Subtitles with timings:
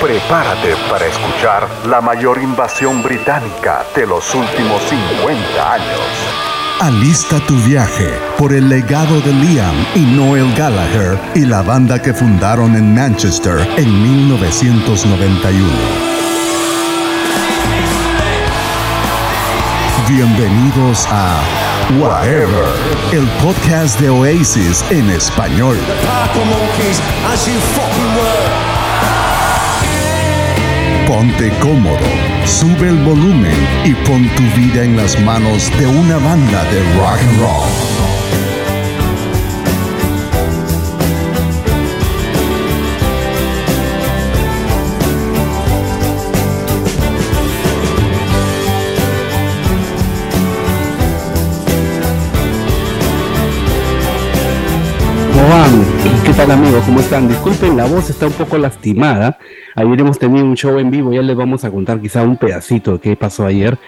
[0.00, 6.46] Prepárate para escuchar la mayor invasión británica de los últimos 50 años.
[6.80, 12.12] Alista tu viaje por el legado de Liam y Noel Gallagher y la banda que
[12.12, 15.66] fundaron en Manchester en 1991.
[20.08, 21.40] Bienvenidos a
[21.98, 22.66] Whatever,
[23.12, 25.78] el podcast de Oasis en español.
[31.16, 31.96] Ponte cómodo,
[32.44, 37.18] sube el volumen y pon tu vida en las manos de una banda de rock
[37.22, 38.06] and roll.
[56.26, 56.82] ¿Qué tal amigos?
[56.84, 57.28] ¿Cómo están?
[57.28, 59.38] Disculpen, la voz está un poco lastimada.
[59.78, 62.92] Ayer hemos tenido un show en vivo, ya les vamos a contar quizá un pedacito
[62.92, 63.78] de qué pasó ayer.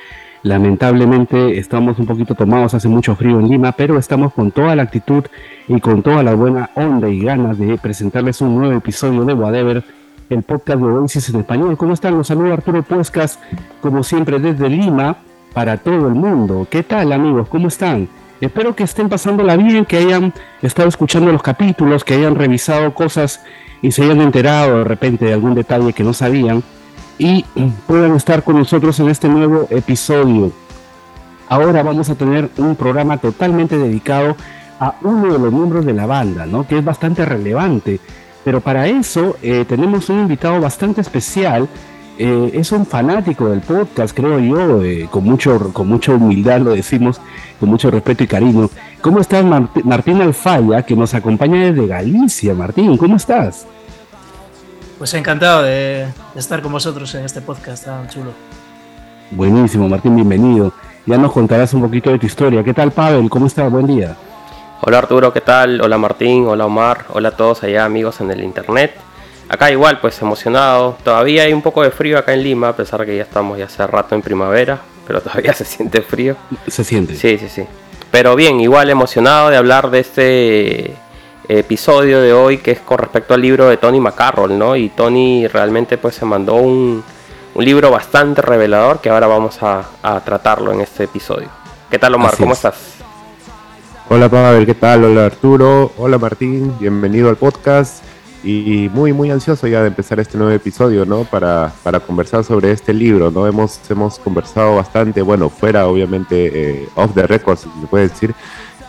[0.43, 4.83] Lamentablemente estamos un poquito tomados, hace mucho frío en Lima, pero estamos con toda la
[4.83, 5.25] actitud
[5.67, 9.83] y con toda la buena onda y ganas de presentarles un nuevo episodio de Whatever,
[10.29, 11.79] el podcast de Oasis en español.
[11.79, 12.19] ¿Cómo están?
[12.19, 13.39] Los saludo Arturo Puescas,
[13.81, 15.17] como siempre desde Lima,
[15.55, 16.69] para todo el mundo.
[16.71, 17.49] ¿Qué tal amigos?
[17.49, 18.09] ¿Cómo están?
[18.41, 23.41] Espero que estén pasándola bien, que hayan estado escuchando los capítulos, que hayan revisado cosas
[23.83, 26.63] y se hayan enterado de repente de algún detalle que no sabían
[27.19, 27.45] y
[27.87, 30.53] puedan estar con nosotros en este nuevo episodio.
[31.49, 34.37] Ahora vamos a tener un programa totalmente dedicado
[34.79, 36.67] a uno de los miembros de la banda, ¿no?
[36.67, 37.99] Que es bastante relevante.
[38.45, 41.69] Pero para eso eh, tenemos un invitado bastante especial.
[42.21, 46.73] Eh, es un fanático del podcast, creo yo, eh, con, mucho, con mucha humildad lo
[46.73, 47.21] decimos,
[47.61, 48.69] con mucho respeto y cariño.
[49.01, 52.55] ¿Cómo estás, Mart- Martín Alfaya, que nos acompaña desde Galicia?
[52.55, 53.67] Martín, ¿cómo estás?
[54.99, 58.33] Pues encantado de, de estar con vosotros en este podcast tan chulo.
[59.31, 60.73] Buenísimo, Martín, bienvenido.
[61.07, 62.65] Ya nos contarás un poquito de tu historia.
[62.65, 63.31] ¿Qué tal, Pavel?
[63.31, 63.71] ¿Cómo estás?
[63.71, 64.17] Buen día.
[64.81, 65.81] Hola Arturo, ¿qué tal?
[65.81, 68.95] Hola Martín, hola Omar, hola a todos allá amigos en el internet.
[69.49, 70.99] Acá igual, pues emocionado.
[71.03, 73.65] Todavía hay un poco de frío acá en Lima, a pesar que ya estamos ya
[73.65, 76.37] hace rato en primavera, pero todavía se siente frío.
[76.67, 77.15] Se siente.
[77.15, 77.65] Sí, sí, sí.
[78.11, 80.95] Pero bien, igual emocionado de hablar de este
[81.49, 84.77] episodio de hoy que es con respecto al libro de Tony McCarroll, ¿no?
[84.77, 87.03] Y Tony realmente pues se mandó un,
[87.55, 91.49] un libro bastante revelador que ahora vamos a, a tratarlo en este episodio.
[91.91, 92.33] ¿Qué tal Omar?
[92.35, 92.59] Así ¿Cómo es.
[92.59, 92.77] estás?
[94.11, 95.05] Hola Pavel, ¿qué tal?
[95.05, 98.03] Hola Arturo, hola Martín, bienvenido al podcast
[98.51, 101.25] y muy muy ansioso ya de empezar este nuevo episodio, ¿no?
[101.25, 103.47] Para, para conversar sobre este libro, ¿no?
[103.47, 108.35] Hemos, hemos conversado bastante, bueno, fuera obviamente eh, off the record, si se puede decir,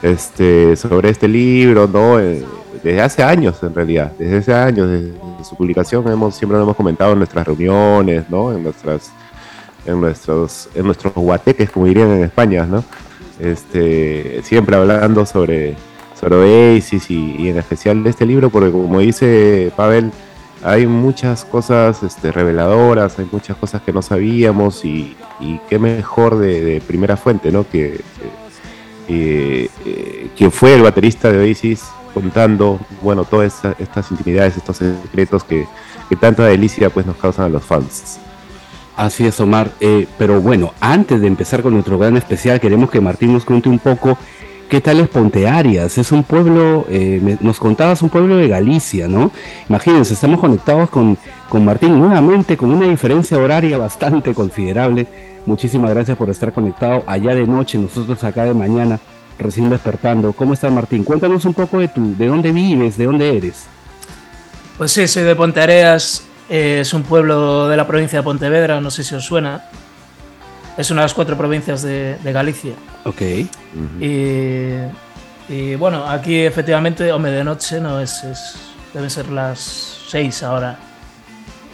[0.02, 2.20] este, sobre este libro, ¿no?
[2.20, 2.46] Eh,
[2.84, 6.78] desde hace años en realidad, desde hace años, desde su publicación hemos, siempre lo hemos
[6.78, 8.54] comentado en nuestras reuniones, ¿no?
[8.54, 9.12] En nuestras
[9.86, 12.84] en nuestros en nuestros guateques, como dirían en España, ¿no?
[13.40, 15.76] Este, siempre hablando sobre,
[16.20, 20.12] sobre Oasis y, en especial de este libro, porque como dice Pavel,
[20.64, 25.16] hay muchas cosas este, reveladoras, hay muchas cosas que no sabíamos y,
[25.70, 27.68] qué mejor de, primera fuente, ¿no?
[27.70, 28.02] Que,
[29.08, 34.78] que, eh, quien fue el baterista de Oasis contando, bueno, todas esta- estas intimidades, estos
[34.78, 35.66] secretos que,
[36.10, 38.20] que tanta delicia pues nos causan a los fans.
[38.98, 39.72] Así es, Omar.
[39.80, 43.70] Eh, pero bueno, antes de empezar con nuestro gran especial, queremos que Martín nos cuente
[43.70, 44.18] un poco
[44.70, 45.98] qué tal es Ponte Arias.
[45.98, 49.32] Es un pueblo, eh, nos contabas un pueblo de Galicia, ¿no?
[49.68, 51.18] Imagínense, estamos conectados con,
[51.50, 55.08] con Martín nuevamente con una diferencia horaria bastante considerable.
[55.46, 59.00] Muchísimas gracias por estar conectado allá de noche, nosotros acá de mañana,
[59.40, 60.32] recién despertando.
[60.34, 61.04] ¿Cómo estás, Martín?
[61.04, 63.66] Cuéntanos un poco de tu, de dónde vives, de dónde eres.
[64.78, 68.92] Pues sí, soy de Ponteareas, eh, es un pueblo de la provincia de Pontevedra, no
[68.92, 69.64] sé si os suena.
[70.80, 72.74] Es una de las cuatro provincias de, de Galicia.
[73.04, 73.22] Ok.
[74.00, 74.74] Y,
[75.50, 78.56] y bueno, aquí efectivamente, hombre, de noche no es, es
[78.94, 79.60] deben ser las
[80.08, 80.78] seis ahora.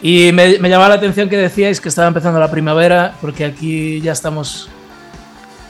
[0.01, 4.01] Y me, me llamaba la atención que decíais que estaba empezando la primavera, porque aquí
[4.01, 4.69] ya estamos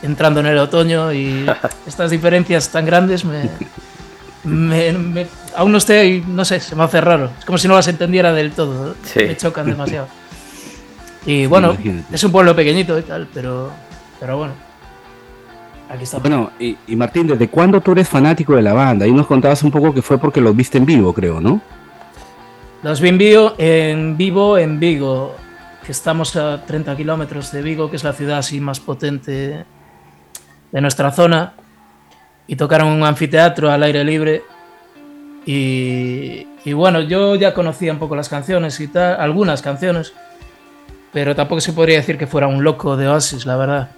[0.02, 1.46] entrando en el otoño y
[1.88, 3.50] estas diferencias tan grandes me,
[4.44, 7.32] me- me- aún no estoy, no sé, se me hace raro.
[7.40, 8.96] Es como si no las entendiera del todo.
[9.04, 9.20] Sí.
[9.26, 10.08] me chocan demasiado.
[11.26, 12.16] Y bueno, Imagínate.
[12.16, 13.72] es un pueblo pequeñito y tal, pero,
[14.20, 14.54] pero bueno,
[15.90, 16.28] aquí estamos.
[16.28, 19.06] Bueno, y, y Martín, ¿desde cuándo tú eres fanático de la banda?
[19.06, 21.62] Ahí nos contabas un poco que fue porque los viste en vivo, creo, ¿no?
[22.84, 25.36] Los vi en vivo, en vivo en Vigo,
[25.84, 29.66] que estamos a 30 kilómetros de Vigo, que es la ciudad así más potente
[30.72, 31.54] de nuestra zona,
[32.46, 34.44] y tocaron un anfiteatro al aire libre.
[35.48, 40.14] Y, Y bueno, yo ya conocía un poco las canciones y tal, algunas canciones,
[41.16, 43.90] pero tampoco se podría decir que fuera un loco de Oasis, la verdad.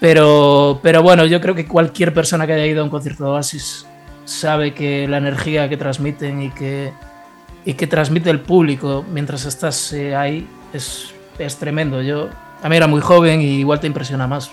[0.00, 3.30] Pero, pero bueno, yo creo que cualquier persona que haya ido a un concierto de
[3.32, 3.86] Oasis
[4.24, 6.90] sabe que la energía que transmiten y que,
[7.66, 12.00] y que transmite el público mientras estás eh, ahí es, es tremendo.
[12.00, 12.30] Yo
[12.62, 14.50] a mí era muy joven y igual te impresiona más.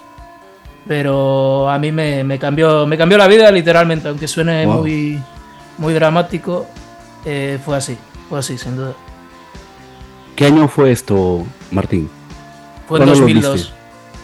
[0.86, 5.18] Pero a mí me, me cambió, me cambió la vida literalmente, aunque suene muy,
[5.77, 6.68] muy dramático,
[7.24, 8.95] eh, fue así, fue así, sin duda.
[10.35, 12.09] ¿Qué año fue esto, Martín?
[12.88, 13.74] Fue en 2002.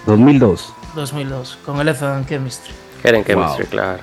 [0.07, 0.73] 2002.
[0.95, 2.73] 2002, con el Ethan Chemistry.
[3.03, 3.99] Era Chemistry, claro.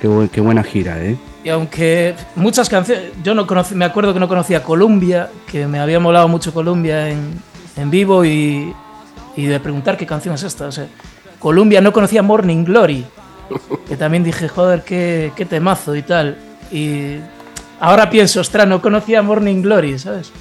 [0.00, 1.16] Qué, qué, buena gira, ¿eh?
[1.44, 5.78] Y aunque muchas canciones, yo no conocí, me acuerdo que no conocía Columbia, que me
[5.78, 7.40] había molado mucho Columbia en,
[7.76, 8.74] en vivo y,
[9.36, 10.66] y de preguntar qué canción es esta.
[10.66, 10.88] O sea,
[11.38, 13.06] Columbia no conocía Morning Glory,
[13.88, 16.36] que también dije, joder, qué, qué temazo y tal.
[16.72, 17.18] Y
[17.78, 20.32] ahora pienso, ostras, no conocía Morning Glory, ¿sabes?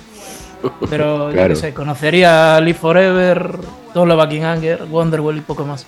[0.89, 1.53] Pero claro.
[1.53, 3.57] yo sé, conocería Live Forever,
[3.93, 5.85] Don't Love King Anger, Wonderwall y poco más.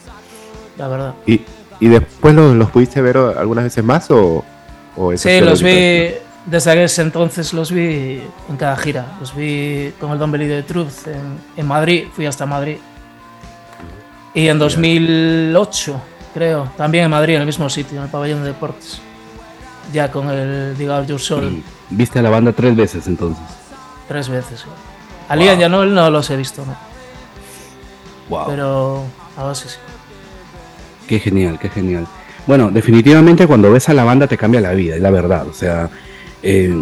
[0.77, 1.13] La verdad.
[1.25, 1.41] ¿Y,
[1.79, 4.43] y después los, los, pudiste ver algunas veces más o,
[4.95, 6.11] o Sí, los vi.
[6.45, 9.17] Desde ese entonces los vi en cada gira.
[9.19, 12.05] Los vi con el Don Belly de Truth en, en Madrid.
[12.13, 12.77] Fui hasta Madrid.
[14.33, 16.01] Y en 2008,
[16.33, 19.01] creo, también en Madrid, en el mismo sitio, en el pabellón de deportes.
[19.91, 21.63] Ya con el Diga Your Soul.
[21.89, 23.43] ¿Viste a la banda tres veces entonces?
[24.07, 24.65] Tres veces.
[25.29, 25.43] A wow.
[25.43, 26.75] Liam no, no los he visto, ¿no?
[28.29, 28.47] Wow.
[28.47, 29.03] Pero
[29.35, 29.77] ahora sí, sí.
[31.07, 32.07] Qué genial, qué genial.
[32.45, 35.47] Bueno, definitivamente cuando ves a la banda te cambia la vida, es la verdad.
[35.47, 35.89] O sea,
[36.43, 36.73] eh,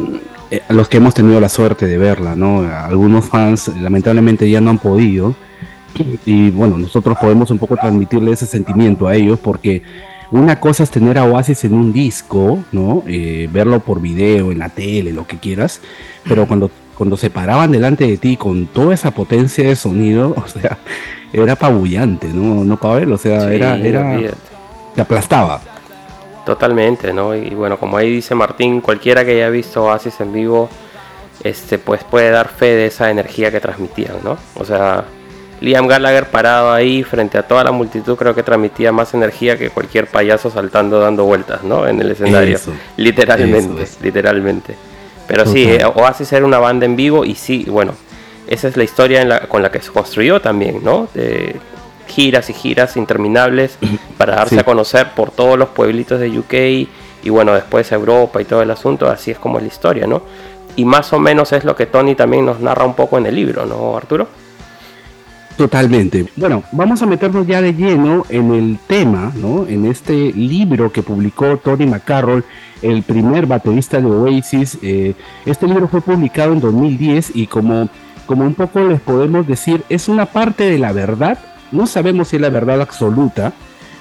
[0.52, 2.62] eh, los que hemos tenido la suerte de verla, ¿no?
[2.62, 5.36] Algunos fans lamentablemente ya no han podido
[6.26, 9.82] y bueno, nosotros podemos un poco transmitirle ese sentimiento a ellos porque
[10.32, 13.04] una cosa es tener a Oasis en un disco, ¿no?
[13.08, 15.82] Eh, verlo por video, en la tele, lo que quieras,
[16.28, 20.48] pero cuando, cuando se paraban delante de ti con toda esa potencia de sonido, o
[20.48, 20.78] sea,
[21.32, 22.64] era apabullante, ¿no?
[22.64, 24.18] No, Pavel, o sea, sí, era, era
[24.96, 25.62] te aplastaba.
[26.46, 27.36] Totalmente, ¿no?
[27.36, 30.70] Y bueno, como ahí dice Martín, cualquiera que haya visto Oasis en vivo,
[31.44, 34.38] este, pues puede dar fe de esa energía que transmitían, ¿no?
[34.56, 35.06] O sea,
[35.60, 39.70] Liam Gallagher parado ahí frente a toda la multitud creo que transmitía más energía que
[39.70, 41.88] cualquier payaso saltando dando vueltas, ¿no?
[41.88, 42.56] En el escenario.
[42.56, 44.76] Eso, literalmente, eso literalmente.
[45.28, 45.54] Pero Total.
[45.54, 47.94] sí, eh, Oasis era una banda en vivo y sí, bueno,
[48.48, 51.08] esa es la historia en la, con la que se construyó también, ¿no?
[51.14, 51.56] De
[52.08, 53.78] giras y giras interminables
[54.18, 54.62] para darse sí.
[54.62, 56.90] a conocer por todos los pueblitos de UK
[57.24, 60.22] y bueno, después Europa y todo el asunto, así es como es la historia, ¿no?
[60.76, 63.36] Y más o menos es lo que Tony también nos narra un poco en el
[63.36, 64.28] libro, ¿no, Arturo?
[65.58, 66.26] Totalmente.
[66.36, 69.66] Bueno, vamos a meternos ya de lleno en el tema, ¿no?
[69.68, 72.44] En este libro que publicó Tony McCarroll,
[72.82, 74.78] el primer baterista de Oasis.
[74.82, 75.14] Eh,
[75.46, 77.88] este libro fue publicado en 2010 y como,
[78.26, 81.40] como un poco les podemos decir, es una parte de la verdad.
[81.72, 83.54] No sabemos si es la verdad absoluta,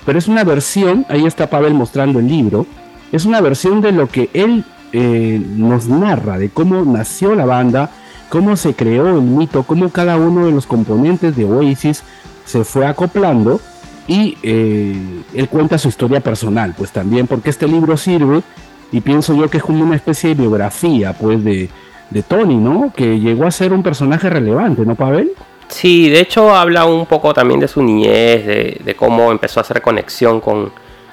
[0.04, 2.66] pero es una versión, ahí está Pavel mostrando el libro,
[3.12, 7.90] es una versión de lo que él eh, nos narra, de cómo nació la banda,
[8.34, 12.02] cómo se creó el mito, cómo cada uno de los componentes de Oasis
[12.44, 13.60] se fue acoplando
[14.08, 18.42] y eh, él cuenta su historia personal, pues también porque este libro sirve
[18.90, 21.68] y pienso yo que es como una especie de biografía pues de,
[22.10, 22.92] de Tony, ¿no?
[22.92, 25.30] Que llegó a ser un personaje relevante, ¿no, Pavel?
[25.68, 29.62] Sí, de hecho habla un poco también de su niñez, de, de cómo empezó a
[29.62, 30.72] hacer conexión con,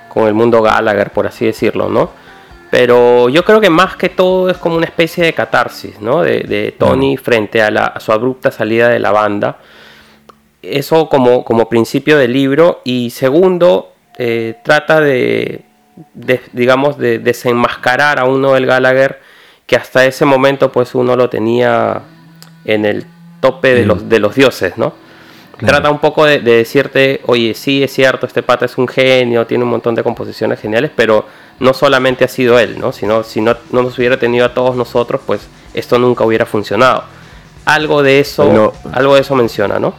[0.10, 2.10] con el mundo Gallagher, por así decirlo, ¿no?
[2.71, 6.21] Pero yo creo que más que todo es como una especie de catarsis, ¿no?
[6.21, 9.57] De, de Tony frente a, la, a, su abrupta salida de la banda.
[10.61, 12.79] Eso como, como principio del libro.
[12.85, 15.65] Y segundo, eh, trata de,
[16.13, 19.19] de, digamos, de desenmascarar a uno del Gallagher
[19.67, 22.01] que hasta ese momento pues uno lo tenía
[22.63, 23.05] en el
[23.41, 24.93] tope de, los, de los dioses, ¿no?
[25.57, 25.73] Claro.
[25.73, 29.45] Trata un poco de, de, decirte, oye, sí, es cierto, este pata es un genio,
[29.45, 31.25] tiene un montón de composiciones geniales, pero
[31.62, 32.91] no solamente ha sido él, ¿no?
[32.91, 35.41] Sino, si no, no nos hubiera tenido a todos nosotros, pues
[35.75, 37.03] esto nunca hubiera funcionado.
[37.65, 39.94] Algo de eso, no, algo de eso menciona, ¿no?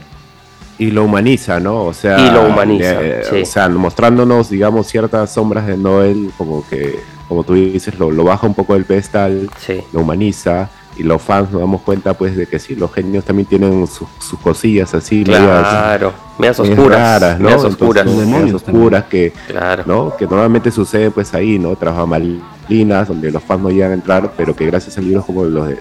[0.79, 1.85] Y lo humaniza, ¿no?
[1.85, 3.43] O sea, y lo humaniza, eh, sí.
[3.43, 8.25] o sea, mostrándonos, digamos, ciertas sombras de Noel, como que, como tú dices, lo, lo
[8.25, 9.81] baja un poco del pedestal, sí.
[9.93, 13.49] lo humaniza y los fans nos damos cuenta pues de que sí, los genios también
[13.49, 17.45] tienen sus, sus cosillas así, claro, medias, oscuras, raras, ¿no?
[17.47, 19.85] medias oscuras, Entonces, medias oscuras que, claro.
[19.87, 20.17] ¿no?
[20.17, 21.75] que normalmente sucede pues ahí, ¿no?
[21.77, 25.45] Trabaja malinas, donde los fans no llegan a entrar, pero que gracias a libros como
[25.45, 25.79] los de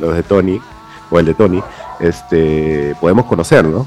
[0.00, 0.60] los de Tony,
[1.10, 1.62] o el de Tony,
[2.00, 3.86] este podemos conocer, ¿no?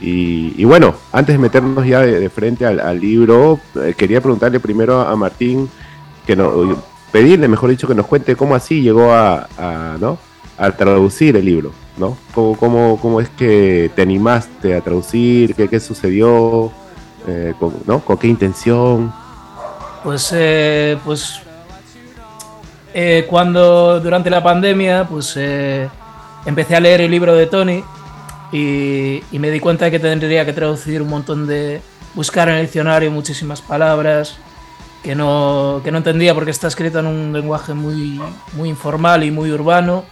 [0.00, 4.20] Y, y bueno, antes de meternos ya de, de frente al, al libro, eh, quería
[4.20, 5.68] preguntarle primero a Martín,
[6.24, 6.76] que no,
[7.12, 9.46] pedirle, mejor dicho, que nos cuente cómo así llegó a,
[10.00, 10.18] ¿no?
[10.56, 12.16] a traducir el libro, ¿no?
[12.34, 15.54] ¿Cómo, cómo, cómo es que te animaste a traducir?
[15.54, 16.72] ¿Qué, qué sucedió?
[17.26, 18.00] Eh, con, ¿no?
[18.00, 19.12] ¿Con qué intención?
[20.02, 21.40] Pues, eh, pues
[22.94, 25.88] eh, cuando durante la pandemia, pues eh,
[26.46, 27.84] empecé a leer el libro de Tony
[28.50, 31.82] y, y me di cuenta de que tendría que traducir un montón de,
[32.14, 34.38] buscar en el diccionario muchísimas palabras
[35.08, 38.20] que no, que no entendía porque está escrito en un lenguaje muy,
[38.52, 40.04] muy informal y muy urbano.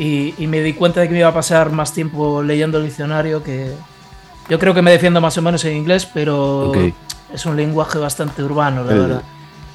[0.00, 2.86] Y, y me di cuenta de que me iba a pasar más tiempo leyendo el
[2.86, 3.70] diccionario que...
[4.48, 6.76] Yo creo que me defiendo más o menos en inglés, pero Ok.
[7.32, 9.22] es un lenguaje bastante urbano, la El- verdad.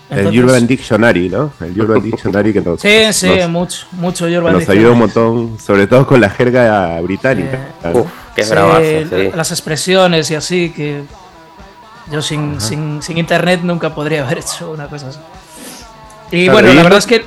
[0.09, 1.53] el Entonces- Urban Dictionary, ¿no?
[1.61, 5.31] El Urban Dictionary que nos, Sí, sí, nos- mucho, mucho Urban nos ayuda un Dictionary.
[5.45, 7.69] montón, sobre todo con la jerga británica.
[7.85, 7.99] Eh, ¿no?
[8.01, 8.81] Uf, qué Sí, bravazo,
[9.11, 9.29] sí.
[9.33, 11.03] Las expresiones y así, que
[12.07, 15.19] yo sin, sin, sin internet nunca podría haber hecho una cosa así.
[16.31, 17.25] Y Claro, bueno, y la verdad es que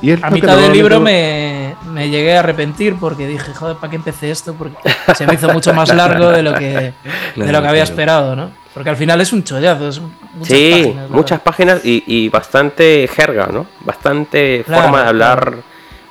[0.00, 3.96] Y a mitad del libro me, me llegué a arrepentir porque dije, joder, ¿para qué
[3.96, 4.54] empecé esto?
[4.54, 4.76] Porque
[5.14, 6.94] se me hizo mucho más largo de lo que,
[7.36, 7.84] de lo que había claro.
[7.84, 8.50] esperado, ¿no?
[8.72, 10.00] Porque al final es un chollazo, es
[10.32, 13.66] muchas Sí, muchas páginas y, y bastante jerga, ¿no?
[13.80, 15.62] Bastante Claro, forma de hablar claro.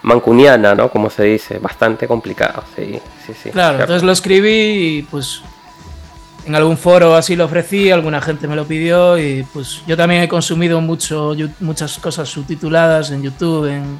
[0.01, 0.89] mancuniana, ¿no?
[0.89, 3.49] Como se dice, bastante complicado, sí, sí, sí.
[3.51, 3.83] Claro, cierto.
[3.83, 5.41] entonces lo escribí y pues
[6.45, 10.23] en algún foro así lo ofrecí, alguna gente me lo pidió y pues yo también
[10.23, 13.65] he consumido mucho, muchas cosas subtituladas en YouTube.
[13.67, 13.99] En...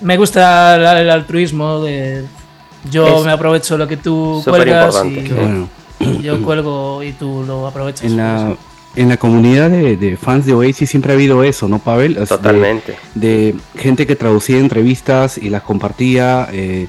[0.00, 2.24] Me gusta el, el altruismo de
[2.90, 5.28] yo Es me aprovecho lo que tú cuelgas y.
[5.32, 5.68] Bueno,
[6.20, 8.04] yo cuelgo y tú lo aprovechas.
[8.04, 8.56] en la,
[8.96, 12.14] en la comunidad de, de fans de Oasis siempre ha habido eso, ¿no, Pavel?
[12.14, 12.96] De- Totalmente.
[13.14, 16.48] de gente que traducía entrevistas y las compartía.
[16.52, 16.88] eh,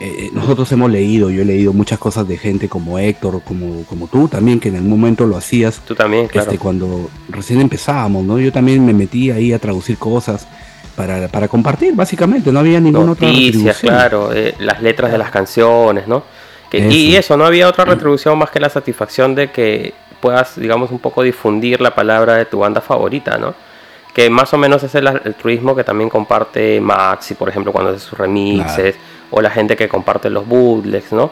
[0.00, 4.06] eh, nosotros hemos leído, yo he leído muchas cosas de gente como Héctor, como, como
[4.06, 6.50] tú también, que en el momento lo hacías Tú también, claro.
[6.50, 8.38] este, cuando recién empezábamos, ¿no?
[8.38, 10.46] Yo también me metí ahí a traducir cosas
[10.94, 13.92] para, para compartir, básicamente, no había ninguna otra Noticias, retribución.
[13.94, 16.22] claro, eh, las letras de las canciones, ¿no?
[16.70, 16.90] Que, Eso.
[16.90, 20.98] Y eso, no había otra retribución más que la satisfacción de que puedas, digamos, un
[20.98, 23.54] poco difundir la palabra de tu banda favorita, ¿no?
[24.14, 28.00] Que más o menos es el altruismo que también comparte Maxi, por ejemplo, cuando hace
[28.00, 28.96] sus remixes,
[29.30, 31.30] o la gente que comparte los bootlegs, ¿no?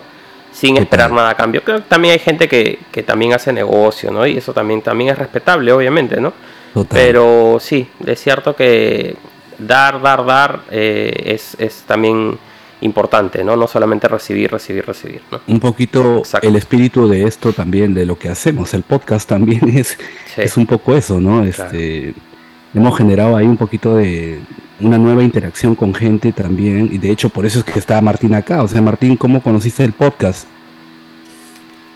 [0.53, 1.63] Sin esperar nada a cambio.
[1.63, 4.27] Creo que también hay gente que, que también hace negocio, ¿no?
[4.27, 6.33] Y eso también, también es respetable, obviamente, ¿no?
[6.73, 6.99] Total.
[6.99, 9.17] Pero sí, es cierto que
[9.59, 12.39] dar, dar, dar eh, es, es también
[12.83, 13.57] importante, ¿no?
[13.57, 15.41] No solamente recibir, recibir, recibir, ¿no?
[15.49, 16.47] un poquito Exacto.
[16.47, 18.75] el espíritu de esto también, de lo que hacemos.
[18.75, 19.99] El podcast también es,
[20.35, 20.43] Sí.
[20.43, 21.45] es un poco eso, ¿no?
[21.45, 22.15] Este,
[22.75, 24.39] Hemos generado ahí un poquito de
[24.81, 26.89] una nueva interacción con gente también.
[26.93, 28.63] Y de hecho, por eso es que está Martín acá.
[28.63, 30.47] O sea, Martín, ¿cómo conociste el podcast?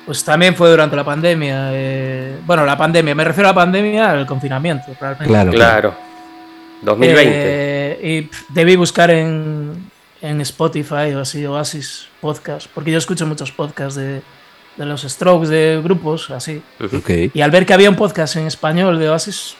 [0.06, 1.70] Pues también fue durante la pandemia.
[1.72, 5.26] eh, bueno, la pandemia, me refiero a la pandemia al confinamiento, realmente.
[5.26, 5.94] Claro, Claro.
[6.82, 7.32] 2020.
[7.36, 9.72] Eh, y pff, debí buscar en,
[10.22, 14.22] en Spotify o así, Oasis Podcast, porque yo escucho muchos podcasts de,
[14.76, 16.62] de los Strokes, de grupos, así.
[16.80, 17.10] Ok.
[17.34, 19.54] Y al ver que había un podcast en español de Oasis,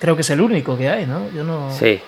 [0.00, 1.30] creo que es el único que hay, ¿no?
[1.36, 1.70] Yo no.
[1.78, 2.00] Sí,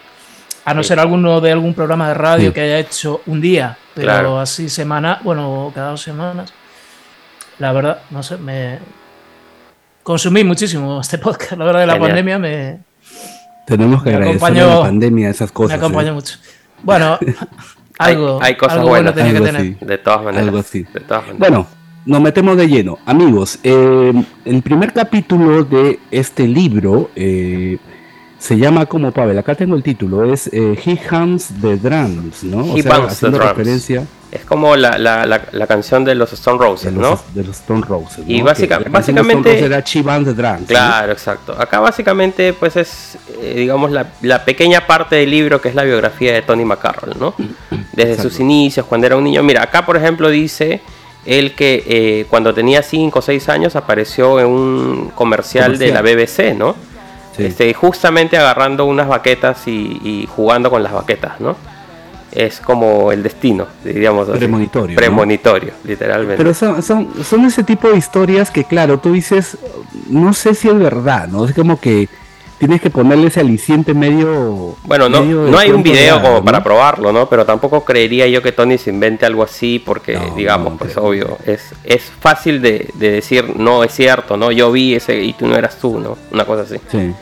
[0.67, 0.89] A no sí.
[0.89, 2.55] ser alguno de algún programa de radio Sí.
[2.55, 4.39] que haya hecho un día, pero Claro.
[4.41, 6.53] así semana, bueno, cada dos semanas.
[7.59, 8.79] La verdad, no sé, me
[10.03, 11.53] consumí muchísimo este podcast.
[11.53, 12.09] La verdad, de la Genial.
[12.11, 12.79] pandemia me,
[13.67, 15.79] Tenemos que Me agradecer a la pandemia esas me cosas.
[15.79, 16.13] acompañó ¿eh?
[16.13, 16.37] mucho.
[16.83, 17.19] Bueno,
[17.99, 19.33] Hay- algo, hay cosas algo bueno buenas.
[19.33, 19.57] que tener.
[19.61, 19.77] así.
[19.85, 20.47] de todas maneras.
[20.47, 20.83] Algo así.
[20.83, 21.39] De todas maneras.
[21.39, 21.67] Bueno,
[22.05, 22.99] nos metemos de lleno.
[23.07, 24.13] Amigos, eh,
[24.45, 27.79] el primer capítulo de este libro eh,
[28.39, 32.59] se llama como Pavel, acá tengo el título, es eh, He Hums the Drums, ¿no?
[32.73, 33.45] O He sea, Bangs the Drums.
[33.49, 37.21] referencia Es como la, la, la, la canción de los Stone de Roses, los, ¿no?
[37.35, 38.25] de los Stone Roses.
[38.27, 38.45] Y ¿no?
[38.45, 40.61] básica- Que la canción de Stone básicamente- Roses era She Bangs the Drums.
[40.61, 40.67] ¿no?
[40.67, 41.57] Claro, exacto.
[41.59, 45.85] Acá básicamente pues es, eh, digamos, la, la pequeña parte del libro que es la
[45.85, 47.35] biografía de Tony McCarroll, ¿no?
[47.95, 48.23] Desde Exacto.
[48.31, 49.43] sus inicios, cuando era un niño.
[49.43, 50.83] Mira, acá por ejemplo dice
[51.25, 56.03] él que eh, cuando tenía 5 o 6 años apareció en un comercial, de la
[56.03, 56.77] BBC, ¿no?
[57.37, 57.45] Sí.
[57.45, 61.57] Este, justamente agarrando unas baquetas y, y jugando con las baquetas, ¿no?
[62.33, 64.39] Es como el destino, diríamos así.
[64.39, 64.97] Premonitorio, ¿no?
[64.97, 66.37] Premonitorio, literalmente.
[66.37, 69.57] Pero son, son, son ese tipo de historias que, claro, tú dices,
[70.09, 71.47] no sé si es verdad, ¿no?
[71.47, 72.09] Es como que
[72.59, 74.77] tienes que ponerle ese aliciente medio.
[74.85, 76.45] Bueno, no, medio no hay un video como ¿no?
[76.45, 77.29] para probarlo, ¿no?
[77.29, 80.97] Pero tampoco creería yo que Tony se invente algo así porque, No, digamos, no, pues
[80.97, 84.51] obvio, es, es fácil de, de decir, no, es cierto, ¿no?
[84.53, 86.17] Yo vi ese y tú no eras tú, ¿no?
[86.33, 87.13] Una cosa así, Sí.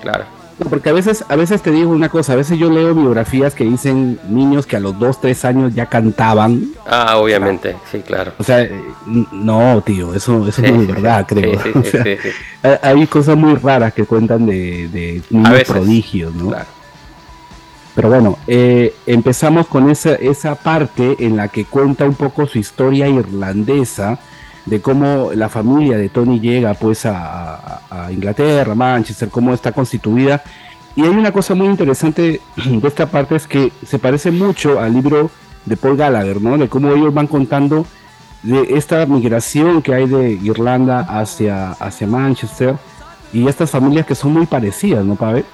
[0.00, 0.24] claro.
[0.68, 3.64] Porque a veces, a veces te digo una cosa, a veces yo leo biografías que
[3.64, 6.72] dicen niños que a los 2, 3 años ya cantaban.
[6.86, 8.32] Ah, obviamente, sí, claro.
[8.38, 8.68] O sea,
[9.06, 11.58] no, tío, eso, eso no es verdad, creo.
[12.82, 16.48] hay cosas muy raras que cuentan de, de niños prodigios, ¿no?
[16.48, 16.82] Claro.
[17.94, 22.58] Pero bueno, eh, empezamos con esa, esa parte en la que cuenta un poco su
[22.58, 24.18] historia irlandesa
[24.66, 30.42] de cómo la familia de Tony llega pues a, Inglaterra, Manchester, cómo está constituida.
[30.94, 34.92] Y hay una cosa muy interesante de esta parte es que se parece mucho al
[34.92, 35.30] libro
[35.64, 36.58] de Paul Gallagher, ¿no?
[36.58, 37.86] De cómo ellos van contando
[38.42, 42.74] de esta migración que hay de Irlanda hacia, hacia Manchester
[43.32, 45.44] y estas familias que son muy parecidas, ¿no, Pavel?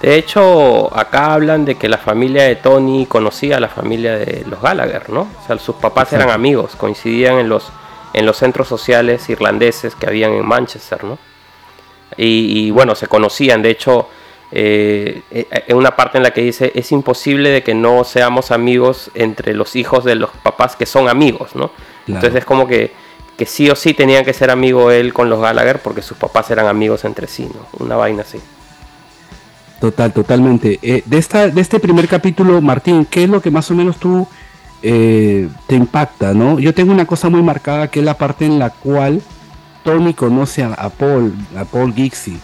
[0.00, 4.44] De hecho, acá hablan de que la familia de Tony conocía a la familia de
[4.48, 5.22] los Gallagher, ¿no?
[5.22, 7.72] O sea, sus papás eran amigos, coincidían en los
[8.12, 11.18] en los centros sociales irlandeses que habían en Manchester, ¿no?
[12.16, 14.08] Y, bueno, se conocían, de hecho,
[14.50, 18.50] eh, eh, en una parte en la que dice, es imposible de que no seamos
[18.50, 21.70] amigos entre los hijos de los papás que son amigos, ¿no?
[22.08, 22.92] Entonces es como que,
[23.38, 26.50] que sí o sí tenía que ser amigo él con los Gallagher porque sus papás
[26.50, 27.84] eran amigos entre sí, ¿no?
[27.84, 28.40] Una vaina así.
[29.80, 30.78] Total, totalmente.
[30.82, 33.96] Eh, de, esta, de este primer capítulo, Martín, ¿qué es lo que más o menos
[33.96, 34.28] tú
[34.82, 36.58] eh, te impacta, ¿no?
[36.58, 39.22] Yo tengo una cosa muy marcada que es la parte en la cual
[39.84, 42.38] Tony conoce a, Paul, a Paul Gixie,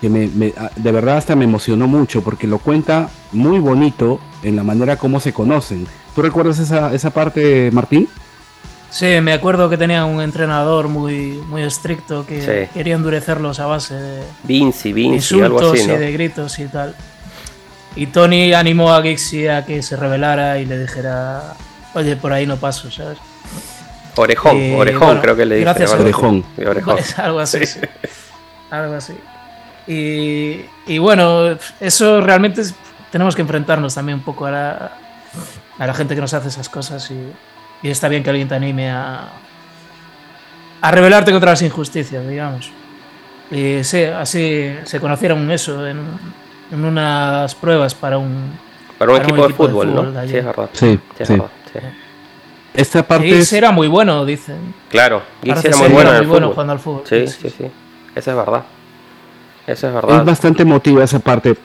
[0.00, 4.62] que me, de verdad hasta me emocionó mucho porque lo cuenta muy bonito en la
[4.62, 5.86] manera como se conocen.
[6.14, 8.08] ¿Tú recuerdas esa, esa parte, Martín?
[8.90, 13.94] Sí, me acuerdo que tenía un entrenador muy, muy estricto que quería endurecerlos a base
[13.94, 16.94] de Vinci, Vinci, insultos y de gritos y tal.
[17.96, 21.54] Y Tony animó a Gixie a que se rebelara y le dijera
[21.94, 23.18] Oye, por ahí no paso, ¿sabes?
[24.16, 25.64] Orejón, orejón creo que le dice.
[25.64, 26.44] Gracias, orejón.
[26.58, 26.98] orejón.
[27.16, 27.60] algo así,
[28.70, 29.14] Algo así.
[29.86, 32.62] Y, bueno, eso realmente
[33.10, 34.92] tenemos que enfrentarnos también un poco a la,
[35.78, 38.90] a la gente que nos hace esas cosas y, está bien que alguien te anime
[38.90, 39.28] a,
[40.80, 42.70] a rebelarte contra las injusticias, digamos.
[43.50, 46.00] Y sí, así se conocieron eso en,
[46.70, 48.58] en unas pruebas para un,
[48.98, 50.26] para un, equipo, de fútbol, ¿no?
[50.26, 50.68] Sí, es verdad.
[50.72, 51.00] Sí,
[51.72, 51.78] sí,
[52.74, 54.74] esta parte era muy bueno, dicen.
[54.88, 57.02] Claro, Giggs era muy bueno, muy jugando al fútbol.
[57.06, 57.64] Sí, sí, sí,
[58.14, 58.64] Eso es verdad.
[59.66, 60.18] Eso es verdad.
[60.20, 61.56] Es bastante emotiva esa parte.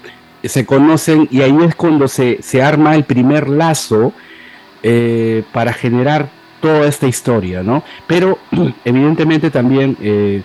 [0.44, 4.12] Se conocen y ahí es cuando se, se arma el primer lazo
[4.82, 6.28] eh, para generar
[6.62, 7.84] toda esta historia, ¿no?
[8.08, 8.40] Pero
[8.84, 10.42] evidentemente también, eh,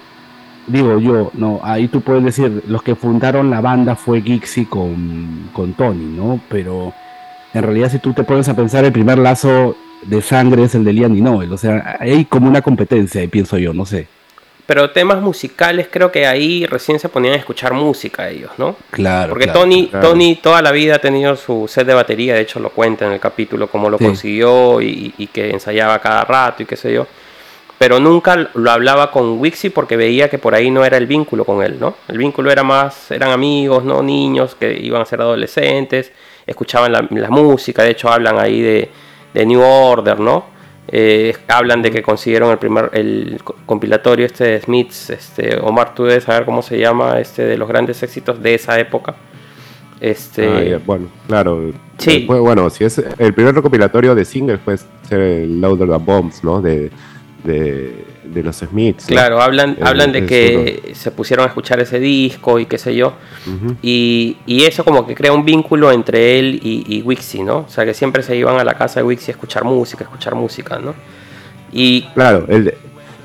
[0.67, 5.49] digo yo, no, ahí tú puedes decir, los que fundaron la banda fue Gixi con,
[5.53, 6.41] con Tony, ¿no?
[6.49, 6.93] Pero
[7.55, 10.85] en realidad si tú te pones a pensar, el primer lazo de sangre es el
[10.85, 11.53] de Liam y Noel.
[11.53, 14.07] O sea, hay como una competencia, pienso yo, no sé.
[14.67, 18.77] Pero temas musicales, creo que ahí recién se ponían a escuchar música ellos, ¿no?
[18.91, 19.31] Claro.
[19.31, 22.69] Porque Tony, Tony toda la vida ha tenido su set de batería, de hecho lo
[22.69, 26.77] cuenta en el capítulo, cómo lo consiguió y, y, que ensayaba cada rato y qué
[26.77, 27.07] sé yo.
[27.79, 31.47] Pero nunca lo hablaba con Wixie porque veía que por ahí no era el vínculo
[31.47, 31.95] con él, ¿no?
[32.07, 34.03] El vínculo era más, eran amigos, ¿no?
[34.03, 36.13] Niños que iban a ser adolescentes,
[36.49, 38.91] escuchaban la, la música, de hecho hablan ahí de,
[39.33, 40.59] de New Order, ¿no?
[40.91, 46.05] Eh, hablan de que consiguieron el primer el compilatorio este de Smiths, este Omar, tú
[46.05, 49.15] debes saber cómo se llama este de los grandes éxitos de esa época.
[50.01, 51.73] Este, ah, bueno, claro.
[51.99, 52.25] Sí.
[52.27, 54.77] bueno, si es el primer recopilatorio de singles fue
[55.11, 56.63] el Louder Than Bombs, ¿no?
[56.63, 56.91] De,
[57.45, 58.05] de,
[58.43, 59.07] los Smiths.
[59.07, 63.15] Claro, hablan, hablan de que se pusieron a escuchar ese disco y qué sé yo.
[63.83, 67.59] y, eso como que crea un vínculo entre él y, y, Wixie, ¿no?
[67.61, 70.07] O sea, que siempre se iban a la casa de Wixie a escuchar música, a
[70.07, 70.95] escuchar música, ¿no?
[71.73, 72.03] Y...
[72.15, 72.75] Claro, el,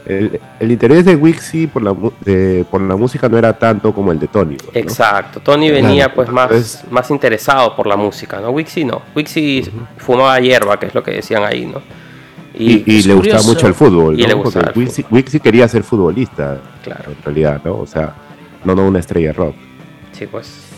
[0.06, 4.28] el, interés de Wixie por la, por la música no era tanto como el de
[4.28, 4.58] Tony.
[4.73, 8.52] Exacto, Tony venía pues más, más interesado por la música, ¿no?
[8.52, 9.02] Wixie no.
[9.15, 11.82] Wixie fumaba hierba, que es lo que decían ahí, ¿no?
[12.56, 14.18] Y, le gustaba mucho el fútbol.
[15.10, 17.12] Wixie, quería ser futbolista, claro.
[17.12, 17.80] en realidad, ¿no?
[17.80, 18.13] O sea,
[18.63, 19.56] no, no una estrella rock.
[20.12, 20.70] Sí, pues.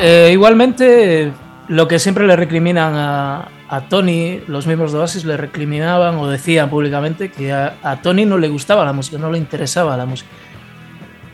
[0.00, 1.32] Eh, igualmente,
[1.68, 3.48] lo que siempre le recriminan a,
[3.88, 8.48] Tony, los miembros de Oasis le recriminaban o decían públicamente que a, Tony no le
[8.48, 10.30] gustaba la música, no le interesaba la música.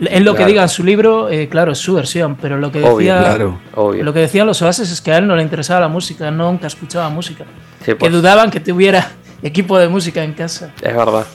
[0.01, 2.79] En lo que diga en su libro, eh, claro, es su versión, pero lo que,
[2.79, 6.31] decía, lo que decían los Oasis es que a él no le interesaba la música,
[6.31, 7.44] nunca escuchaba música.
[7.85, 8.12] Que pues.
[8.12, 9.11] dudaban que tuviera
[9.42, 10.72] equipo de música en casa.
[10.83, 11.27] Es verdad.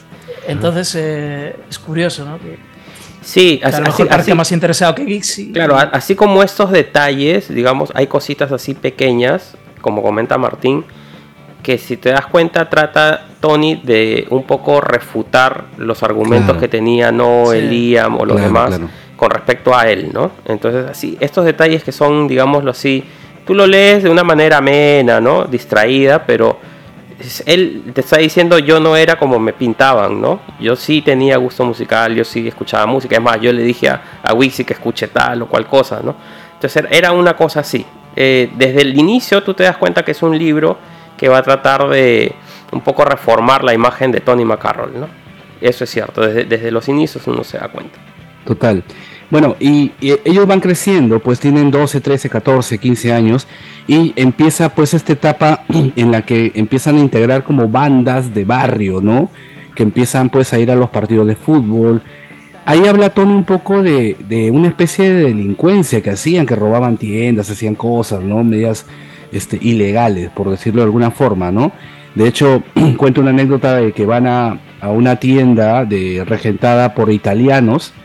[0.47, 2.37] Entonces eh, es curioso, ¿no?
[3.21, 5.51] sí, así, a lo mejor parece más interesado que Gixi.
[5.53, 10.83] Claro, así como estos detalles, digamos, hay cositas así pequeñas, como comenta Martín,
[11.61, 17.11] que si te das cuenta trata Tony de un poco refutar los argumentos que tenía
[17.11, 18.79] no Liam o los demás
[19.15, 20.31] con respecto a él, ¿no?
[20.45, 23.05] Entonces, así, estos detalles que son, digámoslo así,
[23.45, 25.45] tú lo lees de una manera amena, ¿no?
[25.45, 26.59] Distraída, pero
[27.45, 30.41] él te está diciendo yo no era como me pintaban, ¿no?
[30.59, 34.01] Yo sí tenía gusto musical, yo sí escuchaba música, es más, yo le dije a,
[34.23, 36.15] a Wixi que escuche tal o cual cosa, ¿no?
[36.53, 37.85] Entonces era una cosa así.
[38.15, 40.77] Eh, desde el inicio tú te das cuenta que es un libro
[41.17, 42.33] que va a tratar de
[42.71, 45.07] un poco reformar la imagen de Tony McCarroll, ¿no?
[45.61, 47.99] Eso es cierto, desde, desde los inicios uno se da cuenta.
[48.45, 48.83] Total.
[49.33, 53.47] Bueno, y, ellos van creciendo, pues tienen 12, 13, 14, 15 años
[53.87, 55.63] y empieza pues esta etapa
[55.95, 59.31] en la que empiezan a integrar como bandas de barrio, ¿no?
[59.73, 62.03] Que empiezan pues a ir a los partidos de fútbol.
[62.63, 67.49] Ahí habla Tony un poco de, una especie de delincuencia que hacían, que robaban tiendas,
[67.49, 68.43] hacían cosas, ¿no?
[68.43, 68.85] Medias
[69.31, 71.71] este, ilegales, por decirlo de alguna forma, ¿no?
[72.13, 72.61] De hecho,
[72.97, 77.95] cuento una anécdota de que van a, a una tienda de regentada por italianos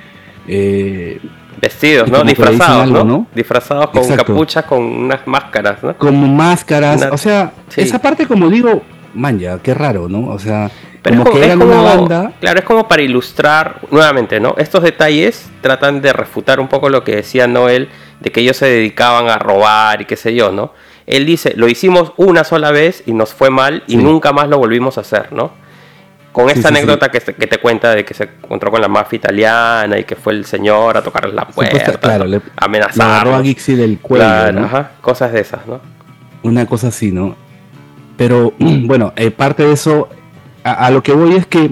[0.49, 1.21] eh,
[1.61, 2.23] Vestidos, ¿no?
[2.23, 3.27] Disfrazados, ¿no?
[3.35, 5.97] Disfrazados con capuchas, con unas máscaras, ¿no?
[5.97, 8.83] Como máscaras, o sea, esa parte como digo,
[9.15, 10.29] man, ya, qué raro, ¿no?
[10.29, 10.71] O sea,
[11.03, 12.33] como, que eran una banda.
[12.41, 14.55] Claro, es como para ilustrar nuevamente, ¿no?
[14.59, 17.89] Estos detalles tratan de refutar un poco lo que decía Noel,
[18.21, 20.73] de que ellos se dedicaban a robar y qué sé yo, ¿no?
[21.07, 24.59] Él dice, lo hicimos una sola vez y nos fue mal y nunca más lo
[24.59, 25.53] volvimos a hacer, ¿no?
[26.33, 30.05] Con esta anécdota Que, te cuenta de que se encontró con la mafia italiana y
[30.05, 33.27] que fue el señor a tocar la puerta, claro, le, amenazar.
[33.29, 34.87] a Gixi del cuello.
[35.01, 35.81] cosas de esas, ¿no?
[36.43, 37.35] Una cosa así, ¿no?
[38.17, 40.09] Pero bueno, eh, parte de eso,
[40.65, 41.71] a, lo que voy es que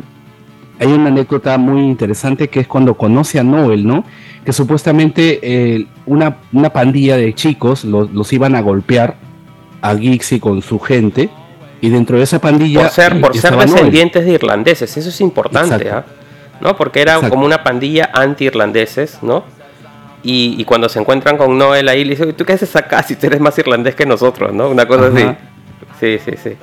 [0.78, 4.04] hay una anécdota muy interesante que es cuando conoce a Noel, ¿no?
[4.44, 9.16] Que supuestamente eh, una, una, pandilla de chicos los, los iban a golpear
[9.80, 11.30] a Gixi con su gente
[11.80, 12.80] y dentro de esa pandilla.
[12.80, 16.04] Por ser, por ser descendientes de irlandeses, eso es importante, ¿ah?
[16.60, 16.76] ¿no?
[16.76, 19.44] Porque era como una pandilla anti-irlandeses, ¿no?
[20.22, 23.28] Y, cuando se encuentran con Noel ahí, le dicen, ¿tú qué haces acá si tú
[23.28, 24.68] eres más irlandés que nosotros, ¿no?
[24.70, 25.24] Una cosa así.
[26.00, 26.56] Sí, sí, sí.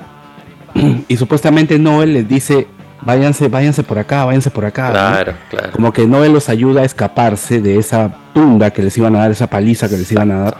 [1.08, 2.66] Y supuestamente Noel les dice,
[3.00, 4.90] váyanse, váyanse por acá, váyanse por acá.
[4.90, 5.70] Claro, claro.
[5.72, 9.30] Como que Noel los ayuda a escaparse de esa tunda que les iban a dar,
[9.30, 10.56] esa paliza que les iban a dar.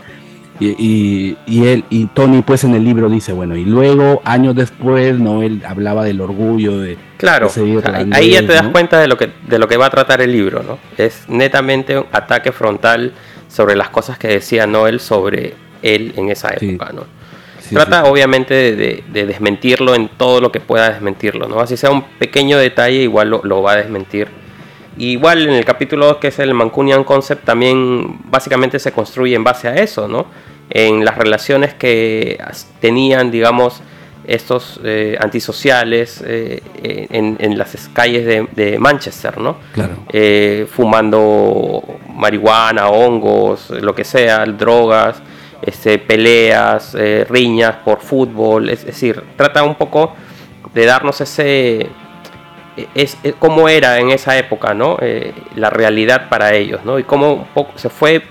[0.57, 5.43] Y, él y Tony pues en el libro dice bueno y luego años después no
[5.43, 7.51] él hablaba del orgullo de claro
[8.11, 10.31] ahí ya te das cuenta de lo que de lo que va a tratar el
[10.31, 13.11] libro no es netamente un ataque frontal
[13.49, 17.03] sobre las cosas que decía Noel sobre él en esa época no
[17.69, 22.57] trata obviamente de, desmentirlo en todo lo que pueda desmentirlo no así sea un pequeño
[22.57, 24.29] detalle igual lo, lo va a desmentir
[24.97, 29.43] igual en el capítulo 2, que es el Mancunian Concept, también básicamente se construye en
[29.43, 30.27] base a eso, ¿no?
[30.69, 32.39] En las relaciones que
[32.79, 33.81] tenían, digamos,
[34.27, 39.57] estos eh, antisociales eh, en, las calles de, Manchester, ¿no?
[39.73, 39.97] Claro.
[40.11, 45.21] Eh, fumando marihuana, hongos, lo que sea, drogas,
[45.61, 46.95] este, peleas,
[47.29, 50.15] riñas por fútbol, es decir, trata un poco
[50.73, 51.89] de darnos ese
[52.93, 54.97] es, cómo era en esa época, ¿no?
[55.01, 56.99] Eh, la realidad para ellos, ¿no?
[56.99, 58.23] Y cómo se fue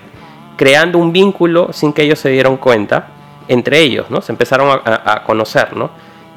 [0.56, 3.08] creando un vínculo sin que ellos se dieran cuenta
[3.48, 4.20] entre ellos, ¿no?
[4.20, 5.90] Se empezaron a, conocer, ¿no?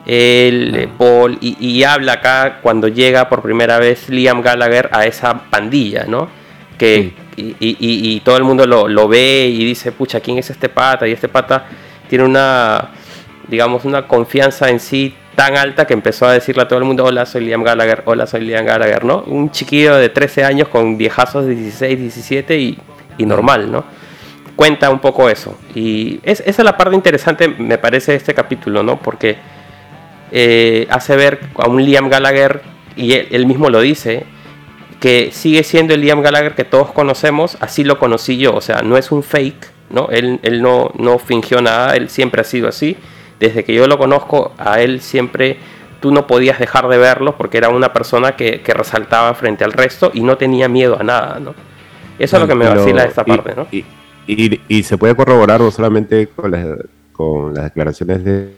[0.05, 5.33] El, eh, Paul, y, habla acá cuando llega por primera vez Liam Gallagher a esa
[5.49, 6.29] pandilla, ¿no?
[6.77, 10.69] Que, y, y, todo el mundo lo, lo, ve y dice, pucha, ¿quién es este
[10.69, 11.07] pata?
[11.07, 11.65] Y este pata
[12.09, 12.89] tiene una,
[13.47, 17.05] digamos, una confianza en sí tan alta que empezó a decirle a todo el mundo,
[17.05, 19.21] hola, soy Liam Gallagher, hola, soy Liam Gallagher, ¿no?
[19.27, 22.79] Un chiquillo de 13 años con viejazos de 16, 17 y,
[23.19, 23.85] normal, ¿no?
[24.55, 25.55] Cuenta un poco eso.
[25.75, 28.99] Y esa es la parte interesante, me parece, este capítulo, ¿no?
[28.99, 29.37] Porque
[30.31, 32.63] eh, hace ver a un Liam Gallagher,
[32.95, 34.25] y él, mismo lo dice,
[34.99, 38.81] que sigue siendo el Liam Gallagher que todos conocemos, así lo conocí yo, o sea,
[38.81, 40.09] no es un fake, ¿no?
[40.09, 42.97] Él, él no, no fingió nada, él siempre ha sido así
[43.39, 45.57] desde que yo lo conozco, a él siempre
[45.99, 50.11] tú no podías dejar de verlo porque era una persona que, resaltaba frente al resto
[50.13, 51.53] y no tenía miedo a nada, ¿no?
[52.19, 53.67] Eso es lo que me vacila esta parte, ¿no?
[53.71, 53.85] Y,
[54.67, 56.65] y, se puede corroborar no solamente con las,
[57.13, 58.49] con las declaraciones de,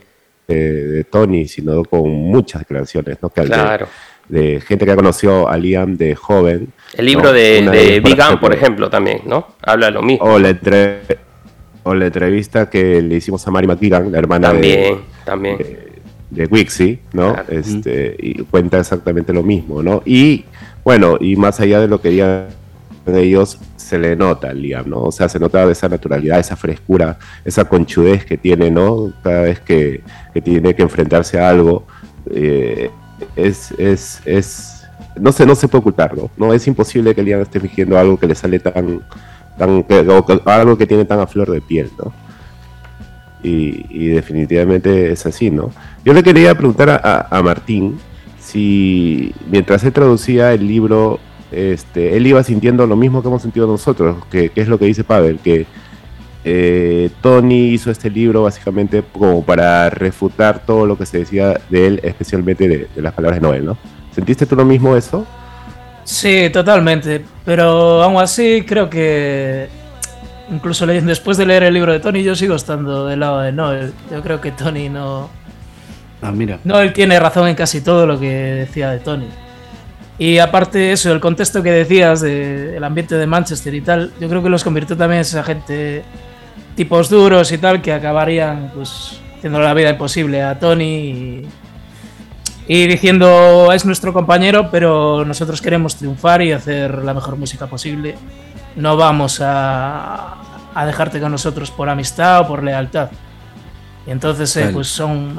[0.47, 3.29] de, Tony, sino con muchas declaraciones, ¿no?
[3.29, 3.87] claro.
[4.27, 6.71] De, gente que conoció a Liam de joven.
[6.93, 9.55] El libro de, de Big por ejemplo, también, ¿no?
[9.61, 10.25] Habla lo mismo.
[10.25, 11.01] O la, entre,
[11.93, 15.57] la entrevista que le hicimos a Mari McKeegan, la hermana de, también.
[16.29, 17.35] de, Wixie, ¿no?
[17.47, 20.01] Este, y cuenta exactamente lo mismo, ¿no?
[20.05, 20.45] Y
[20.83, 22.47] bueno, y más allá de lo que digan
[23.17, 25.03] ellos, se le nota al Liam, ¿no?
[25.03, 29.11] O sea, se nota esa naturalidad, esa frescura, esa conchudez que tiene, ¿no?
[29.23, 30.01] Cada vez que,
[30.43, 31.85] tiene que enfrentarse a algo,
[32.31, 32.89] eh,
[33.35, 34.87] es, es, es,
[35.19, 36.29] no se, no se puede ocultar, ¿no?
[36.37, 39.01] No es imposible que Liam esté fingiendo algo que le sale tan,
[39.59, 42.13] algo que tiene tan a flor de piel, ¿no?
[43.41, 45.71] Y, definitivamente es así, ¿no?
[46.03, 47.97] Yo le quería preguntar a, Martín
[48.37, 51.19] si mientras él traducía el libro,
[51.51, 55.03] este, él iba sintiendo lo mismo que hemos sentido nosotros, que, es lo que dice
[55.03, 55.65] Pavel, que
[56.43, 61.87] eh, Tony hizo este libro básicamente como para refutar todo lo que se decía de
[61.87, 63.77] él, especialmente de, de las palabras de Noel, ¿no?
[64.13, 65.25] ¿Sentiste tú lo mismo eso?
[66.09, 67.23] Sí, totalmente.
[67.45, 69.69] Pero aún así creo que
[70.51, 73.93] incluso después de leer el libro de Tony yo sigo estando del lado de Noel.
[74.11, 75.29] Yo creo que Tony no...
[76.23, 76.59] Ah, mira.
[76.63, 79.27] Noel tiene razón en casi todo lo que decía de Tony.
[80.17, 84.27] Y aparte de eso, el contexto que decías del ambiente de Manchester y tal, yo
[84.27, 86.03] creo que los convirtió también en esa gente
[86.75, 91.47] tipos duros y tal que acabarían pues haciendo la vida imposible a Tony y
[92.69, 98.15] y diciendo es nuestro compañero, pero nosotros queremos triunfar y hacer la mejor música posible.
[98.75, 100.35] No vamos a,
[100.75, 103.09] a dejarte con nosotros por amistad o por lealtad.
[104.05, 105.35] Y entonces, eh, pues son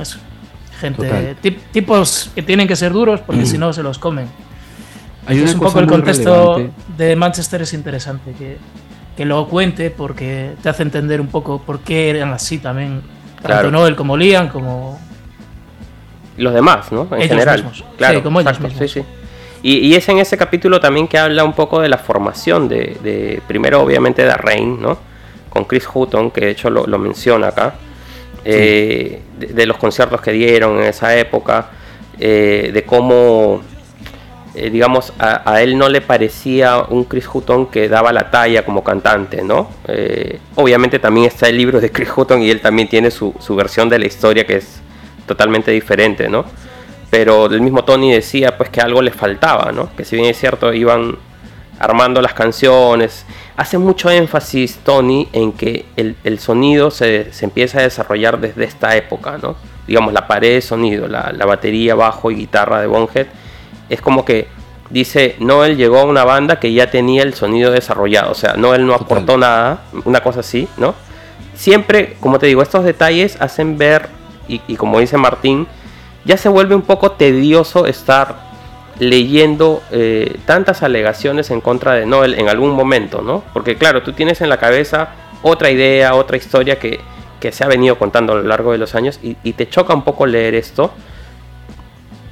[0.81, 1.37] gente,
[1.71, 4.27] tipos que tienen que ser duros porque si no se los comen.
[5.29, 8.59] es un poco el contexto de Manchester es interesante que,
[9.17, 13.03] que, lo cuente porque te hace entender un poco por qué eran así también,
[13.41, 14.99] tanto Noel como Liam como
[16.41, 17.09] los demás, ¿no?
[17.13, 17.71] En general.
[17.97, 19.05] Claro, sí, como ellos Sí, sí.
[19.63, 23.83] Y, es en ese capítulo también que habla un poco de la formación de, primero
[23.83, 24.99] obviamente de Rain, ¿no?
[25.51, 27.75] Con Chris Hutton, que de hecho lo, menciona acá,
[28.45, 31.69] eh, de, los conciertos que dieron en esa época,
[32.19, 33.61] eh, de cómo,
[34.55, 38.83] eh, digamos, a, él no le parecía un Chris Hutton que daba la talla como
[38.83, 39.69] cantante, ¿no?
[40.55, 43.91] obviamente también está el libro de Chris Hutton y él también tiene su, su versión
[43.91, 44.81] de la historia que es
[45.31, 46.45] totalmente diferente, ¿no?
[47.09, 49.95] Pero el mismo Tony decía pues que algo le faltaba, ¿no?
[49.97, 51.17] Que si bien es cierto iban
[51.79, 53.25] armando las canciones,
[53.57, 59.39] hace mucho énfasis Tony en que el, sonido se, empieza a desarrollar desde esta época,
[59.41, 59.55] ¿no?
[59.87, 63.29] Digamos, la pared de sonido, la, batería, bajo y guitarra de Bonhead,
[63.89, 64.49] es como que
[64.91, 68.85] dice, Noel llegó a una banda que ya tenía el sonido desarrollado, o sea, Noel
[68.85, 70.95] no aportó nada, una cosa así, ¿no?
[71.55, 74.20] Siempre, como te digo, estos detalles hacen ver
[74.67, 75.67] y, como dice Martín,
[76.25, 78.51] ya se vuelve un poco tedioso estar
[78.99, 83.43] leyendo eh, tantas alegaciones en contra de Noel en algún momento, ¿no?
[83.53, 85.11] Porque claro, tú tienes en la cabeza
[85.43, 87.01] otra idea, otra historia que,
[87.51, 90.03] se ha venido contando a lo largo de los años y, y te choca un
[90.03, 90.93] poco leer esto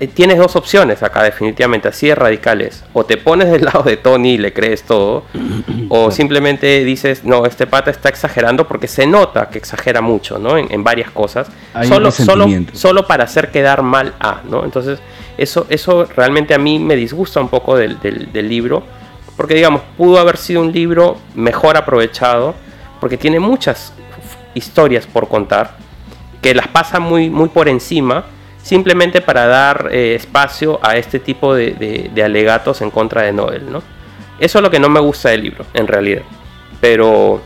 [0.06, 2.84] tienes dos opciones acá definitivamente, así de radicales.
[2.92, 5.24] O te pones del lado de Tony y le crees todo,
[5.88, 10.56] o simplemente dices, no, este pata está exagerando porque se nota que exagera mucho, ¿no?
[10.56, 11.48] En, varias cosas.
[11.86, 14.64] solo, solo, solo para hacer quedar mal a, ¿no?
[14.64, 15.00] Entonces,
[15.36, 18.84] eso, eso realmente a mí me disgusta un poco del, del libro,
[19.36, 22.54] porque digamos, pudo haber sido un libro mejor aprovechado,
[23.00, 23.92] porque tiene muchas
[24.54, 25.76] historias por contar,
[26.40, 28.24] que las pasa muy, muy por encima
[28.62, 33.82] simplemente para dar eh, espacio a este tipo de, alegatos en contra de Noel, ¿no?
[34.38, 36.22] Eso es lo que no me gusta del libro, en realidad.
[36.80, 37.40] Pero,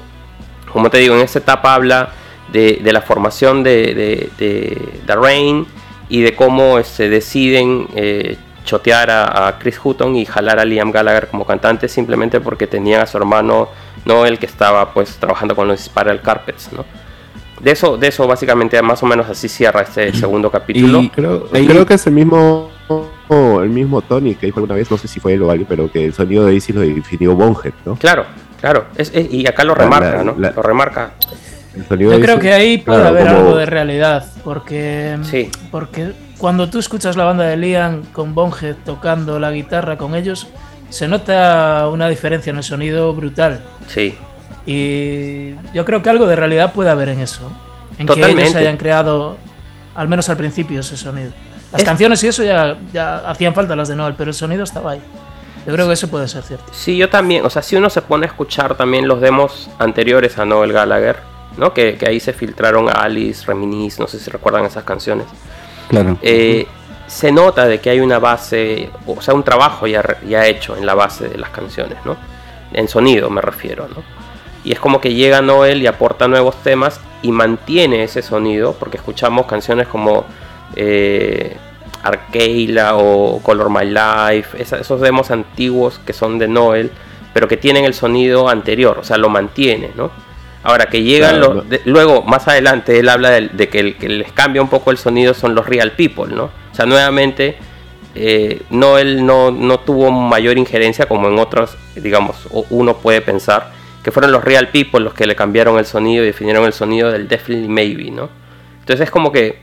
[0.73, 2.11] como te digo, en esta etapa habla
[2.53, 5.67] de, la formación de, de, Rain
[6.09, 10.91] y de cómo se este, deciden eh, chotear a, Chris Hutton y jalar a Liam
[10.91, 13.69] Gallagher como cantante simplemente porque tenían a su hermano
[14.05, 16.85] Noel que estaba pues trabajando con los Spiral Carpets, ¿no?
[17.63, 21.01] De eso, de eso básicamente más o menos así cierra este segundo capítulo.
[21.01, 22.71] Y creo, creo que es el mismo
[23.31, 25.91] el mismo Tony que dijo alguna vez, no sé si fue él o alguien, pero
[25.91, 27.97] que el sonido de Isis lo definió Bonhead, ¿no?
[27.97, 28.27] Claro,
[28.61, 28.87] claro.
[29.15, 30.35] y acá lo remarca, ¿no?
[30.37, 31.13] lo remarca.
[31.99, 35.51] Yo creo que ahí puede haber algo de realidad, porque, sí.
[35.71, 40.49] porque cuando tú escuchas la banda de Liam con Bonhead tocando la guitarra con ellos,
[40.91, 43.63] se nota una diferencia en el sonido brutal.
[43.87, 44.15] Sí.
[44.67, 47.51] Y yo creo que algo de realidad puede haber en eso.
[47.99, 49.37] En que ellos hayan creado,
[49.95, 51.33] al menos al principio, ese sonido.
[51.73, 54.93] Las canciones y eso ya, ya hacían falta las de Noel, pero el sonido estaba
[54.93, 55.03] ahí.
[55.67, 56.67] Yo creo que eso puede ser cierto.
[56.73, 57.45] Sí, yo también.
[57.47, 61.17] O sea, si uno se pone a escuchar también los demos anteriores a Noel Gallagher,
[61.57, 61.73] ¿no?
[61.73, 65.27] Que, ahí se filtraron a Alice, Reminis, no sé si recuerdan esas canciones.
[65.89, 66.19] Claro.
[66.21, 66.67] Eh,
[67.07, 70.85] se nota de que hay una base, o sea, un trabajo ya, ya hecho en
[70.85, 72.17] la base de las canciones, ¿no?
[72.73, 74.22] En sonido me refiero, ¿no?
[74.65, 78.97] Y es como que llega Noel y aporta nuevos temas y mantiene ese sonido, porque
[78.97, 80.25] escuchamos canciones como
[80.77, 81.57] eh,
[82.03, 86.91] Arkeila o Color My Life, esos demos antiguos que son de Noel,
[87.33, 90.11] pero que tienen el sonido anterior, o sea, lo mantiene, ¿no?
[90.65, 94.63] Ahora que llegan los, luego más adelante él habla de, que el que les cambia
[94.63, 96.45] un poco el sonido son los Real People, ¿no?
[96.45, 97.57] O sea, nuevamente
[98.15, 103.73] eh, Noel no, no tuvo mayor injerencia como en otros, digamos, uno puede pensar,
[104.03, 107.11] que fueron los Real People los que le cambiaron el sonido y definieron el sonido
[107.11, 108.29] del Definitely Maybe, ¿no?
[108.81, 109.61] Entonces es como que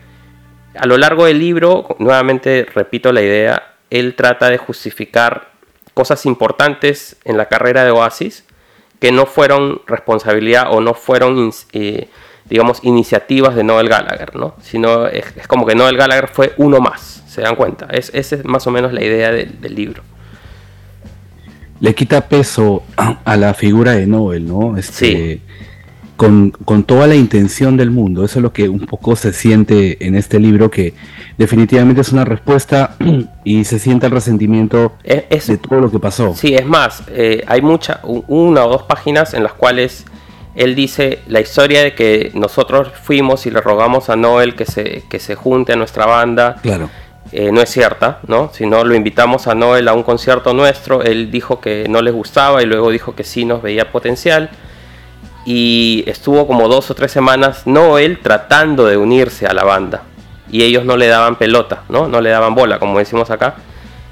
[0.76, 5.50] a lo largo del libro, nuevamente repito la idea, él trata de justificar
[5.94, 8.46] cosas importantes en la carrera de Oasis
[9.00, 12.10] que no fueron responsabilidad o no fueron, eh,
[12.46, 14.56] digamos, iniciativas de Noel Gallagher, ¿no?
[14.62, 17.88] Sino es, como que Noel Gallagher fue uno más, ¿se dan cuenta?
[17.92, 20.04] Es, esa es más o menos la idea del libro.
[21.80, 24.78] Le quita peso a la figura de Noel, ¿no?
[24.78, 25.42] Este, sí
[26.20, 28.26] con, toda la intención del mundo.
[28.26, 30.94] Eso es lo que un poco se siente en este libro, que
[31.38, 32.98] definitivamente es una respuesta
[33.46, 36.36] y se siente el resentimiento de todo lo que pasó.
[36.36, 40.06] Sí, es más, eh, hay mucha, una o dos páginas en las cuales
[40.56, 45.04] él dice la historia de que nosotros fuimos y le rogamos a Noel que se,
[45.10, 46.58] que se junte a nuestra banda.
[46.62, 46.90] Claro.
[47.32, 48.50] Eh, no es cierta, ¿no?
[48.54, 52.14] Si no lo invitamos a Noel a un concierto nuestro, él dijo que no les
[52.14, 54.50] gustaba y luego dijo que sí nos veía potencial
[55.46, 60.04] y estuvo como dos o tres semanas Noel tratando de unirse a la banda
[60.52, 62.08] y ellos no le daban pelota, ¿no?
[62.08, 63.56] No le daban bola, como decimos acá.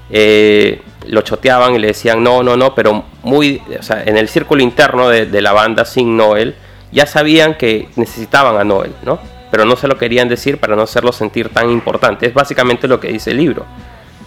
[0.10, 4.30] Eh, lo choteaban y le decían no, no, no, pero muy, o sea, en el
[4.30, 6.56] círculo interno de, la banda sin Noel
[6.91, 9.19] ya sabían que necesitaban a Noel, ¿no?
[9.51, 12.27] Pero no se lo querían decir para no hacerlo sentir tan importante.
[12.27, 13.65] Es básicamente lo que dice el libro.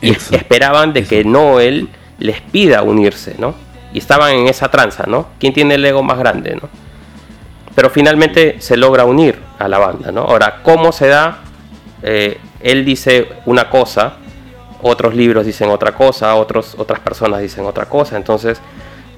[0.01, 3.55] Y esperaban de que Noel les pida unirse, ¿no?
[3.93, 5.29] Y estaban en esa tranza, ¿no?
[5.39, 6.69] ¿Quién tiene el ego más grande, ¿no?
[7.75, 10.23] pero finalmente se logra unir a la banda, ¿no?
[10.23, 11.39] Ahora, ¿cómo se da?
[12.03, 14.15] Eh, él dice una cosa,
[14.83, 18.61] otros libros dicen otra cosa, otros, otras personas dicen otra cosa, entonces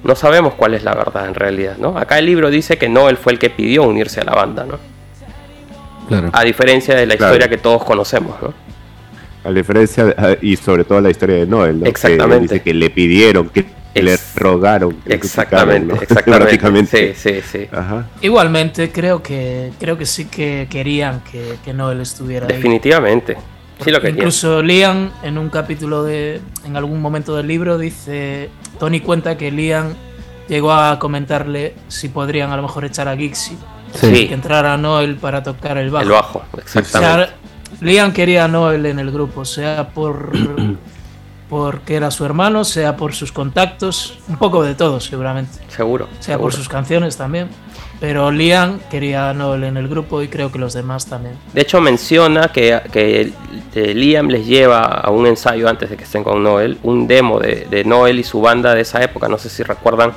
[0.03, 1.97] no sabemos cuál es la verdad en realidad, ¿no?
[1.97, 4.65] Acá el libro dice que no, él fue el que pidió unirse a la banda,
[4.65, 4.79] ¿no?
[6.07, 6.29] Claro.
[6.33, 8.53] A diferencia de la historia que todos conocemos, ¿no?
[9.43, 11.85] A diferencia, y sobre todo la historia de Noel, ¿no?
[11.85, 12.35] Exactamente.
[12.35, 13.65] Que dice que le pidieron, que
[14.01, 14.97] le rogaron.
[15.05, 17.13] Exactamente, exactamente.
[17.13, 17.67] Sí, sí, sí.
[18.21, 23.37] Igualmente, creo que creo que sí que querían que, que Noel estuviera Definitivamente.
[23.83, 24.17] Sí lo querían.
[24.17, 26.39] Incluso Liam, en un capítulo de.
[26.65, 28.49] En algún momento del libro, dice.
[28.79, 29.93] Tony cuenta que Liam
[30.47, 33.57] llegó a comentarle si podrían a lo mejor echar a Gixi.
[33.93, 34.27] Sí.
[34.27, 36.03] Que entrara Noel para tocar el bajo.
[36.03, 37.33] El bajo, exactamente.
[37.81, 40.31] Liam quería a Noel en el grupo, sea por
[41.49, 45.59] porque era su hermano, sea por sus contactos, un poco de todo seguramente.
[45.67, 46.07] Seguro.
[46.19, 47.49] Sea por sus canciones también.
[47.99, 51.35] Pero Liam quería a Noel en el grupo y creo que los demás también.
[51.53, 56.23] De hecho menciona que, que Liam les lleva a un ensayo antes de que estén
[56.23, 59.29] con Noel, un demo de, de Noel y su banda de esa época.
[59.29, 60.13] No sé si recuerdan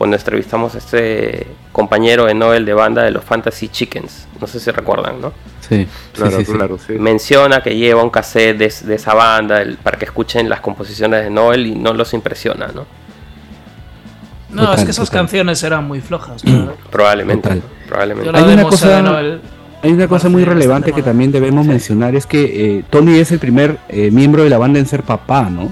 [0.00, 4.28] cuando entrevistamos a este compañero de Noel de banda de los Fantasy Chickens.
[4.40, 5.30] No sé si recuerdan, ¿no?
[5.60, 6.94] Sí, claro, claro, sí.
[6.94, 11.66] Menciona que lleva un cassette de, esa banda para que escuchen las composiciones de Noel
[11.66, 12.86] y no los impresiona, ¿no?
[14.48, 16.42] No, es que esas canciones eran muy flojas.
[16.90, 18.30] Probablemente, probablemente.
[18.34, 19.02] Hay una cosa,
[19.82, 23.38] hay una cosa muy relevante que también debemos mencionar, es que eh, Tony es el
[23.38, 25.70] primer eh, miembro de la banda en ser papá, ¿no?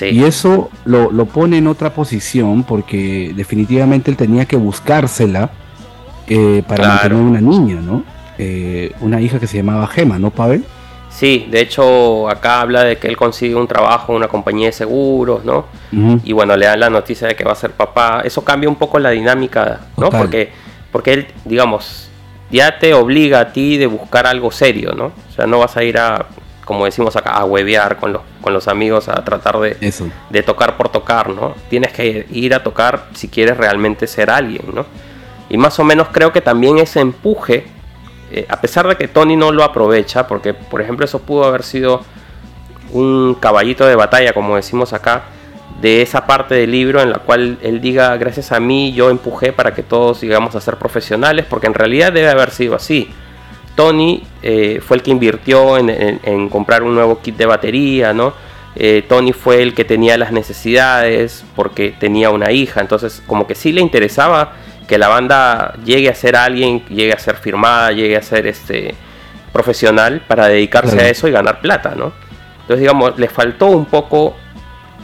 [0.00, 5.50] Y eso lo, pone en otra posición porque definitivamente él tenía que buscársela
[6.26, 8.04] eh, para mantener una niña, ¿no?
[8.38, 10.64] Eh, una hija que se llamaba Gema, ¿no, Pavel?
[11.10, 14.72] Sí, de hecho acá habla de que él consigue un trabajo en una compañía de
[14.72, 15.66] seguros, ¿no?
[16.24, 18.22] Y bueno, le dan la noticia de que va a ser papá.
[18.24, 20.08] Eso cambia un poco la dinámica, ¿no?
[20.08, 20.50] Porque,
[20.90, 22.08] porque él, digamos,
[22.50, 25.06] ya te obliga a ti de buscar algo serio, ¿no?
[25.06, 26.26] O sea, no vas a ir a
[26.72, 29.76] como decimos acá, a huevear con los, con los amigos, a tratar de,
[30.30, 31.54] de tocar por tocar, ¿no?
[31.68, 34.86] Tienes que ir a tocar si quieres realmente ser alguien, ¿no?
[35.50, 37.66] Y más o menos creo que también ese empuje,
[38.30, 41.62] eh, a pesar de que Tony no lo aprovecha, porque por ejemplo eso pudo haber
[41.62, 42.00] sido
[42.92, 45.24] un caballito de batalla, como decimos acá,
[45.82, 49.52] de esa parte del libro en la cual él diga, gracias a mí yo empujé
[49.52, 53.12] para que todos llegamos a ser profesionales, porque en realidad debe haber sido así.
[53.74, 58.34] Tony eh, fue el que invirtió en, comprar un nuevo kit de batería, ¿no?
[58.74, 63.54] Eh, Tony fue el que tenía las necesidades porque tenía una hija, entonces como que
[63.54, 64.52] sí le interesaba
[64.88, 68.94] que la banda llegue a ser alguien, llegue a ser firmada, llegue a ser este
[69.52, 72.12] profesional para dedicarse a eso y ganar plata, ¿no?
[72.62, 74.34] Entonces digamos, le faltó un poco,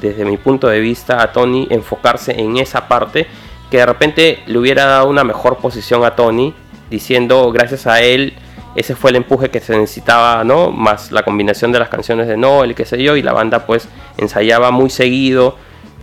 [0.01, 3.27] desde mi punto de vista, a Tony enfocarse en esa parte
[3.71, 6.55] que de repente le hubiera dado una mejor posición a Tony,
[6.89, 8.35] diciendo gracias a él
[8.75, 10.71] ese fue el empuje que se necesitaba, ¿no?
[10.71, 13.89] Más la combinación de las canciones de Noel, qué sé yo, y la banda pues
[14.19, 15.57] ensayaba muy seguido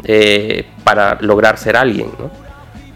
[0.03, 2.29] eh, para lograr ser alguien, ¿no?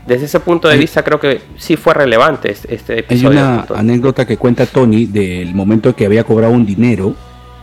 [0.06, 3.40] Desde ese punto de vista creo que sí fue relevante este, este episodio.
[3.40, 7.14] Hay una anécdota que cuenta Tony del momento que había cobrado un dinero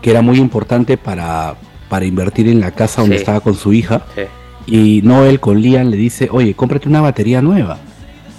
[0.01, 1.57] que era muy importante para
[1.89, 3.21] para invertir en la casa donde Sí.
[3.23, 4.03] estaba con su hija.
[4.15, 4.23] Sí.
[4.67, 7.79] Y Noel con Liam le dice, oye, cómprate una batería nueva.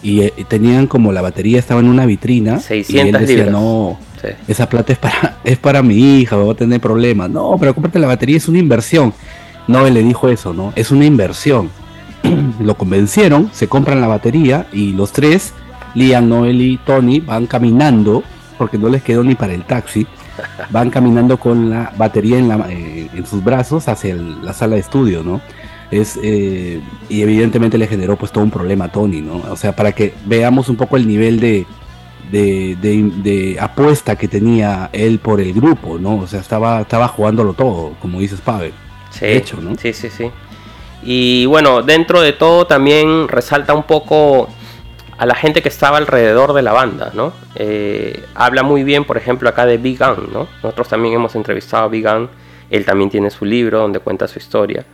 [0.03, 2.51] Y eh, tenían como la batería estaba en una vitrina.
[2.53, 3.51] y él 600 decía, libras.
[3.51, 4.29] no, Sí.
[4.47, 7.29] esa plata es para, es para mi hija, va a tener problemas.
[7.29, 9.13] No, pero cómprate la batería, es una inversión.
[9.67, 10.71] Noel le dijo eso, ¿no?
[10.75, 11.69] Es una inversión.
[12.59, 15.53] Lo convencieron, se compran la batería y los tres,
[15.93, 18.23] Liam, Noel y Tony, van caminando,
[18.57, 20.07] porque no les quedó ni para el taxi,
[20.71, 24.75] van caminando con la batería en, la- eh, en sus brazos hacia el- la sala
[24.75, 25.41] de estudio, ¿no?
[25.91, 29.37] Es, eh, y evidentemente le generó pues todo un problema a Tony, ¿no?
[29.49, 31.65] O sea, para que veamos un poco el nivel de,
[32.31, 36.17] de, de- de apuesta que tenía él por el grupo, ¿no?
[36.17, 38.73] O sea, estaba, estaba jugándolo todo, como dices, Pavel.
[39.11, 39.75] Sí, de hecho, ¿no?
[39.77, 40.29] Sí, sí, sí.
[41.03, 44.49] Y bueno, dentro de todo también resalta un poco
[45.17, 47.31] a la gente que estaba alrededor de la banda, ¿no?
[47.55, 50.47] Eh, habla muy bien, por ejemplo, acá de Big Gun, ¿no?
[50.61, 52.29] Nosotros también hemos entrevistado a Big Gun,
[52.69, 54.85] él también tiene su libro donde cuenta su historia.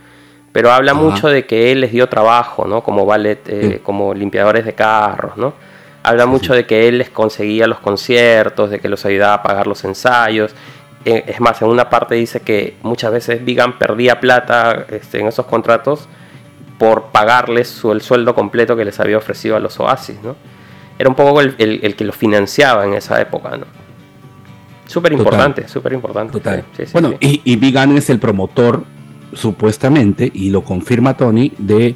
[0.54, 1.00] Pero habla Ajá.
[1.00, 2.82] mucho de que él les dio trabajo, ¿no?
[2.82, 3.78] Como ballet, eh, Sí.
[3.82, 5.52] como limpiadores de carros, ¿no?
[6.04, 9.66] Habla mucho de que él les conseguía los conciertos, de que los ayudaba a pagar
[9.66, 10.54] los ensayos.
[11.04, 15.18] Eh, Es más, en una parte dice que muchas veces Big Gun perdía plata este,
[15.18, 16.08] en esos contratos
[16.78, 20.36] por pagarles su- el sueldo completo que les había ofrecido a los Oasis, ¿no?
[20.98, 23.66] Era un poco el, el- el que los financiaba en esa época, ¿no?
[24.86, 26.32] Súper importante, súper importante.
[26.34, 26.64] Total.
[26.76, 28.84] Sí, bueno, y, y Big Gun es el promotor,
[29.34, 31.94] supuestamente, y lo confirma Tony, de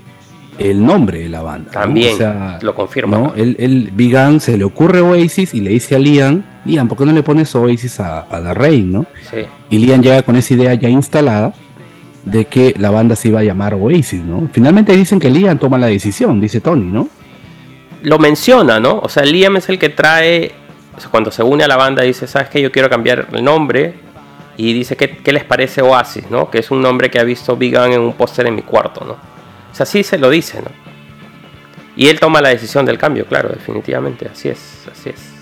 [0.59, 1.71] el nombre de la banda.
[1.73, 1.81] ¿no?
[1.81, 3.17] También O sea, lo confirma.
[3.17, 3.33] ¿no?
[3.35, 7.13] Big Gun se le ocurre Oasis y le dice a Liam, Liam, ¿por qué no
[7.13, 9.07] le pones Oasis a, a la Reign, no?
[9.31, 9.39] Sí.
[9.71, 11.55] Y Liam llega con esa idea ya instalada
[12.25, 14.49] de que la banda se iba a llamar Oasis, ¿no?
[14.53, 17.09] Finalmente dicen que Liam toma la decisión, dice Tony, ¿no?
[18.03, 19.01] lo menciona, ¿no?
[19.01, 20.53] O sea, Liam es el que trae,
[20.97, 22.61] o sea, cuando se une a la banda, dice, ¿sabes qué?
[22.61, 23.95] Yo quiero cambiar el nombre.
[24.59, 26.51] Y dice, ¿qué, qué les parece Oasis, ¿no?
[26.51, 29.05] Que es un nombre que ha visto Big Gun en un póster en mi cuarto,
[29.05, 29.13] ¿no?
[29.13, 30.71] O sea, sí se lo dice, ¿no?
[31.95, 35.33] Y él toma la decisión del cambio, claro, definitivamente, así es, así es.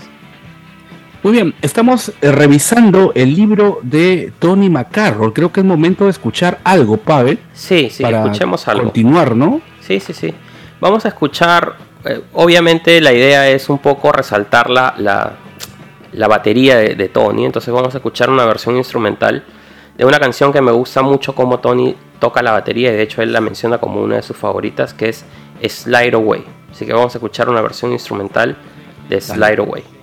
[1.22, 5.32] Muy bien, estamos eh, revisando el libro de Tony McCarroll.
[5.32, 8.84] Creo que es momento de escuchar algo, Pavel, Sí, sí, para escuchemos algo.
[8.84, 9.60] continuar, ¿no?
[9.80, 10.32] Sí, sí, sí.
[10.80, 15.32] Vamos a escuchar, eh, obviamente la idea es un poco resaltar la, la,
[16.12, 19.44] la batería de, de Tony, entonces vamos a escuchar una versión instrumental
[19.96, 23.22] de una canción que me gusta mucho como Tony toca la batería y de hecho
[23.22, 25.24] él la menciona como una de sus favoritas que es
[25.62, 26.44] Slide Away.
[26.70, 28.56] Así que vamos a escuchar una versión instrumental
[29.08, 29.95] de Slide Away.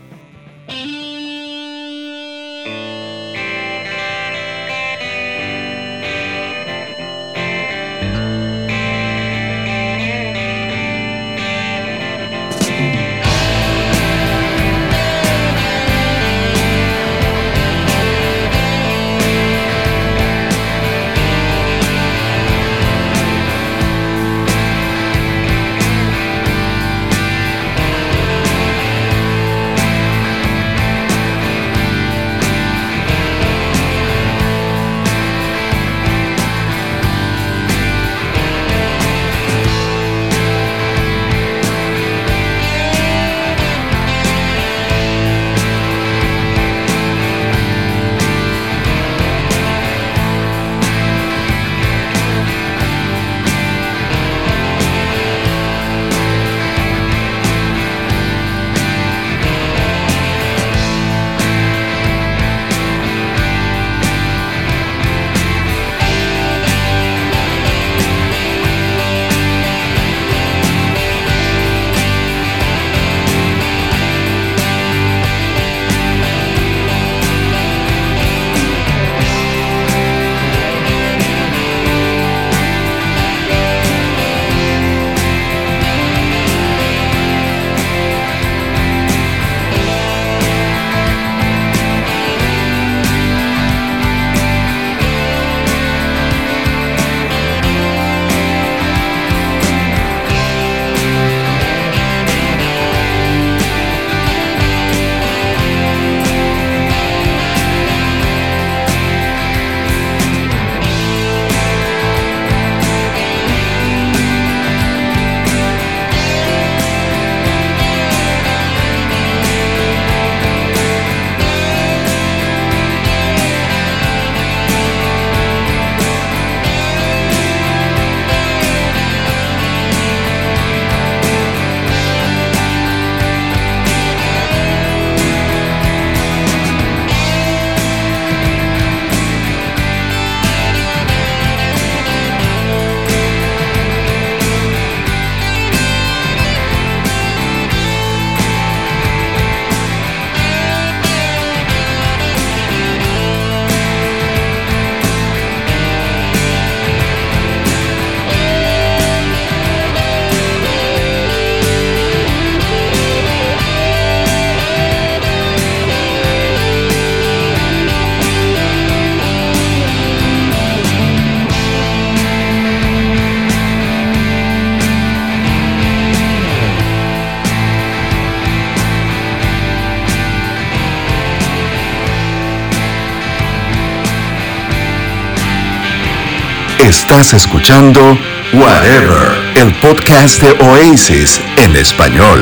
[187.14, 188.18] Estás escuchando
[188.53, 192.39] Whatever, el podcast de Oasis en español.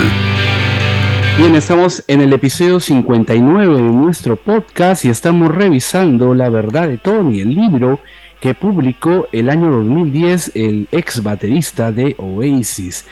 [1.37, 6.97] Bien, estamos en el episodio 59 de nuestro podcast y estamos revisando La verdad de
[6.97, 7.99] Tony, el libro
[8.39, 13.05] que publicó el año 2010 el ex baterista de Oasis.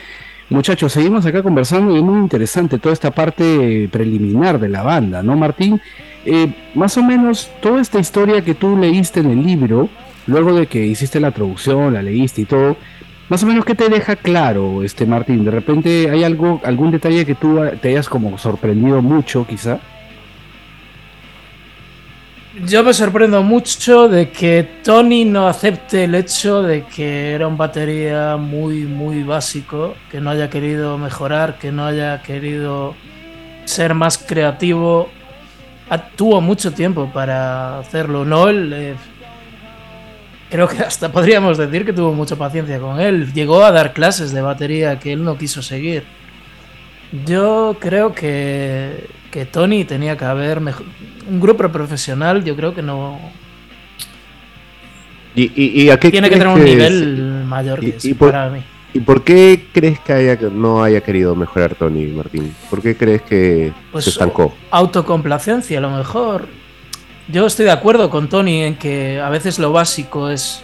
[0.48, 5.22] Muchachos, seguimos acá conversando y es muy interesante toda esta parte preliminar de la banda,
[5.22, 5.78] ¿no, Martín?
[6.24, 9.90] Eh, más o menos toda esta historia que tú leíste en el libro,
[10.26, 12.76] luego de que hiciste la traducción, la leíste y todo,
[13.30, 15.44] más o menos, ¿qué te deja claro, este Martín?
[15.44, 19.78] De repente hay algo, algún detalle que tú te hayas como sorprendido mucho, quizá.
[22.66, 27.56] Yo me sorprendo mucho de que Tony no acepte el hecho de que era un
[27.56, 32.96] batería muy, muy básico, que no haya querido mejorar, que no haya querido
[33.64, 35.08] ser más creativo.
[36.16, 38.24] Tuvo mucho tiempo para hacerlo.
[38.24, 38.96] No, él,
[40.50, 43.32] creo que hasta podríamos decir que tuvo mucha paciencia con él.
[43.32, 46.04] Llegó a dar clases de batería que él no quiso seguir.
[47.24, 52.44] Yo creo que, que Tony tenía que haber un grupo profesional.
[52.44, 53.18] Yo creo que no.
[55.34, 58.62] ¿Y, a qué Tiene que tener un nivel mayor que y, para mí.
[58.92, 62.52] ¿Y por qué crees que haya, no haya querido mejorar Tony, Martín?
[62.68, 64.52] ¿Por qué crees que pues se estancó?
[64.72, 66.48] Autocomplacencia, a lo mejor
[67.30, 70.62] yo estoy de acuerdo con Tony en que a veces lo básico es.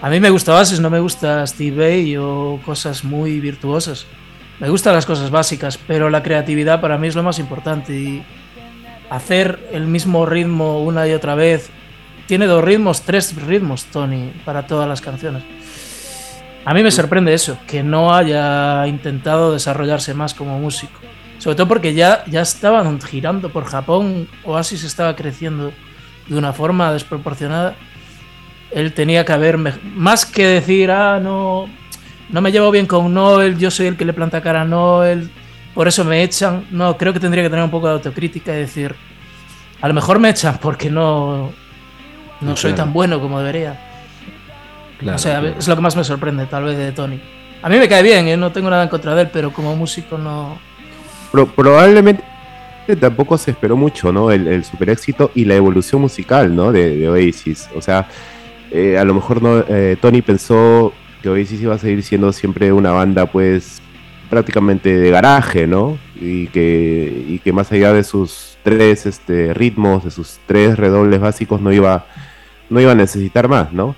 [0.00, 4.06] A mí me gusta Bases, no me gusta Steve Bay o cosas muy virtuosas.
[4.60, 7.94] Me gustan las cosas básicas, pero la creatividad para mí es lo más importante.
[7.94, 8.24] Y
[9.10, 11.70] hacer el mismo ritmo una y otra vez.
[12.26, 15.42] Tiene dos ritmos, tres ritmos, Tony, para todas las canciones.
[16.64, 20.98] A mí me sorprende eso, que no haya intentado desarrollarse más como músico.
[21.44, 25.74] Sobre todo porque ya, ya estaban girando por Japón, Oasis estaba creciendo
[26.26, 27.74] de una forma desproporcionada.
[28.70, 31.66] Él tenía que haber, más que decir, ah, no,
[32.30, 35.30] no me llevo bien con Noel, yo soy el que le planta cara a Noel,
[35.74, 36.64] por eso me echan.
[36.70, 38.94] No, creo que tendría que tener un poco de autocrítica y decir,
[39.82, 41.52] a lo mejor me echan porque no,
[42.40, 43.78] no soy tan bueno como debería.
[45.06, 47.20] o sea, es lo que más me sorprende, tal vez, de Tony.
[47.60, 48.36] A mí me cae bien, ¿eh?
[48.38, 50.58] no tengo nada en contra de él, pero como músico no,
[51.54, 52.22] probablemente
[53.00, 54.30] tampoco se esperó mucho, ¿no?
[54.30, 56.72] El, super éxito y la evolución musical, ¿no?
[56.72, 57.68] De, Oasis.
[57.74, 58.08] O sea,
[58.70, 62.72] eh, a lo mejor no, eh, Tony pensó que Oasis iba a seguir siendo siempre
[62.72, 63.80] una banda, pues,
[64.28, 65.98] prácticamente de garaje, ¿no?
[66.20, 71.20] Y que, y que más allá de sus tres este, ritmos, de sus tres redobles
[71.20, 72.06] básicos, no iba,
[72.68, 73.96] no iba a necesitar más, ¿no?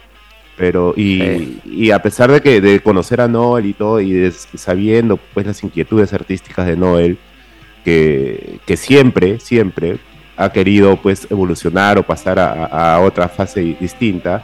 [0.57, 5.19] Pero, y, y, a pesar de que de conocer a Noel y todo, y sabiendo
[5.35, 7.19] pues las inquietudes artísticas de Noel,
[7.85, 9.99] que, que, siempre, siempre
[10.37, 14.43] ha querido pues evolucionar o pasar a, otra fase distinta,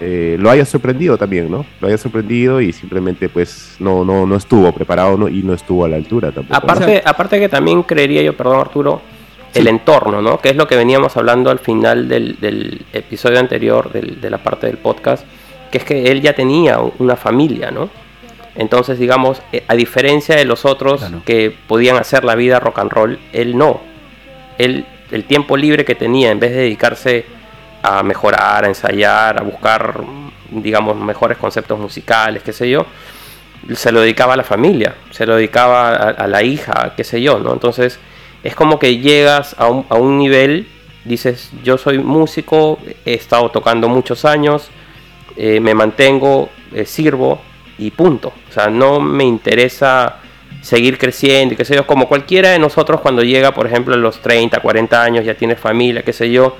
[0.00, 1.64] eh, lo haya sorprendido también, ¿no?
[1.80, 5.88] Lo haya sorprendido y simplemente pues no, no, no estuvo preparado y no estuvo a
[5.88, 6.56] la altura tampoco.
[6.56, 9.00] Aparte, aparte que también creería yo, perdón Arturo,
[9.58, 10.38] el entorno, ¿no?
[10.40, 14.78] Que es lo que veníamos hablando al final del, episodio anterior de la parte del
[14.78, 15.24] podcast,
[15.70, 17.90] que es que él ya tenía una familia, ¿no?
[18.54, 22.90] Entonces, digamos, eh, a diferencia de los otros que podían hacer la vida rock and
[22.90, 23.80] roll, él no.
[24.58, 27.24] Él, el tiempo libre que tenía, en vez de dedicarse
[27.82, 30.00] a mejorar, a ensayar, a buscar,
[30.50, 32.86] digamos, mejores conceptos musicales, qué sé yo,
[33.74, 37.20] se lo dedicaba a la familia, se lo dedicaba a, a la hija, qué sé
[37.20, 37.52] yo, ¿no?
[37.52, 38.00] Entonces,
[38.42, 40.68] es como que llegas a un, a un nivel,
[41.04, 44.70] dices, yo soy músico, he estado tocando muchos años,
[45.36, 47.40] eh, me mantengo, eh, sirvo
[47.78, 48.32] y punto.
[48.48, 50.16] O sea, no me interesa
[50.60, 53.96] seguir creciendo y qué sé yo, como cualquiera de nosotros cuando llega, por ejemplo, a
[53.96, 56.56] los 30, 40 años, ya tiene familia, qué sé yo,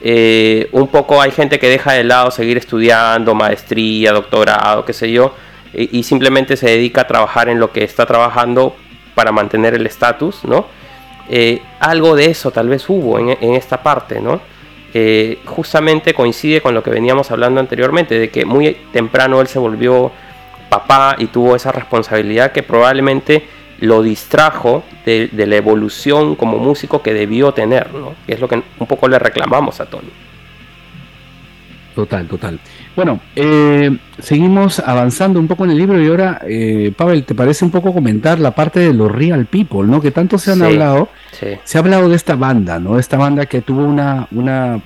[0.00, 5.10] eh, un poco hay gente que deja de lado seguir estudiando, maestría, doctorado, qué sé
[5.10, 5.34] yo,
[5.72, 8.76] y, y simplemente se dedica a trabajar en lo que está trabajando
[9.14, 10.66] para mantener el estatus, ¿no?
[11.28, 14.40] Eh, algo de eso tal vez hubo en, esta parte, ¿no?
[14.94, 19.58] Eh, justamente coincide con lo que veníamos hablando anteriormente, de que muy temprano él se
[19.58, 20.10] volvió
[20.68, 23.46] papá y tuvo esa responsabilidad que probablemente
[23.80, 27.88] lo distrajo de, la evolución como músico que debió tener.
[28.26, 30.10] Que es lo que un poco le reclamamos a Tony.
[31.98, 32.60] Total, total.
[32.94, 33.90] Bueno, eh,
[34.20, 37.92] seguimos avanzando un poco en el libro y ahora, eh, Pavel, ¿te parece un poco
[37.92, 40.00] comentar la parte de los Real People, ¿no?
[40.00, 41.08] Que tanto se han hablado.
[41.32, 43.00] Se ha hablado de esta banda, ¿no?
[43.00, 44.80] Esta banda que tuvo una, una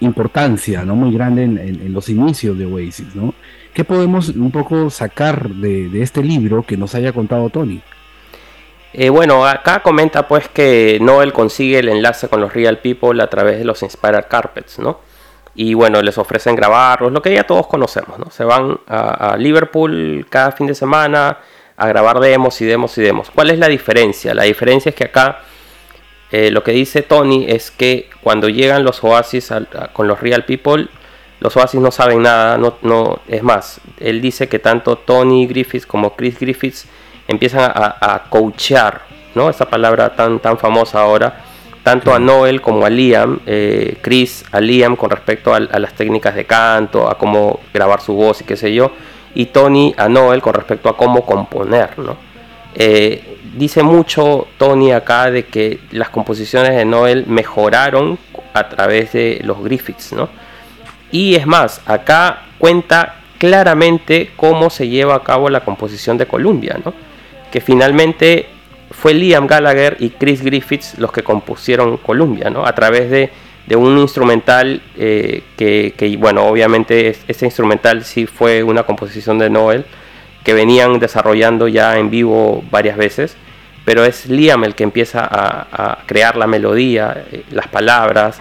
[0.00, 0.96] importancia, ¿no?
[0.96, 3.34] Muy grande en, los inicios de Oasis, ¿no?
[3.74, 7.82] ¿Qué podemos un poco sacar de, este libro que nos haya contado Tony?
[8.94, 13.26] Eh, bueno, acá comenta pues que Noel consigue el enlace con los Real People a
[13.26, 15.07] través de los Inspired Carpets, ¿no?
[15.60, 18.30] Y bueno, les ofrecen grabarlos, lo que ya todos conocemos, ¿no?
[18.30, 21.38] Se van a, Liverpool cada fin de semana
[21.76, 23.28] a grabar demos y demos y demos.
[23.32, 24.34] ¿Cuál es la diferencia?
[24.34, 25.40] La diferencia es que acá
[26.30, 29.52] eh, lo que dice Tony es que cuando llegan los Oasis
[29.94, 30.86] con los Real People,
[31.40, 35.86] los Oasis no saben nada, no, no, es más, él dice que tanto Tony Griffiths
[35.86, 36.86] como Chris Griffiths
[37.26, 39.02] empiezan a, a coachear,
[39.34, 39.50] ¿no?
[39.50, 41.46] Esa palabra tan, tan famosa ahora,
[41.88, 46.34] tanto a Noel como a Liam, eh, Chris a Liam con respecto a, las técnicas
[46.34, 48.92] de canto, a cómo grabar su voz y qué sé yo,
[49.34, 52.18] y Tony a Noel con respecto a cómo componer, ¿no?
[52.74, 58.18] Eh, dice mucho Tony acá de que las composiciones de Noel mejoraron
[58.52, 60.28] a través de los Griffiths, ¿no?
[61.10, 66.78] Y es más, acá cuenta claramente cómo se lleva a cabo la composición de Columbia,
[66.84, 66.92] ¿no?
[67.50, 68.57] Que finalmente
[69.00, 72.66] fue Liam Gallagher y Chris Griffiths los que compusieron Columbia, ¿no?
[72.66, 73.30] A través de,
[73.76, 79.84] un instrumental eh, que, bueno, obviamente este instrumental sí fue una composición de Noel
[80.42, 83.36] que venían desarrollando ya en vivo varias veces,
[83.84, 88.40] pero es Liam el que empieza a, crear la melodía, eh, las palabras,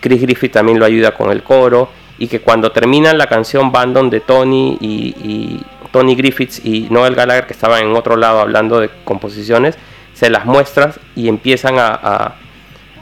[0.00, 1.88] Chris Griffith también lo ayuda con el coro
[2.18, 7.46] y que cuando terminan la canción van donde Tony y, Tony Griffiths y Noel Gallagher
[7.46, 9.78] que estaban en otro lado hablando de composiciones,
[10.16, 12.34] se las muestras y empiezan a,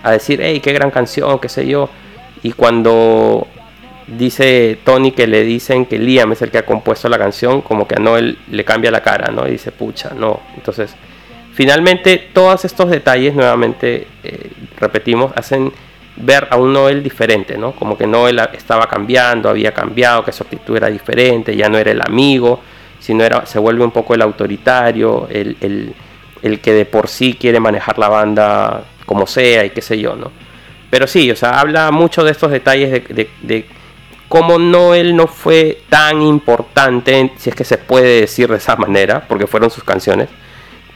[0.03, 1.89] a, decir, hey, qué gran canción, qué sé yo.
[2.43, 3.47] Y cuando
[4.09, 7.87] dice Tony que le dicen que Liam es el que ha compuesto la canción, como
[7.87, 9.47] que a Noel le cambia la cara, ¿no?
[9.47, 10.41] Y dice, pucha, no.
[10.57, 10.97] Entonces,
[11.53, 14.51] finalmente, todos estos detalles, nuevamente, eh,
[14.81, 15.73] repetimos, hacen
[16.17, 17.77] ver a un Noel diferente, ¿no?
[17.77, 21.93] Como que Noel estaba cambiando, había cambiado, que su actitud era diferente, ya no era
[21.93, 22.61] el amigo,
[22.99, 25.95] sino era, se vuelve un poco el autoritario, el,
[26.45, 30.14] el que de por sí quiere manejar la banda como sea y qué sé yo,
[30.14, 30.30] ¿no?
[30.90, 33.66] Pero sí, o sea, habla mucho de estos detalles de, de,
[34.28, 39.24] cómo Noel no fue tan importante, si es que se puede decir de esa manera,
[39.26, 40.28] porque fueron sus canciones,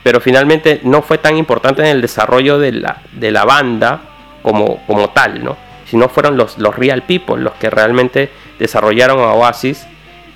[0.05, 4.03] pero finalmente no fue tan importante en el desarrollo de la, de la banda
[4.43, 5.69] como, como tal, ¿no?
[5.97, 9.87] no fueron los, los Real People los que realmente desarrollaron a Oasis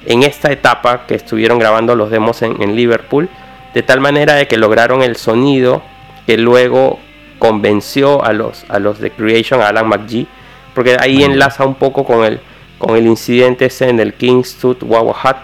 [0.07, 3.29] en esta etapa que estuvieron grabando los demos en, Liverpool,
[3.75, 5.83] de tal manera de que lograron el sonido
[6.27, 6.99] que luego
[7.39, 10.27] convenció a los, a los de Creation, a Alan McGee,
[10.75, 12.41] porque ahí enlaza un poco con el,
[12.79, 15.37] con el incidente ese en el Kingstud Wawa Hut,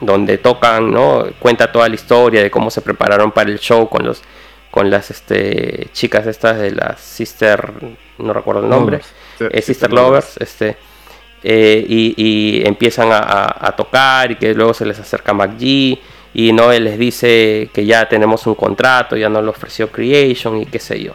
[0.00, 1.24] donde tocan, ¿no?
[1.38, 4.22] Cuenta toda la historia de cómo se prepararon para el show con los
[4.70, 7.72] con las este, chicas estas de las Sister,
[8.18, 9.00] no recuerdo el nombre,
[9.40, 10.76] eh, Sister Lovers, este,
[11.42, 16.00] eh, y, empiezan a, tocar y que luego se les acerca McGee
[16.38, 20.66] y Noel les dice que ya tenemos un contrato, ya nos lo ofreció Creation y
[20.66, 21.14] qué sé yo.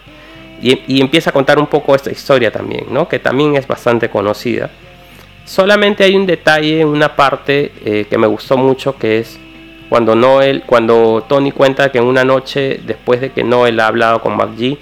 [0.62, 3.08] Y, empieza a contar un poco esta historia también, ¿no?
[3.08, 4.70] que también es bastante conocida.
[5.46, 9.40] Solamente hay un detalle, una parte eh, que me gustó mucho, que es
[9.88, 14.36] cuando Noel, cuando Tony cuenta que una noche después de que Noel ha hablado con
[14.36, 14.78] McGee,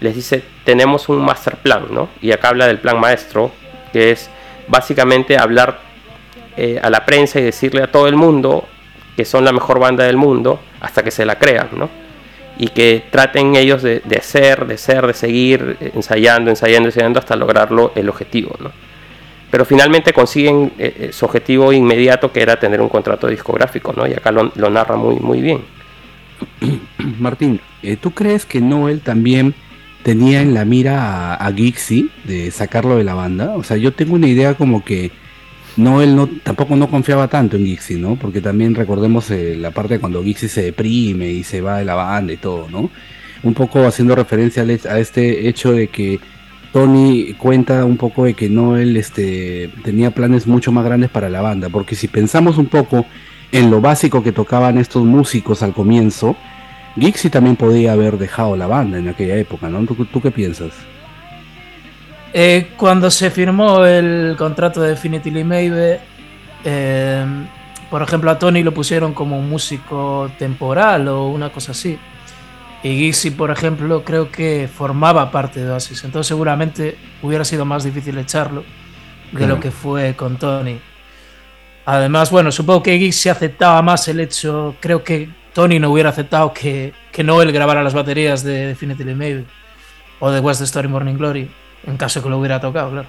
[0.00, 2.10] les dice tenemos un master plan, ¿no?
[2.20, 3.52] Y acá habla del plan maestro,
[3.94, 4.28] que es
[4.66, 5.80] básicamente hablar
[6.58, 8.68] eh, a la prensa y decirle a todo el mundo
[9.18, 11.90] que son la mejor banda del mundo hasta que se la crean, ¿no?
[12.56, 17.90] Y que traten ellos de, ser, de ser, de seguir ensayando, ensayando, ensayando hasta lograrlo
[17.96, 18.70] el objetivo, ¿no?
[19.50, 24.06] pero finalmente consiguen eh, eh, su objetivo inmediato que era tener un contrato discográfico, ¿no?
[24.06, 25.62] Y acá lo, narra muy, muy bien.
[27.18, 29.54] Martín, eh, ¿tú crees que Noel también
[30.04, 33.56] tenía en la mira a, a Gixi de sacarlo de la banda?
[33.56, 35.10] O sea, yo tengo una idea como que
[35.78, 38.16] Noel no, tampoco no confiaba tanto en Gixi, ¿no?
[38.16, 42.32] Porque también recordemos la parte cuando Gixi se deprime y se va de la banda
[42.32, 42.90] y todo, ¿no?
[43.42, 46.18] Un poco haciendo referencia a este hecho de que
[46.72, 51.40] Tony cuenta un poco de que Noel este, tenía planes mucho más grandes para la
[51.40, 53.06] banda, porque si pensamos un poco
[53.52, 56.36] en lo básico que tocaban estos músicos al comienzo,
[56.98, 59.86] Gixi también podía haber dejado la banda en aquella época, ¿no?
[59.86, 60.72] ¿Tú, qué piensas?
[62.32, 66.00] Eh, cuando se firmó el contrato de Definitely Maybe,
[66.64, 67.24] eh,
[67.90, 71.98] por ejemplo, a Tony lo pusieron como un músico temporal o una cosa así.
[72.82, 77.82] Y Gixi, por ejemplo, creo que formaba parte de Oasis, entonces seguramente hubiera sido más
[77.82, 78.62] difícil echarlo
[79.32, 80.78] de lo que fue con Tony.
[81.86, 86.52] Además, bueno, supongo que Gixi aceptaba más el hecho, creo que Tony no hubiera aceptado
[86.52, 89.44] que, que Noel grabara las baterías de Definitely Maybe
[90.20, 91.50] o de West Story Morning Glory,
[91.86, 93.08] en caso que lo hubiera tocado, claro.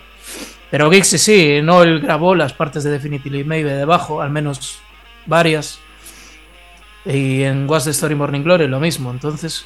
[0.69, 4.79] Pero Gixi sí, Noel grabó las partes de Definitely Maybe debajo, al menos
[5.25, 5.79] varias
[7.05, 9.11] y en What's the Story Morning Glory lo mismo.
[9.11, 9.65] Entonces,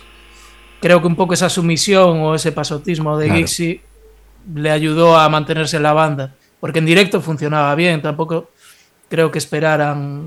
[0.80, 4.62] creo que un poco esa sumisión o ese pasotismo de claro.
[4.62, 6.36] le ayudó a mantenerse en la banda.
[6.60, 8.50] porque en directo funcionaba bien, tampoco
[9.10, 10.26] creo que esperaran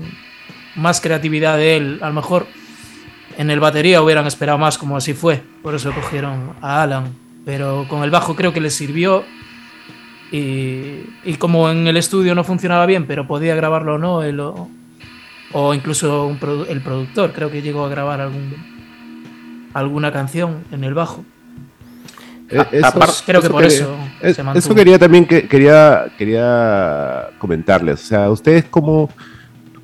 [0.75, 2.45] más creatividad de él, a lo mejor
[3.37, 7.15] en el batería hubieran esperado más como así fue, por eso cogieron a Alan,
[7.47, 9.23] pero con el bajo creo que le sirvió
[10.33, 14.69] y, como en el estudio no funcionaba bien, pero podía grabarlo o no, él, o,
[15.53, 16.35] o incluso
[16.67, 18.53] el productor creo que llegó a grabar algún,
[19.73, 21.23] alguna canción en el bajo.
[22.49, 23.95] Eh, eso, creo que por eso.
[24.21, 28.03] eso quería también que, quería, quería comentarles.
[28.03, 29.09] O sea, ¿ustedes cómo,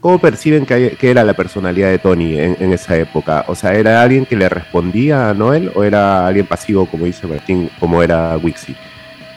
[0.04, 3.46] cómo perciben que, era la personalidad de Tony en, esa época?
[3.48, 7.26] O sea, ¿era alguien que le respondía a Noel o era alguien pasivo, como dice
[7.26, 8.76] Martín, como era Wixie?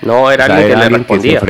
[0.02, 1.40] No, era alguien que le respondía.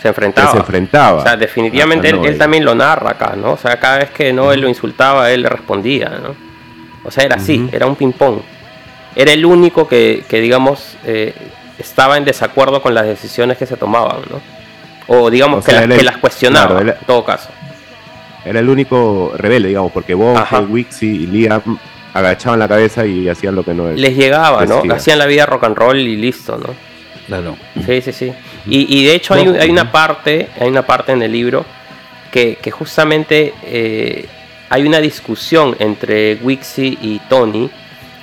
[0.00, 0.52] se, enfrentaba.
[0.52, 1.18] se enfrentaba.
[1.18, 3.54] O sea, definitivamente él, también lo narra acá, ¿no?
[3.54, 6.36] O sea, cada vez que Noel lo insultaba, él le respondía, ¿no?
[7.02, 8.38] O sea, era así, era un ping-pong
[9.18, 11.34] era el único que, digamos, eh,
[11.76, 14.40] estaba en desacuerdo con las decisiones que se tomaban, ¿no?
[15.08, 15.72] O digamos que,
[16.04, 17.48] las cuestionaba, en todo caso.
[18.48, 20.38] Era el único rebelde, digamos, porque Bob,
[20.70, 21.78] Wixie y Liam
[22.14, 24.82] agachaban la cabeza y hacían lo que no Les llegaba, ¿no?
[24.90, 26.74] Hacían la vida rock and roll y listo, ¿no?
[27.26, 27.56] Claro.
[27.84, 28.32] Sí, sí, sí.
[28.64, 31.66] Y, de hecho hay, hay, una parte, hay una parte en el libro
[32.30, 34.26] que, justamente eh,
[34.70, 37.70] hay una discusión entre Wixie y Tony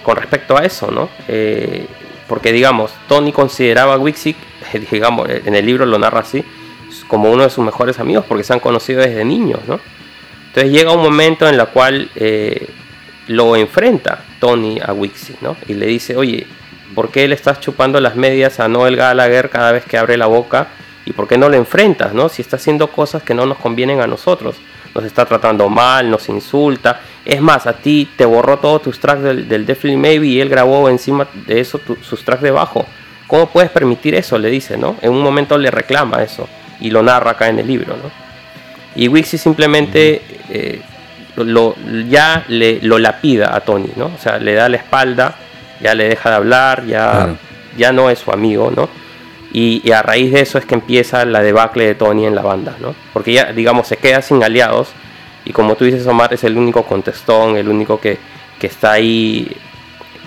[0.03, 1.09] con respecto a eso, ¿no?
[1.28, 1.86] Eh,
[2.28, 4.38] porque, digamos, Tony consideraba a Wixic,
[4.91, 6.43] digamos, en el libro lo narra así,
[7.07, 9.80] como uno de sus mejores amigos porque se han conocido desde niños, ¿no?
[10.56, 12.70] Entonces llega un momento en el cual eh,
[13.28, 15.58] lo enfrenta Tony a Wixic, ¿no?
[15.68, 16.47] Y le dice, oye,
[16.93, 20.28] ¿por qué le estás chupando las medias a Noel Gallagher cada vez que abre la
[20.28, 20.70] boca?
[21.06, 22.30] ¿Y por qué no le enfrentas, no?
[22.30, 24.56] Si está haciendo cosas que no nos convienen a nosotros.
[24.93, 29.24] Nos está tratando mal, nos insulta es más, a ti te borró todos tus tracks
[29.24, 32.86] del, del Maybe y él grabó encima de eso sus tracks de bajo.
[33.26, 34.38] ¿Cómo puedes permitir eso?
[34.38, 34.95] Le dice, ¿no?
[35.01, 36.47] En un momento le reclama eso
[36.80, 38.24] y lo narra acá en el libro, ¿no?
[38.95, 40.81] Y Wixie simplemente eh,
[41.35, 41.75] lo,
[42.07, 44.05] ya le, lo lapida a Tony, ¿no?
[44.05, 45.35] O sea, le da la espalda,
[45.81, 47.35] ya le deja de hablar, ya,
[47.77, 48.89] ya no es su amigo, ¿no?
[49.51, 52.41] Y, y, a raíz de eso es que empieza la debacle de Tony en la
[52.41, 52.93] banda, ¿no?
[53.13, 54.89] Porque ya, digamos, se queda sin aliados
[55.45, 58.17] y como tú dices, Omar, es el único contestón, el único que,
[58.61, 59.47] está ahí,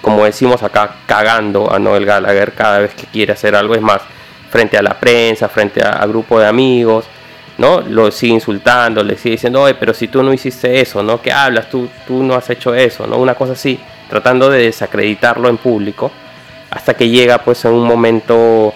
[0.00, 3.74] como decimos acá, cagando a Noel Gallagher cada vez que quiere hacer algo.
[3.74, 4.00] Es más,
[4.48, 7.04] frente a la prensa, frente a, grupo de amigos,
[7.59, 7.80] ¿no?
[7.80, 11.20] Lo sigue insultando, le sigue diciendo, oye, pero si tú no hiciste eso, ¿no?
[11.20, 11.68] ¿Qué hablas?
[11.68, 13.18] Tú, tú no has hecho eso, ¿no?
[13.18, 13.78] Una cosa así,
[14.09, 16.11] tratando de desacreditarlo en público,
[16.70, 18.72] hasta que llega pues en un momento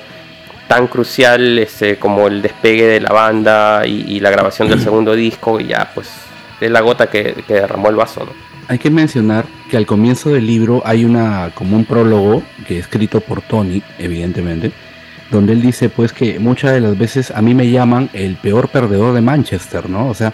[0.68, 5.14] tan crucial este, como el despegue de la banda y, y la grabación del segundo
[5.14, 6.08] disco, y ya pues
[6.62, 8.32] es la gota que, derramó el vaso, ¿no?
[8.68, 12.84] Hay que mencionar que al comienzo del libro hay una como un prólogo que es
[12.84, 14.72] escrito por Tony, evidentemente,
[15.32, 18.68] donde él dice pues que muchas de las veces a mí me llaman el peor
[18.68, 20.08] perdedor de Manchester, ¿no?
[20.08, 20.32] O sea,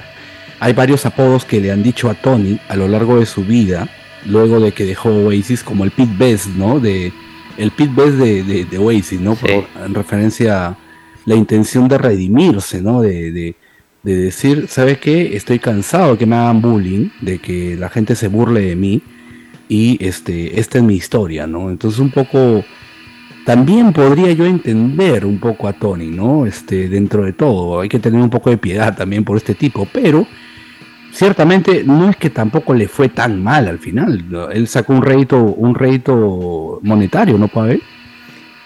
[0.60, 3.88] hay varios apodos que le han dicho a Tony a lo largo de su vida,
[4.26, 6.80] luego de que dejó Oasis, como el Pit Best, ¿no?
[6.80, 7.12] De,
[7.56, 9.38] el Pit Best de, de, Oasis, ¿no?
[9.84, 10.78] en referencia a
[11.24, 13.00] la intención de redimirse, ¿no?
[13.00, 13.54] de,
[14.02, 15.36] de decir, ¿sabes qué?
[15.36, 19.02] Estoy cansado de que me hagan bullying, de que la gente se burle de mí
[19.68, 21.70] y este, esta es mi historia, ¿no?
[21.70, 22.64] Entonces un poco,
[23.48, 26.44] también podría yo entender un poco a Tony, ¿no?
[26.44, 29.88] Este, dentro de todo, hay que tener un poco de piedad también por este tipo,
[29.90, 30.26] pero
[31.12, 34.22] ciertamente no es que tampoco le fue tan mal al final,
[34.52, 37.80] él sacó un rédito, un rédito monetario, ¿no, ver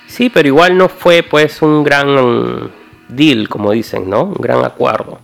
[0.09, 2.73] Sí, pero igual no fue pues un gran
[3.09, 4.25] deal, como dicen, ¿no?
[4.25, 5.21] Un gran acuerdo.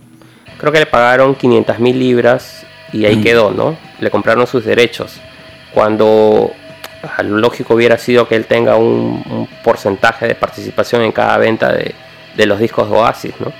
[0.57, 3.23] Creo que le pagaron 500 mil libras y ahí mm.
[3.23, 3.75] quedó, ¿no?
[3.99, 5.19] Le compraron sus derechos.
[5.73, 6.49] Cuando
[7.23, 11.93] lo lógico hubiera sido que él tenga un, porcentaje de participación en cada venta de,
[12.45, 13.51] los discos de Oasis, ¿no?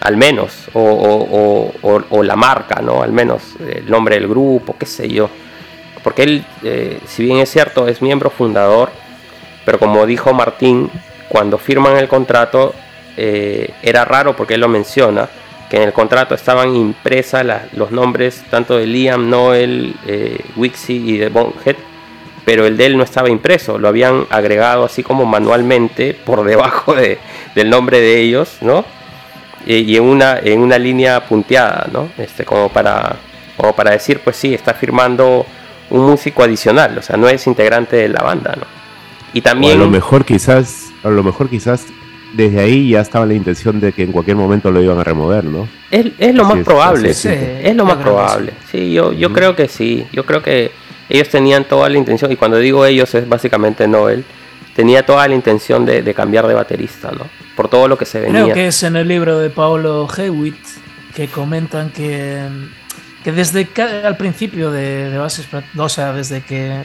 [0.00, 3.02] Al menos, o, la marca, ¿no?
[3.02, 5.28] Al menos el nombre del grupo, qué sé yo.
[6.02, 8.90] Porque él, eh, si bien es cierto, es miembro fundador,
[9.64, 10.90] pero como dijo Martín,
[11.28, 12.74] cuando firman el contrato
[13.16, 15.28] eh, era raro porque él lo menciona,
[15.68, 21.18] que en el contrato estaban impresas los nombres tanto de Liam, Noel, eh, Wixie y
[21.18, 21.76] de Bonehead,
[22.48, 26.94] pero el de él no estaba impreso, lo habían agregado así como manualmente por debajo
[26.94, 27.18] de,
[27.54, 28.86] del nombre de ellos, ¿no?
[29.66, 32.08] Y, en, una, en una línea punteada, ¿no?
[32.16, 33.16] Este, como, para,
[33.54, 35.44] como para decir, pues sí, está firmando
[35.90, 38.64] un músico adicional, o sea, no es integrante de la banda, ¿no?
[39.34, 39.78] Y también...
[39.78, 41.84] a lo mejor quizás, a lo mejor quizás
[42.32, 45.44] desde ahí ya estaba la intención de que en cualquier momento lo iban a remover,
[45.44, 45.68] ¿no?
[45.90, 48.54] Es, lo más probable, es lo más probable.
[48.72, 50.72] Sí, yo, yo creo que sí, yo creo que
[51.08, 54.24] ellos tenían toda la intención, y cuando digo ellos es básicamente Noel,
[54.74, 57.26] tenía toda la intención de, cambiar de baterista, ¿no?
[57.56, 58.42] por todo lo que se venía.
[58.44, 60.54] Creo que es en el libro de Paolo Hewitt
[61.16, 62.42] que comentan que,
[63.24, 66.84] que desde ca- al principio de, de Oasis, o sea, desde que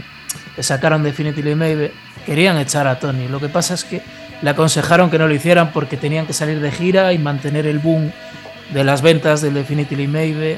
[0.60, 1.92] sacaron Definitely Maybe,
[2.26, 3.28] querían echar a Tony.
[3.28, 4.02] Lo que pasa es que
[4.42, 7.78] le aconsejaron que no lo hicieran porque tenían que salir de gira y mantener el
[7.78, 8.12] boom
[8.74, 10.58] de las ventas del Definitely Maybe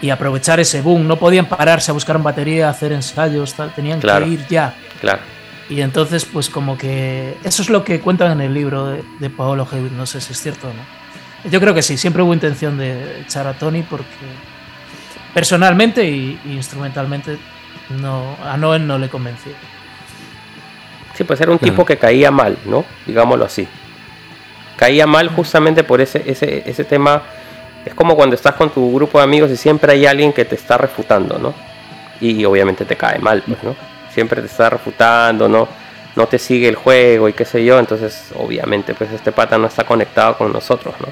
[0.00, 1.06] y aprovechar ese boom.
[1.06, 3.74] No podían pararse a buscar batería, hacer ensayos, tal.
[3.74, 4.24] tenían Claro.
[4.24, 4.74] que ir ya.
[5.00, 5.20] Claro.
[5.68, 9.30] Y entonces, pues como que eso es lo que cuentan en el libro de, de
[9.30, 11.50] Paolo Hewitt, no sé si es cierto o no.
[11.50, 14.04] Yo creo que sí, siempre hubo intención de echar a Tony porque
[15.34, 17.38] personalmente y, y instrumentalmente
[18.00, 19.52] no, a Noel no le convenció.
[21.14, 21.72] Sí, pues era un Claro.
[21.72, 22.84] tipo que caía mal, ¿no?
[23.06, 23.66] Digámoslo así.
[24.76, 27.22] Caía mal justamente por ese, ese, ese tema.
[27.84, 30.54] Es como cuando estás con tu grupo de amigos y siempre hay alguien que te
[30.54, 31.52] está refutando, ¿no?
[32.20, 33.74] Y obviamente te cae mal, pues, ¿no?
[34.12, 35.66] Siempre te está refutando, ¿no?
[36.14, 37.78] No te sigue el juego y qué sé yo.
[37.78, 41.08] Entonces, obviamente, pues este pata no está conectado con nosotros, ¿no?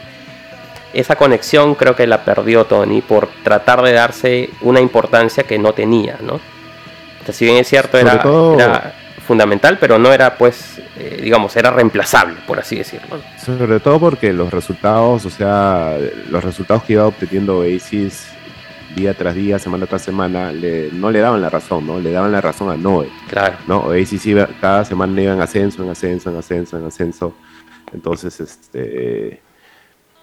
[0.92, 5.72] Esa conexión creo que la perdió Tony por tratar de darse una importancia que no
[5.72, 6.40] tenía, ¿no?
[7.24, 8.94] Sea, si bien es cierto, Sobre era, todo- era
[9.26, 13.18] fundamental, pero no era, pues, eh, digamos, era reemplazable, por así decirlo.
[13.38, 15.96] Sobre todo porque los resultados, o sea,
[16.30, 18.28] los resultados que iba obteniendo Oasis
[18.96, 22.00] día tras día, semana tras semana, le- no le daban la razón, ¿no?
[22.00, 23.80] Le daban la razón a Noel, Claro, ¿no?
[23.82, 27.34] Oasis iba, cada semana iba en ascenso, en ascenso, en ascenso, en ascenso.
[27.92, 29.40] Entonces, este...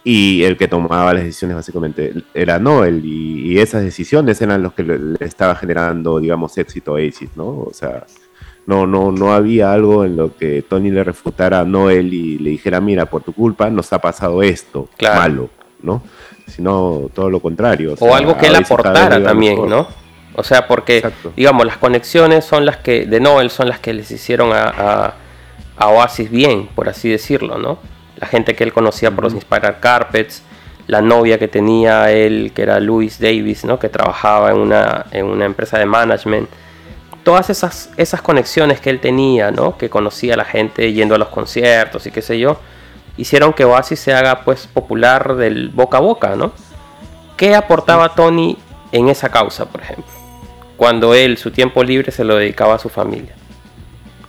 [0.04, 4.72] Y el que tomaba las decisiones básicamente era Noel, y, y esas decisiones eran los
[4.74, 7.48] que le, le estaba generando, digamos, éxito a Oasis, ¿no?
[7.48, 8.06] O sea,
[8.68, 12.52] no, no, no había algo en lo que Tony le refutara a Noel y le
[12.52, 15.20] dijera, mira, por tu culpa nos ha pasado esto Claro.
[15.22, 15.50] malo,
[15.82, 16.04] ¿no?
[16.46, 17.94] Sino todo lo contrario.
[17.94, 19.68] o sea, algo que él aportara también.
[19.68, 19.88] ¿no?
[20.36, 21.34] O sea, porque, Exacto.
[21.36, 25.14] digamos, las conexiones son las que, de Noel, son las que les hicieron a, a-
[25.78, 27.80] a Oasis bien, por así decirlo, ¿no?
[28.20, 30.44] La gente que él conocía por los Inspired Carpets,
[30.88, 33.78] la novia que tenía él, que era Louis Davis, ¿no?
[33.78, 36.50] Que trabajaba en una, en una empresa de management.
[37.28, 39.78] Todas esas, esas conexiones que él tenía, ¿no?
[39.78, 42.58] Que conocía a la gente yendo a los conciertos y qué sé yo,
[43.18, 46.54] hicieron que Oasis se haga, pues, popular del boca a boca, ¿no?
[47.36, 48.58] ¿Qué aportaba Tony
[48.94, 50.06] en esa causa, por ejemplo?
[50.78, 53.36] Cuando él su tiempo libre se lo dedicaba a su familia.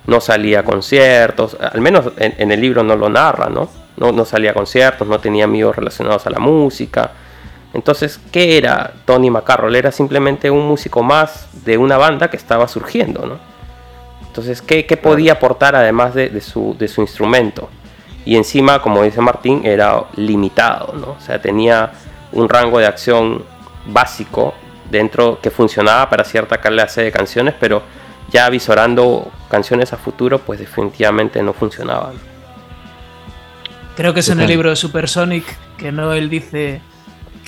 [0.08, 3.68] No salía a conciertos, al menos en, en el libro no lo narra, ¿no?
[3.96, 4.10] ¿no?
[4.10, 7.12] No salía a conciertos, no tenía amigos relacionados a la música.
[7.74, 9.76] Entonces, ¿qué era Tony McCarroll?
[9.76, 13.38] Era simplemente un músico más de una banda que estaba surgiendo, ¿no?
[14.26, 17.68] Entonces, ¿qué, qué podía aportar además de, de su, de su instrumento?
[18.24, 21.12] Y encima, como dice Martín, era limitado, ¿no?
[21.12, 21.92] O sea, tenía
[22.32, 23.44] un rango de acción
[23.86, 24.54] básico
[24.90, 27.82] dentro que funcionaba para cierta clase de canciones, pero
[28.30, 32.14] ya avisorando canciones a futuro, pues definitivamente no funcionaban.
[33.96, 35.44] Creo que es en el libro de Supersonic
[35.76, 36.80] que Noel dice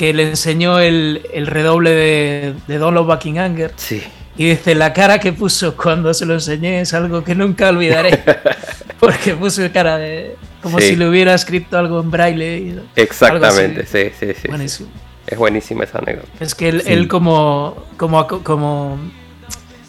[0.01, 4.03] que le enseñó el, el redoble de, de Don't Love Backing Anger Sí,
[4.34, 8.18] y dice la cara que puso cuando se lo enseñé es algo que nunca olvidaré
[8.98, 10.88] porque puso cara de como Sí.
[10.88, 14.48] si le hubiera escrito algo en braille y- exactamente, sí, sí, sí.
[14.48, 14.88] Buenísimo.
[15.26, 16.28] Es buenísima esa anécdota.
[16.40, 16.92] Es que él, Sí.
[16.92, 18.98] él como como como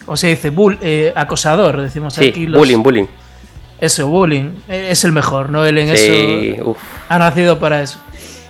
[0.08, 3.06] o se dice bull- eh, acosador decimos Sí, aquí los- bullying, bullying.
[3.80, 7.98] eso bullying eh, es el mejor no él en eso uf, ha nacido para eso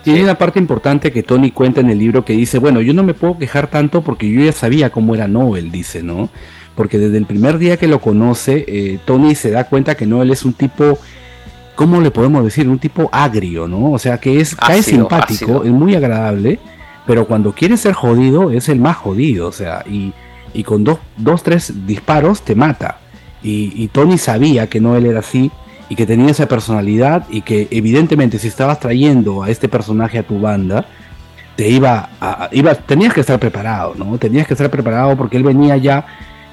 [0.03, 2.93] Y hay una parte importante que Tony cuenta en el libro que dice, bueno, yo
[2.93, 6.29] no me puedo quejar tanto porque yo ya sabía cómo era Noel, dice, ¿no?
[6.75, 10.31] Porque desde el primer día que lo conoce, eh, Tony se da cuenta que Noel
[10.31, 10.97] es un tipo,
[11.75, 12.67] ¿cómo le podemos decir?
[12.67, 13.91] Un tipo agrio, ¿no?
[13.91, 15.63] O sea, que es, cae simpático, ácido.
[15.65, 16.59] es muy agradable,
[17.05, 20.13] pero cuando quiere ser jodido es el más jodido, o sea, y,
[20.53, 22.97] y con dos, dos, tres disparos te mata.
[23.43, 25.51] Y, y Tony sabía que Noel era así
[25.91, 30.23] y que tenía esa personalidad y que evidentemente si estabas trayendo a este personaje a
[30.23, 30.85] tu banda,
[31.57, 32.49] te iba a,
[32.87, 34.17] tenías que estar preparado, ¿no?
[34.17, 36.05] Tenías que estar preparado porque él venía ya,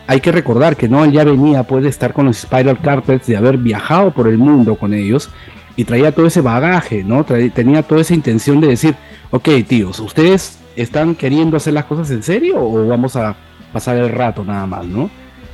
[0.09, 3.59] hay que recordar que Noel ya venía, puede estar con los Spiral Carpets, de haber
[3.59, 5.31] viajado por el mundo con ellos
[5.77, 7.23] y traía todo ese bagaje, ¿no?
[7.23, 8.97] Tenía toda esa intención de decir,
[9.31, 13.37] ok, tíos, ¿ustedes están queriendo hacer las cosas en serio o vamos a
[13.73, 15.09] pasar el rato nada más, ¿no?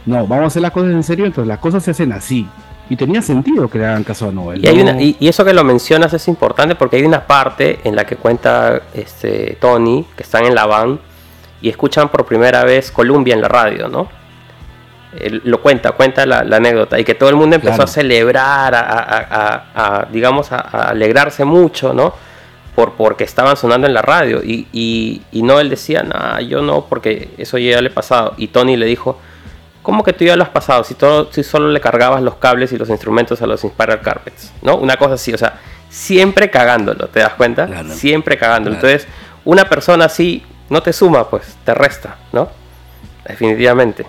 [0.07, 2.47] No, vamos a hacer las cosas en serio, entonces las cosas se hacen así.
[2.91, 4.63] Y tenía sentido que le hagan caso a Noel.
[4.65, 4.83] Y, hay ¿no?
[4.93, 8.05] una- y- y eso que lo mencionas es importante porque hay una parte en la
[8.05, 11.01] que cuenta este, Tony, que están en la van
[11.63, 14.09] y escuchan por primera vez Columbia en la radio, ¿no?
[15.19, 17.85] Él lo cuenta, cuenta la, la anécdota y que todo el mundo empezó Claro.
[17.85, 22.13] a celebrar, a, a- a- a, digamos, a, a alegrarse mucho, ¿no?
[22.75, 26.87] Por, porque estaban sonando en la radio y, y, y Noel decía, nah, yo no,
[26.87, 28.35] porque eso ya le he pasado.
[28.37, 29.21] Y Tony le dijo,
[29.85, 30.83] ¿Cómo que tú ya lo has pasado?
[30.83, 34.53] Si, todo, si solo le cargabas los cables y los instrumentos a los Inspiral Carpets,
[34.63, 34.77] ¿no?
[34.79, 37.67] Una cosa así, o sea, siempre cagándolo, ¿te das cuenta?
[37.67, 37.91] Claro.
[37.91, 38.77] Siempre cagándolo.
[38.81, 38.89] Claro.
[38.89, 39.15] Entonces,
[39.45, 42.49] una persona así no te suma, pues, te resta, ¿no?
[43.29, 44.07] Definitivamente.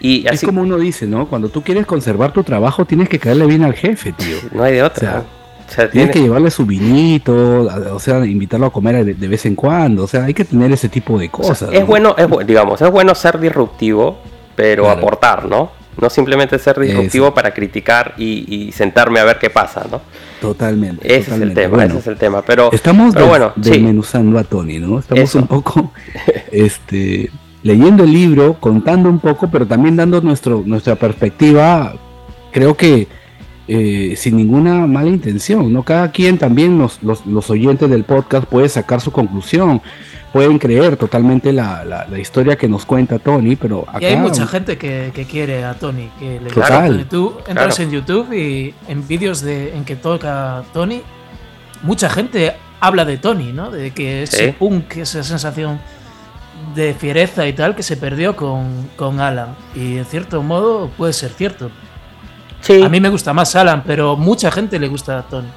[0.00, 1.28] Y Es como uno dice, ¿no?
[1.28, 4.38] Cuando tú quieres conservar tu trabajo, tienes que caerle bien al jefe, tío.
[4.52, 5.08] no hay de otra.
[5.08, 5.40] O sea, ¿no?
[5.68, 7.32] O sea, Tienes tiene- que llevarle su vinito,
[7.94, 10.02] o sea, invitarlo a comer de, de vez en cuando.
[10.04, 11.68] O sea, hay que tener ese tipo de o sea, cosas.
[11.72, 11.86] es ¿no?
[11.86, 14.18] bueno, es digamos, es bueno ser disruptivo,
[14.60, 14.98] pero Claro.
[14.98, 15.70] aportar, ¿no?
[16.00, 17.34] No simplemente ser disruptivo Eso.
[17.34, 20.00] para criticar y, y sentarme a ver qué pasa, ¿no?
[20.40, 21.06] Totalmente.
[21.06, 22.42] Ese es el tema, Bueno, ese es el tema.
[22.42, 23.70] Pero, Estamos pero des- bueno, sí.
[23.70, 24.98] desmenuzando a Tony, ¿no?
[24.98, 25.38] Estamos Eso.
[25.38, 25.92] un poco
[26.52, 27.30] este,
[27.62, 31.94] leyendo el libro, contando un poco, pero también dando nuestro, nuestra perspectiva,
[32.52, 33.08] creo que
[33.68, 35.82] eh, sin ninguna mala intención, ¿no?
[35.82, 39.80] Cada quien también, los, los, los oyentes del podcast, puede sacar su conclusión,
[40.32, 43.98] pueden creer totalmente la, la, la historia que nos cuenta Tony, pero acá...
[44.00, 47.04] Y hay mucha gente que, que quiere a Tony, que le Tony.
[47.04, 47.82] Tú entras Claro.
[47.82, 51.02] en YouTube y en vídeos de, en que toca Tony,
[51.82, 53.70] mucha gente habla de Tony, ¿no?
[53.70, 54.52] De que ese Sí.
[54.58, 55.80] punk, esa sensación
[56.74, 59.56] de fiereza y tal que se perdió con, con Alan.
[59.74, 61.70] Y en cierto modo puede ser cierto.
[62.60, 62.82] Sí.
[62.82, 65.48] A mí me gusta más Alan, pero mucha gente le gusta a Tony.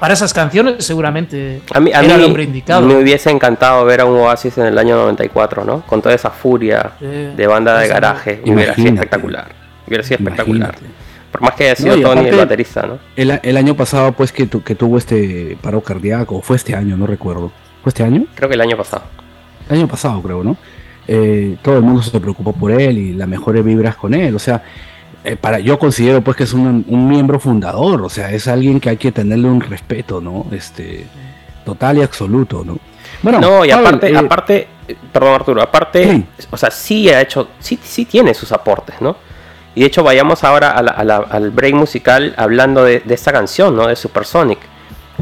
[0.00, 2.80] Para esas canciones seguramente A mí, a era mí el hombre indicado.
[2.86, 5.82] me hubiese encantado ver a un Oasis en el año 94, ¿no?
[5.82, 7.06] Con toda esa furia Sí.
[7.06, 8.40] de banda de garaje.
[8.44, 8.94] Hubiera sido Imagínate.
[8.94, 9.48] espectacular.
[9.86, 10.68] Hubiera sido espectacular.
[10.70, 10.94] Imagínate.
[11.30, 12.98] Por más que haya sido No, Tony el baterista, ¿no?
[13.14, 16.74] El, el año pasado, pues, que, tu- que tuvo este paro cardíaco, o fue este
[16.74, 17.52] año, no recuerdo.
[17.82, 18.24] ¿Fue este año?
[18.34, 19.02] Creo que el año pasado.
[19.68, 20.56] El año pasado, creo, ¿no?
[21.06, 24.34] Eh, todo el mundo se preocupó por él y las mejores vibras con él.
[24.34, 24.62] O sea,
[25.24, 28.02] eh, para yo considero pues que es un, un miembro fundador.
[28.02, 30.46] O sea, es alguien que hay que tenerle un respeto, ¿no?
[30.52, 31.06] Este,
[31.64, 32.78] total y absoluto, ¿no?
[33.22, 34.68] Bueno, No, y aparte, eh, aparte,
[35.12, 36.24] perdón Arturo, aparte, Sí.
[36.50, 39.16] o sea, sí ha hecho, sí, sí tiene sus aportes, ¿no?
[39.74, 43.14] Y de hecho vayamos ahora a la- a la- al break musical hablando de, de
[43.14, 43.86] esta canción, ¿no?
[43.88, 44.58] De Supersonic,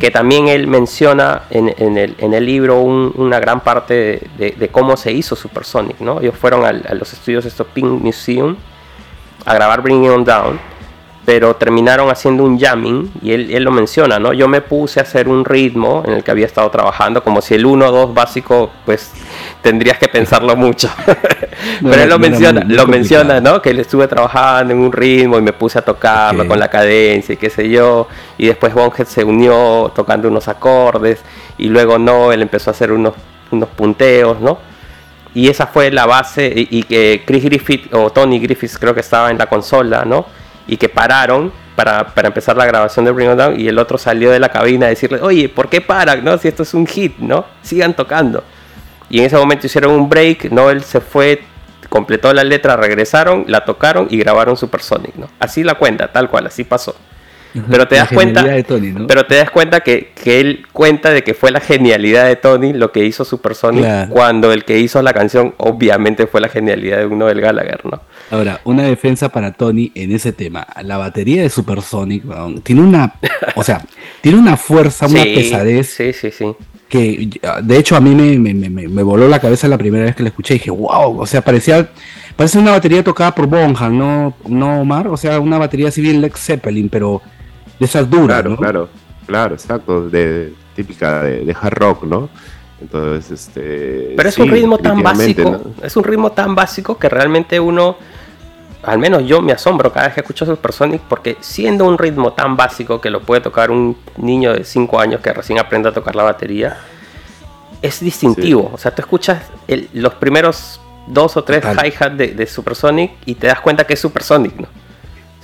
[0.00, 4.22] que también él menciona en, en el, en el libro un- una gran parte de,
[4.38, 6.20] de- de cómo se hizo Supersonic, ¿no?
[6.20, 8.56] Ellos fueron al- a, los estudios de Pink Museum
[9.44, 10.60] a grabar Bring It On Down,
[11.24, 14.32] pero terminaron haciendo un jamming y él, él lo menciona, ¿no?
[14.32, 17.54] Yo me puse a hacer un ritmo en el que había estado trabajando, como si
[17.54, 19.12] el 1 o 2 básico, pues
[19.62, 20.88] tendrías que pensarlo mucho.
[21.82, 22.88] No pero él lo menciona, lo complicado.
[22.88, 23.60] menciona, ¿no?
[23.60, 27.34] Que él estuve trabajando en un ritmo y me puse a tocarlo con la cadencia
[27.34, 28.08] y qué sé yo.
[28.38, 31.20] Y después Bonhead se unió tocando unos acordes
[31.58, 33.14] y luego no, él empezó a hacer unos,
[33.50, 34.58] unos punteos, ¿no?
[35.38, 39.30] Y esa fue la base y, que Chris Griffith o Tony Griffith creo que estaba
[39.30, 40.26] en la consola, ¿no?
[40.66, 43.98] Y que pararon para, para empezar la grabación de Bring It Down y el otro
[43.98, 46.24] salió de la cabina a decirle, oye, ¿por qué paran?
[46.24, 46.36] ¿No?
[46.38, 47.44] Si esto es un hit, ¿no?
[47.62, 48.42] Sigan tocando.
[49.10, 50.70] Y en ese momento hicieron un break, ¿no?
[50.70, 51.40] Él se fue,
[51.88, 55.28] completó la letra, regresaron, la tocaron y grabaron Supersonic, ¿no?
[55.38, 56.96] Así la cuenta, tal cual, así pasó.
[57.70, 59.06] Pero te la das cuenta, de Tony, ¿no?
[59.06, 62.72] pero te das cuenta que, que él cuenta de que fue la genialidad de Tony
[62.72, 64.12] lo que hizo Supersonic, Claro.
[64.12, 68.00] cuando el que hizo la canción obviamente fue la genialidad de un Noel Gallagher, ¿no?
[68.30, 70.66] Ahora, una defensa para Tony en ese tema.
[70.82, 73.14] La batería de Supersonic weón, tiene una,
[73.56, 73.82] o sea,
[74.20, 76.52] tiene una fuerza, una Sí, pesadez Sí, sí, sí.
[76.88, 77.30] que
[77.62, 80.22] de hecho a mí me, me- me- me- voló la cabeza la primera vez que
[80.22, 81.88] la escuché y dije, wow, o sea, parecía,
[82.36, 85.08] parece una batería tocada por Bonham, ¿no, no Omar?
[85.08, 87.22] O sea, una batería así bien Lex Zeppelin, pero
[87.78, 88.56] de esas duras, Claro, ¿no?
[88.56, 88.88] claro,
[89.26, 92.28] claro, exacto, de, típica de, de hard rock, ¿no?
[92.80, 94.14] Entonces, este...
[94.16, 95.60] Pero es sí, un ritmo tan básico, ¿no?
[95.84, 97.96] es un ritmo tan básico que realmente uno,
[98.84, 102.56] al menos yo me asombro cada vez que escucho Supersonic, porque siendo un ritmo tan
[102.56, 106.14] básico que lo puede tocar un niño de 5 años que recién aprende a tocar
[106.14, 106.76] la batería,
[107.82, 108.70] es distintivo.
[108.72, 113.34] O sea, tú escuchas el- los primeros dos o tres hi-hat de, de Supersonic y
[113.34, 114.68] te das cuenta que es Supersonic, ¿no?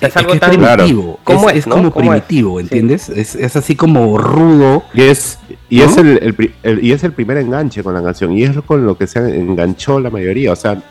[0.06, 0.50] Es, Es, algo que es tan...
[0.50, 1.74] primitivo, ¿Cómo es, es, es no?
[1.76, 2.22] como ¿Cómo es?
[2.22, 2.62] primitivo, Sí.
[2.64, 3.08] ¿entiendes?
[3.08, 4.82] Es, es así como rudo.
[4.94, 5.38] Y es,
[5.68, 5.84] y, ¿No?
[5.84, 8.56] es el, el pri- el- y es el primer enganche con la canción, y es
[8.66, 10.52] con lo que se enganchó la mayoría.
[10.52, 10.82] O sea,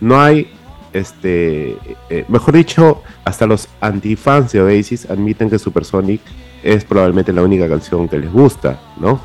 [0.00, 0.50] no hay,
[0.92, 1.76] este,
[2.10, 6.20] eh, mejor dicho, hasta los antifans de Oasis admiten que Supersonic
[6.62, 9.20] es probablemente la única canción que les gusta, ¿no?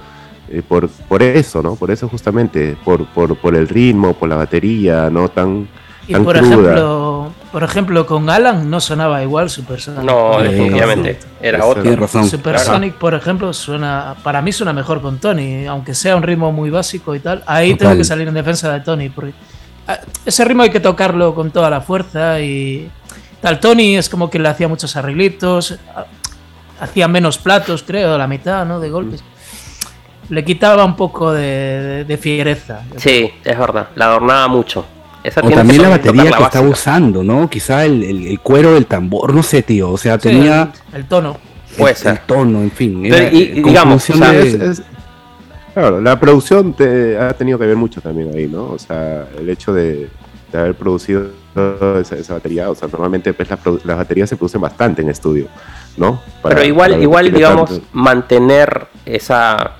[0.49, 1.75] Eh, por, por eso, ¿no?
[1.75, 5.29] Por eso justamente, por, por, por el ritmo, por la batería, ¿no?
[5.29, 5.67] Tan,
[6.07, 6.47] Y tan por cruda.
[6.51, 10.01] ejemplo, por ejemplo, con Alan no sonaba igual Supersonic.
[10.03, 11.19] No, Eh, definitivamente.
[11.41, 11.67] Era Eso.
[11.69, 11.81] otro.
[11.83, 12.27] Tienes razón.
[12.27, 16.69] Supersonic, por ejemplo, suena, para mí suena mejor con Tony, aunque sea un ritmo muy
[16.69, 17.43] básico y tal.
[17.45, 17.87] Ahí Total.
[17.89, 19.33] tengo que salir en defensa de Tony, porque
[19.87, 22.89] ah, ese ritmo hay que tocarlo con toda la fuerza y
[23.39, 23.59] tal.
[23.61, 26.05] Tony es como que le hacía muchos arreglitos, ah,
[26.81, 28.79] hacía menos platos, creo, la mitad, ¿no?
[28.79, 29.23] De golpes.
[30.29, 32.81] Le quitaba un poco de, de- de fiereza.
[32.97, 33.89] Sí, es verdad.
[33.95, 34.85] La adornaba mucho.
[35.23, 37.49] Esa O también la batería la que estaba usando, ¿no?
[37.49, 39.89] Quizá el, el- el cuero del tambor, no sé, tío.
[39.91, 40.71] O sea, Sí, tenía...
[40.93, 41.37] el tono.
[41.77, 42.11] Puede ser.
[42.13, 43.01] el tono, en fin.
[43.03, 44.83] Pero, era, y- y digamos, o sea, de- Es- es-
[45.73, 48.65] claro, la producción te- ha tenido que ver mucho también ahí, ¿no?
[48.71, 50.09] O sea, el hecho de,
[50.51, 51.27] de haber producido
[52.01, 55.47] esa, esa batería, o sea, normalmente pues, las, las baterías se producen bastante en estudio,
[55.97, 56.19] ¿no?
[56.41, 59.71] Para- Pero igual, igual digamos, tanto- mantener esa,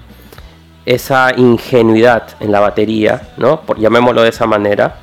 [0.85, 3.61] esa ingenuidad en la batería, ¿no?
[3.61, 4.95] Por, llamémoslo de esa manera,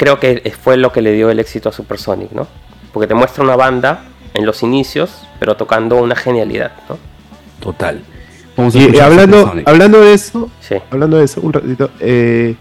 [0.00, 2.46] creo que fue lo que le dio el éxito a Supersonic, ¿no?
[2.90, 6.96] Porque te muestra una banda en los inicios, pero tocando una genialidad, ¿no?
[7.60, 8.00] Total.
[8.56, 10.76] Vamos a Y, eh, hablando, hablando de eso, Sí.
[10.90, 12.54] hablando de eso, un ratito, eh,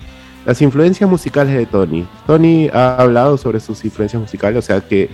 [0.45, 2.05] las influencias musicales de Tony.
[2.27, 5.09] Tony ha hablado sobre sus influencias musicales, o sea que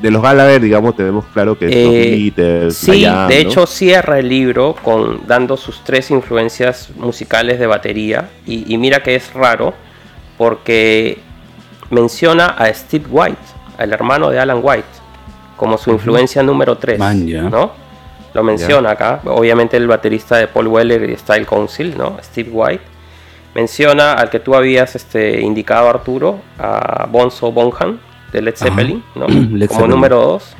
[0.00, 3.28] de los Gallagher, digamos, tenemos claro que Eh, Beatles, Sí, de ¿no?
[3.30, 9.02] hecho cierra el libro con dando sus tres influencias musicales de batería y, y mira
[9.02, 9.74] que es raro
[10.38, 11.18] porque
[11.90, 13.38] menciona a Steve White,
[13.78, 14.86] al hermano de Alan White,
[15.56, 17.42] como su influencia número 3, Man, ya.
[17.42, 17.72] ¿no?
[18.34, 22.18] Lo menciona acá, obviamente el baterista de Paul Weller y Style Council, ¿no?
[22.22, 22.84] Steve White.
[23.54, 27.98] Menciona al que tú habías este, indicado, Arturo, a Bonzo Bonham
[28.30, 28.54] de Led.
[28.54, 29.26] Zeppelin, ¿no?
[29.28, 29.90] Led como Zeppelin.
[29.90, 30.56] número 2.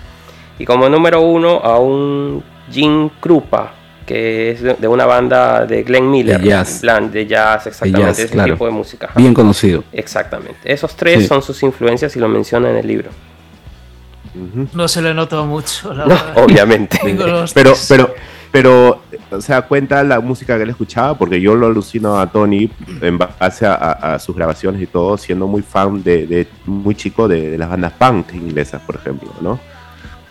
[0.60, 3.74] Y como número 1 a un Jim Krupa,
[4.06, 6.40] que es de, una banda de Glenn Miller.
[6.40, 6.74] De jazz.
[6.76, 8.52] En plan, de jazz, exactamente, jazz, ese claro.
[8.54, 9.10] tipo de música.
[9.16, 9.82] Bien conocido.
[9.92, 10.58] Exactamente.
[10.64, 11.26] Esos tres Sí.
[11.26, 13.10] son sus influencias y lo menciona en el libro.
[14.74, 16.32] No se le nota mucho, la No, verdad.
[16.44, 16.98] obviamente.
[17.54, 18.14] Pero, pero,
[18.52, 22.70] pero, o sea, cuenta la música que él escuchaba, porque yo lo alucino a Tony
[23.02, 26.94] en base a, a- a sus grabaciones y todo, siendo muy fan de, de- muy
[26.94, 29.58] chico de, de las bandas punk inglesas, por ejemplo, ¿no?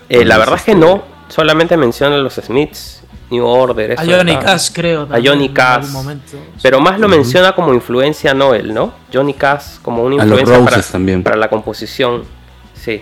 [0.09, 4.05] Eh, la verdad es que este- no, solamente menciona a los Smiths, New Order, A
[4.05, 4.45] Johnny está.
[4.45, 5.05] Cash, creo.
[5.05, 5.49] también, Johnny
[5.91, 6.37] momento.
[6.61, 8.93] Pero más lo menciona como influencia a Noel, ¿no?
[9.11, 11.23] Johnny Cash como una A los influencia para, también.
[11.23, 12.23] para la composición,
[12.73, 13.01] sí.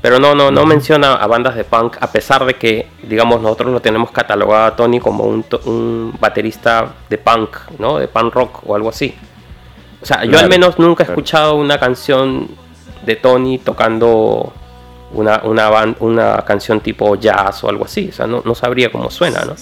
[0.00, 3.72] Pero no, no, no menciona a bandas de punk, a pesar de que, digamos, nosotros
[3.72, 7.98] lo tenemos catalogado a Tony como un, baterista de punk, ¿no?
[7.98, 9.14] De punk rock o algo así.
[10.00, 11.20] O sea, yo al menos nunca he claro.
[11.20, 12.48] escuchado una canción
[13.04, 14.52] de Tony tocando
[15.16, 18.08] una, una, ban- una canción tipo jazz o algo así.
[18.10, 19.54] O sea, no, no sabría cómo suena, ¿no?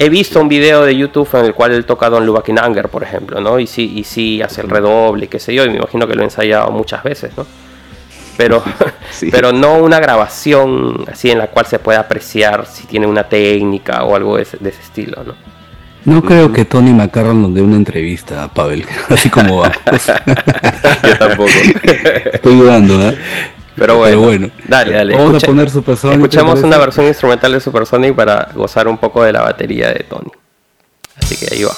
[0.00, 3.02] He visto un video de YouTube en el cual él toca Don Lubakin Anger, por
[3.02, 3.58] ejemplo, ¿no?
[3.58, 6.14] Y sí, y sí hace el redoble, y qué sé yo, y me imagino que
[6.14, 7.44] lo he ensayado muchas veces, ¿no?
[8.36, 8.62] Pero,
[9.10, 9.28] Sí.
[9.32, 14.04] pero no una grabación así en la cual se pueda apreciar si tiene una técnica
[14.04, 15.34] o algo de ese, de ese estilo, ¿no?
[16.04, 19.76] No creo que Tony McCarron nos dé una entrevista a Pavel, así como vamos.
[21.02, 21.50] Yo tampoco.
[22.32, 23.18] Estoy dudando, ¿eh?
[23.78, 24.50] Pero bueno, Pero bueno.
[24.66, 25.14] dale, dale.
[25.14, 26.16] Vamos Escucha- a poner Supersonic.
[26.16, 26.66] ¿te Escuchemos parece?
[26.66, 30.30] una versión instrumental de Supersonic para gozar un poco de la batería de Tony.
[31.20, 31.72] Así que ahí va.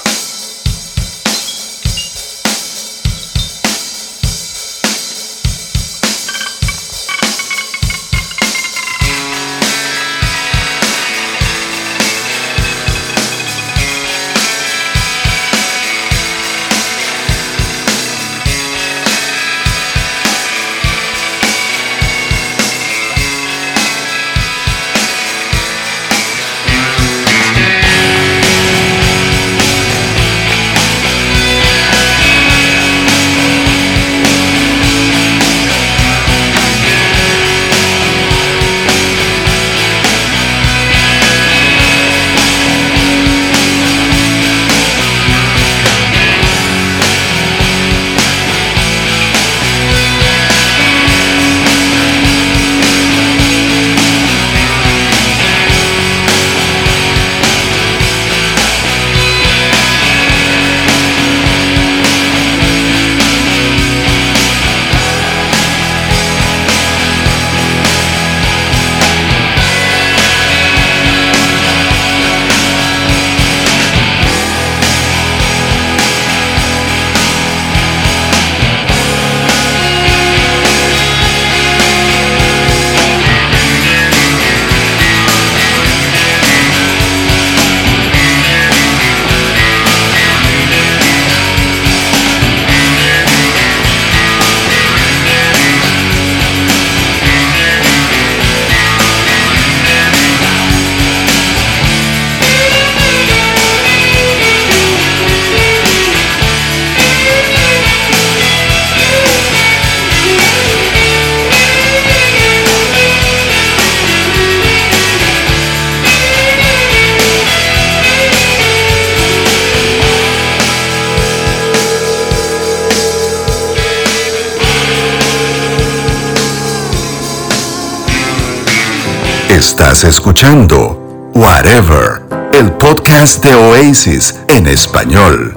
[129.81, 132.21] Estás escuchando Whatever,
[132.53, 135.55] el podcast de Oasis en español.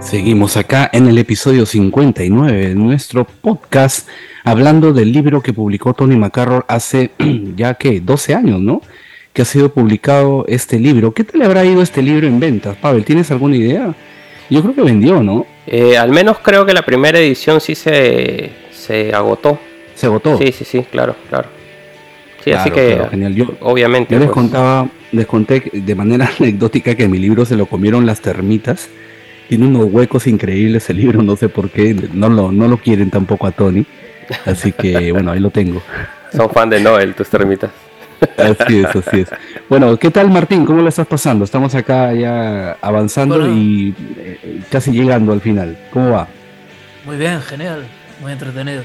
[0.00, 4.08] Seguimos acá en el episodio 59 de nuestro podcast
[4.42, 7.10] hablando del libro que publicó Tony McCarroll hace
[7.56, 8.80] ya que 12 años, ¿no?
[9.34, 11.12] Que ha sido publicado este libro.
[11.12, 12.74] ¿Qué tal le habrá ido este libro en ventas?
[12.78, 13.94] Pavel, ¿tienes alguna idea?
[14.48, 15.44] Yo creo que vendió, ¿no?
[15.66, 19.58] Eh, al menos creo que la primera edición sí se, se agotó.
[19.94, 20.38] Se agotó.
[20.38, 21.57] Sí, sí, sí, claro, claro.
[22.48, 23.34] Sí, Claro, así que claro, genial.
[23.34, 24.14] Yo, obviamente.
[24.14, 28.06] yo les pues, contaba, les conté de manera anecdótica que mi libro se lo comieron
[28.06, 28.88] las termitas.
[29.48, 33.10] Tiene unos huecos increíbles el libro, no sé por qué, no lo, no lo quieren
[33.10, 33.86] tampoco a Tony.
[34.44, 35.82] Así que bueno, ahí lo tengo.
[36.34, 37.70] Son fan de Noel, tus termitas.
[38.36, 39.28] Así es, así es.
[39.68, 40.66] Bueno, ¿qué tal Martín?
[40.66, 41.44] ¿Cómo le estás pasando?
[41.44, 43.54] Estamos acá ya avanzando Bueno.
[43.54, 45.78] y eh, casi llegando al final.
[45.90, 46.28] ¿Cómo va?
[47.06, 47.86] Muy bien, genial,
[48.20, 48.82] muy entretenido.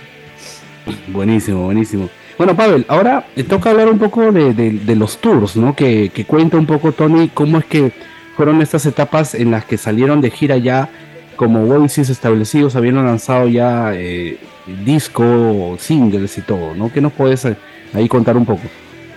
[1.07, 2.09] Buenísimo, buenísimo.
[2.37, 5.75] Bueno, Pavel, ahora toca hablar un poco de los tours, ¿no?
[5.75, 7.91] Que, que cuenta un poco Tony cómo es que
[8.35, 10.89] fueron estas etapas en las que salieron de gira ya
[11.35, 14.37] como Oasis establecidos, habían lanzado ya eh,
[14.85, 16.91] disco, singles y todo, ¿no?
[16.91, 17.55] ¿Qué nos puedes eh,
[17.93, 18.61] ahí contar un poco?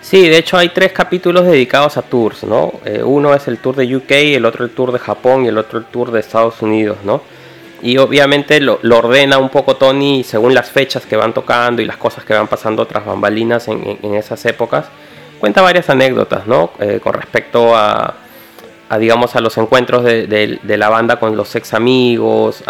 [0.01, 2.72] Sí, de hecho hay tres capítulos dedicados a tours, ¿no?
[2.84, 5.59] Eh, uno es el tour de UK, el otro el tour de Japón y el
[5.59, 7.22] otro el tour de Estados Unidos, ¿no?
[7.82, 11.97] Y obviamente lo, ordena un poco Tony según las fechas que van tocando y las
[11.98, 14.86] cosas que van pasando tras bambalinas en, en- esas épocas.
[15.39, 16.70] Cuenta varias anécdotas, ¿no?
[16.81, 18.15] Eh, con respecto a,
[18.98, 22.65] digamos, a los encuentros de, de- la banda con los ex amigos,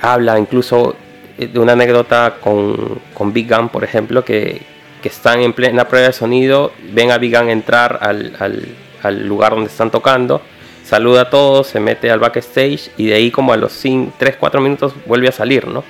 [0.00, 0.96] habla incluso
[1.38, 4.62] eh, de una anécdota con, con Big Gun, por ejemplo, que,
[5.02, 8.66] que están en plena prueba de sonido, ven a Big Gun entrar al-
[9.02, 10.40] al lugar donde están tocando,
[10.84, 14.92] saluda a todos, se mete al backstage y de ahí como a los 3-4 minutos
[15.06, 15.82] vuelve a salir, ¿no?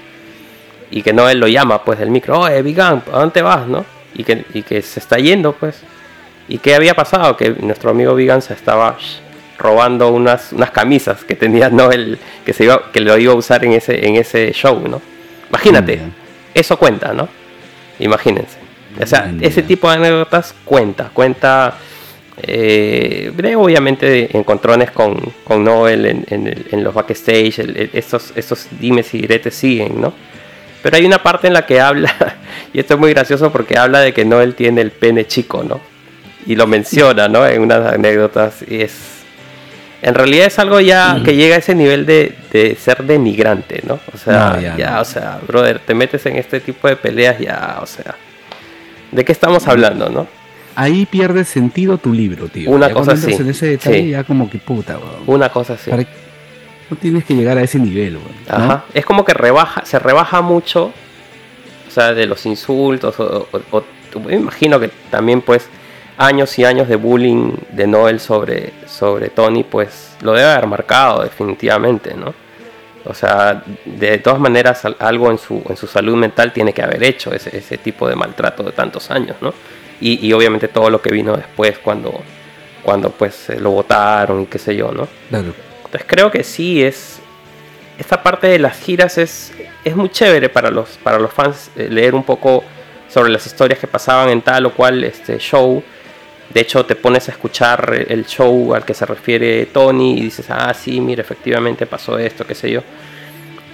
[0.90, 3.84] Y que Noel lo llama pues del micro, oye Big ¿a dónde vas, no?
[4.14, 5.80] Y que, y que se está yendo pues.
[6.46, 7.36] ¿Y qué había pasado?
[7.36, 8.96] Que nuestro amigo Gun se estaba
[9.58, 13.64] robando unas, unas camisas que tenía Noel, que, se iba, que lo iba a usar
[13.64, 15.00] en ese, en ese show, ¿no?
[15.48, 16.00] Imagínate,
[16.52, 17.28] eso cuenta, ¿no?
[17.98, 18.58] Imagínense.
[19.00, 21.74] O sea, ese tipo de anécdotas cuenta, cuenta
[22.43, 27.90] eh, de, obviamente encontrones con, con Noel en, en el- en los backstage, el- el-
[27.93, 30.12] esos, esos dimes y diretes siguen, ¿no?
[30.82, 32.12] Pero hay una parte en la que habla,
[32.73, 35.81] y esto es muy gracioso porque habla de que Noel tiene el pene chico, ¿no?
[36.47, 37.47] Y lo menciona, ¿no?
[37.47, 38.93] En unas anécdotas, y es...
[40.02, 43.98] En realidad es algo ya que llega a ese nivel de, de ser denigrante, ¿no?
[44.12, 45.01] O sea, No, ya, ya, no.
[45.01, 48.15] o sea, brother, te metes en este tipo de peleas, ya, o sea...
[49.12, 50.27] ¿De qué estamos hablando, no?
[50.76, 52.70] Ahí pierde sentido tu libro, tío.
[52.70, 54.10] Una Ya cosa así, en ese detalle sí.
[54.10, 55.22] ya como que puta, weón.
[55.26, 55.90] Una cosa así.
[55.90, 56.05] Para-
[56.90, 58.28] No tienes que llegar a ese nivel, weón.
[58.48, 58.55] ¿no?
[58.72, 58.84] Ajá.
[58.92, 60.86] Es como que rebaja, se rebaja mucho,
[61.88, 63.84] o sea, de los insultos, o, o- o-
[64.26, 65.68] me imagino que también pues
[66.18, 71.22] años y años de bullying de Noel sobre, sobre Tony, pues lo debe haber marcado
[71.22, 72.32] definitivamente, ¿no?
[73.06, 76.82] O sea, de todas maneras al- algo en su, en su salud mental tiene que
[76.82, 79.52] haber hecho ese, ese tipo de maltrato de tantos años, ¿no?
[80.00, 82.20] Y, y obviamente todo lo que vino después cuando,
[82.82, 85.08] cuando pues eh, lo votaron y qué sé yo, ¿no?
[85.30, 85.54] Claro.
[85.76, 87.20] Entonces creo que sí es.
[87.98, 89.52] Esta parte de las giras es,
[89.84, 92.64] es muy chévere para los, para los fans eh, leer un poco
[93.08, 95.82] sobre las historias que pasaban en tal o cual este show.
[96.52, 100.46] De hecho, te pones a escuchar el show al que se refiere Tony y dices,
[100.50, 102.82] ah, sí, mira, efectivamente pasó esto, qué sé yo.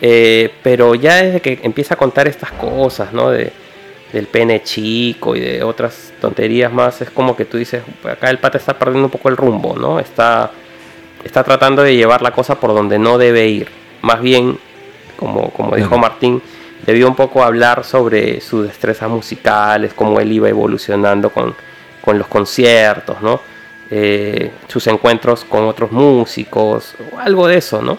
[0.00, 3.30] Eh, pero ya desde que empieza a contar estas cosas, ¿no?
[3.30, 3.52] De,
[4.12, 8.38] del pene chico y de otras tonterías más, es como que tú dices, acá el
[8.38, 10.00] pata está perdiendo un poco el rumbo, ¿no?
[10.00, 10.50] Está,
[11.24, 13.68] está tratando de llevar la cosa por donde no debe ir.
[14.02, 14.58] Más bien,
[15.16, 15.98] como, como dijo.
[15.98, 16.42] Martín,
[16.84, 21.54] debió un poco hablar sobre sus destrezas musicales, cómo él iba evolucionando con,
[22.00, 23.40] con los conciertos, ¿no?
[23.90, 27.98] Eh, sus encuentros con otros músicos, o algo de eso, ¿no?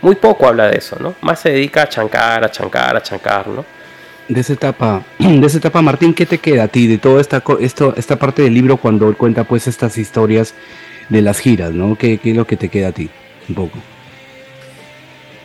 [0.00, 1.14] Muy poco habla de eso, ¿no?
[1.20, 3.64] Más se dedica a chancar, a chancar, a chancar, ¿no?
[4.32, 7.40] De esa etapa, de esa etapa, Martín, ¿qué te queda a ti de toda esta,
[7.40, 10.54] co- esto, esta parte del libro cuando él cuenta pues estas historias
[11.08, 11.96] de las giras, ¿no?
[11.96, 13.10] ¿Qué, qué es lo que te queda a ti?
[13.48, 13.78] Un poco.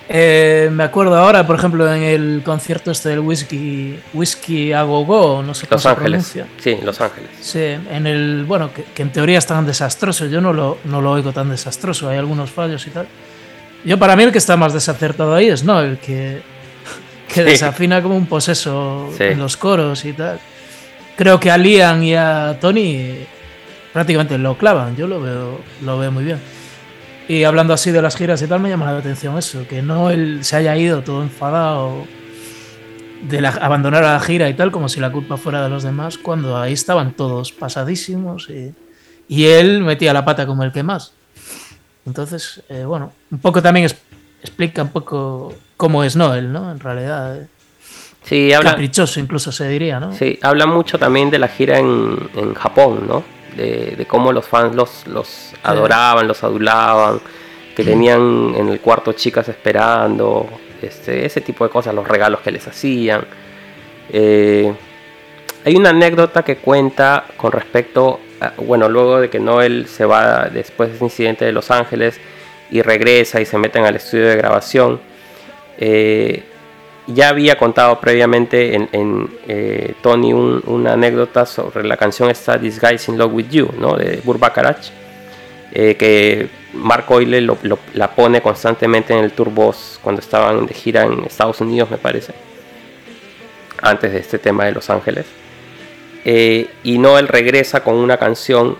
[0.09, 5.03] Eh, me acuerdo ahora, por ejemplo, en el concierto este del Whisky, Whisky a Go
[5.03, 6.31] Go, no sé cómo Los se Ángeles.
[6.31, 6.47] pronuncia.
[6.63, 7.29] Sí, Los Ángeles.
[7.41, 11.01] Sí, en el, bueno, que, que en teoría es tan desastroso, yo no lo, no
[11.01, 13.05] lo oigo tan desastroso, hay algunos fallos y tal.
[13.83, 16.41] Yo para mí el que está más desacertado ahí es no, el que,
[17.27, 17.41] que Sí.
[17.43, 19.23] desafina como un poseso Sí.
[19.23, 20.39] en los coros y tal.
[21.15, 23.15] Creo que a Liam y a Tony
[23.93, 26.39] prácticamente lo clavan, yo lo veo, lo veo muy bien.
[27.27, 30.09] Y hablando así de las giras y tal, me llama la atención eso, que no
[30.11, 32.05] él se haya ido todo enfadado
[33.23, 36.17] de la, abandonar la gira y tal, como si la culpa fuera de los demás,
[36.17, 38.73] cuando ahí estaban todos pasadísimos y,
[39.27, 41.13] y él metía la pata como el que más.
[42.05, 43.97] Entonces, eh, bueno, un poco también es-
[44.41, 46.71] explica un poco cómo es Noel, ¿no?
[46.71, 47.47] En realidad, eh,
[48.23, 50.11] Sí, habla, caprichoso incluso se diría, ¿no?
[50.13, 53.23] sí, habla mucho también de la gira en, en Japón, ¿no?
[53.55, 57.19] De, de cómo los fans los, los adoraban, los adulaban,
[57.75, 60.47] que tenían en el cuarto chicas esperando,
[60.81, 63.21] este, ese tipo de cosas, los regalos que les hacían.
[64.11, 64.73] Eh,
[65.65, 70.49] hay una anécdota que cuenta con respecto, a- bueno, luego de que Noel se va
[70.49, 72.19] después de ese incidente de Los Ángeles
[72.71, 74.99] y regresa y se meten al estudio de grabación.
[75.79, 76.43] eh,
[77.05, 82.81] ya había contado previamente en, eh, Tony un- una anécdota sobre la canción esta This
[82.81, 83.95] Guy's in Love with You, ¿no?
[83.95, 84.89] de Burbakarach,
[85.71, 87.57] eh, que Mark Oile lo-
[87.93, 91.97] la pone constantemente en el tour bus cuando estaban de gira en Estados Unidos, me
[91.97, 92.33] parece,
[93.81, 95.25] antes de este tema de Los Ángeles.
[96.25, 98.77] Eh, y Noel regresa con una canción,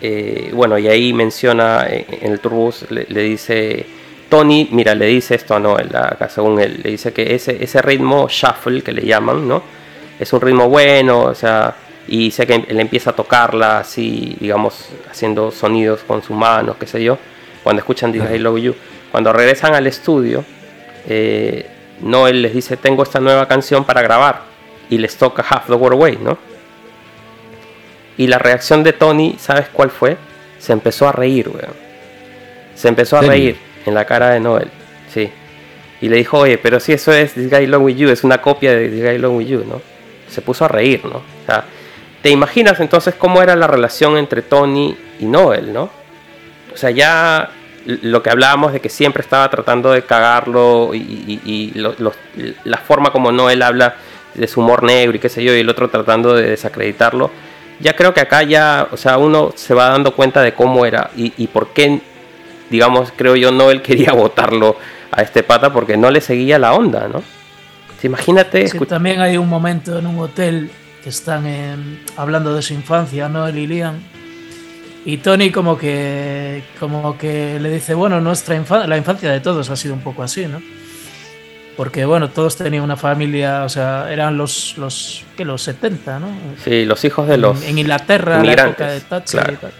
[0.00, 3.86] eh, bueno, y ahí menciona eh, en el tour bus, le, dice
[4.28, 7.80] Tony, mira, le dice esto a Noel, acá según él, le dice que ese, ese
[7.80, 9.62] ritmo shuffle que le llaman, ¿no?
[10.18, 11.74] Es un ritmo bueno, o sea,
[12.08, 16.86] y sé que él empieza a tocarla así, digamos, haciendo sonidos con sus manos, qué
[16.86, 17.18] sé yo,
[17.62, 18.74] cuando escuchan This I Love You.
[19.10, 20.44] Cuando regresan al estudio,
[21.08, 21.66] eh,
[22.00, 24.42] Noel les dice, tengo esta nueva canción para grabar,
[24.90, 26.38] y les toca Half the World Away, ¿no?
[28.18, 30.16] Y la reacción de Tony, ¿sabes cuál fue?
[30.58, 31.74] Se empezó a reír, weón.
[32.74, 33.32] Se empezó a ¿Serio?
[33.32, 33.56] reír
[33.86, 34.68] en la cara de Noel,
[35.12, 35.30] sí.
[36.00, 38.38] Y le dijo, oye, pero si eso es This Guy Long With You, es una
[38.42, 39.80] copia de This Guy Long With You, ¿no?
[40.28, 41.16] Se puso a reír, ¿no?
[41.18, 41.64] O sea,
[42.22, 45.90] ¿te imaginas entonces cómo era la relación entre Tony y Noel, ¿no?
[46.74, 47.50] O sea, ya
[47.86, 52.16] lo que hablábamos de que siempre estaba tratando de cagarlo y, y- y lo- los-
[52.64, 53.94] la forma como Noel habla
[54.34, 57.30] de su humor negro y qué sé yo, y el otro tratando de desacreditarlo,
[57.80, 61.10] ya creo que acá ya, o sea, uno se va dando cuenta de cómo era
[61.16, 62.00] y, y por qué,
[62.70, 64.76] digamos, creo yo, Noel quería votarlo
[65.10, 67.20] a este pata porque no le seguía la onda, ¿no?
[68.00, 70.70] Sí, Imagínate, Es que escu- también hay un momento en un hotel
[71.02, 73.94] que están hablando de su infancia, Noel y Liam.
[75.04, 79.70] Y Tony como que como que le dice, bueno, nuestra infancia, la infancia de todos
[79.70, 80.60] ha sido un poco así, ¿no?
[81.76, 86.28] Porque bueno, todos tenían una familia, o sea, eran los los que los 70, ¿no?
[86.64, 87.60] sí, los hijos de los...
[87.62, 89.52] en, en Inglaterra, la época de Thatcher claro.
[89.52, 89.72] y tal.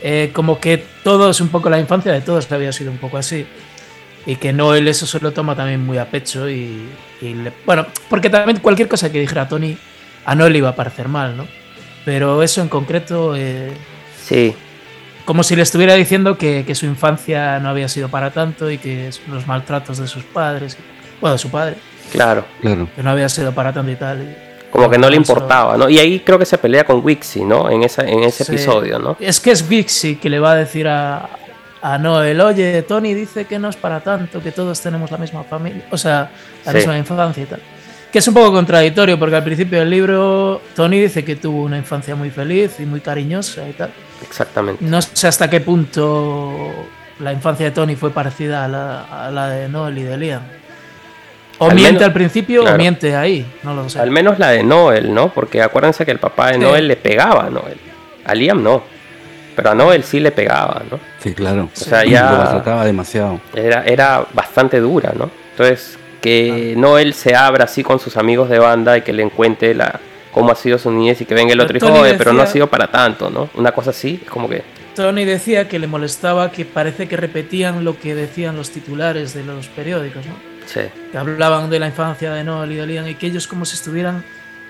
[0.00, 3.46] Eh, como que todos, un poco la infancia de todos había sido un poco así.
[4.26, 6.48] Y que Noel eso se lo toma también muy a pecho.
[6.48, 6.88] Y,
[7.20, 9.76] y le- bueno, porque también cualquier cosa que dijera Tony
[10.24, 11.46] a Noel iba a parecer mal, ¿no?
[12.04, 13.72] Pero eso en concreto, eh,
[14.22, 14.54] Sí,
[15.24, 18.78] como si le estuviera diciendo que, que su infancia no había sido para tanto y
[18.78, 20.76] que los maltratos de sus padres,
[21.20, 21.76] bueno, de su padre,
[22.12, 22.44] claro.
[22.60, 22.88] Claro.
[22.94, 24.22] que no había sido para tanto y tal.
[24.22, 25.88] y- Como que no le importaba, ¿no?
[25.88, 27.70] Y ahí creo que se pelea con Wixie, ¿no?
[27.70, 28.52] En, esa, en ese Sí.
[28.52, 29.16] episodio, ¿no?
[29.18, 31.28] Es que es Vixie que le va a decir a,
[31.80, 35.42] a Noel, oye, Tony dice que no es para tanto, que todos tenemos la misma
[35.44, 36.30] familia, o sea,
[36.66, 36.78] la Sí.
[36.78, 37.60] misma infancia y tal.
[38.12, 41.76] Que es un poco contradictorio porque al principio del libro Tony dice que tuvo una
[41.78, 43.90] infancia muy feliz y muy cariñosa y tal.
[44.22, 44.82] Exactamente.
[44.84, 46.58] No sé hasta qué punto
[47.20, 50.42] la infancia de Tony fue parecida a la, a la de Noel y de Liam.
[51.58, 52.76] O Al miente menos- al principio claro.
[52.76, 53.98] o miente ahí, no lo sé.
[54.00, 55.32] Al menos la de Noel, ¿no?
[55.32, 56.60] Porque acuérdense que el papá de Sí.
[56.60, 57.76] Noel le pegaba a Noel.
[58.24, 58.82] A Liam no.
[59.56, 61.00] Pero a Noel sí le pegaba, ¿no?
[61.18, 61.64] Sí, claro.
[61.74, 63.40] O sea, Lo ya maltrataba demasiado.
[63.54, 65.30] era, era bastante dura, ¿no?
[65.50, 69.74] Entonces, que Noel se abra así con sus amigos de banda y que le cuente
[69.74, 69.98] la,
[70.30, 72.46] cómo ha sido su niñez y que venga el otro y "Oye, pero no ha
[72.46, 73.48] sido para tanto, ¿no?
[73.56, 74.62] Una cosa así, es como que...
[74.94, 79.42] Tony decía que le molestaba que parece que repetían lo que decían los titulares de
[79.44, 80.34] los periódicos, ¿no?
[80.68, 83.64] Sí, que hablaban de la infancia de Noel y de Liam y que ellos como
[83.64, 84.22] si estuvieran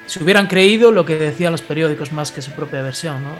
[0.06, 3.30] si hubieran creído lo que decían los periódicos más que su propia versión, ¿no?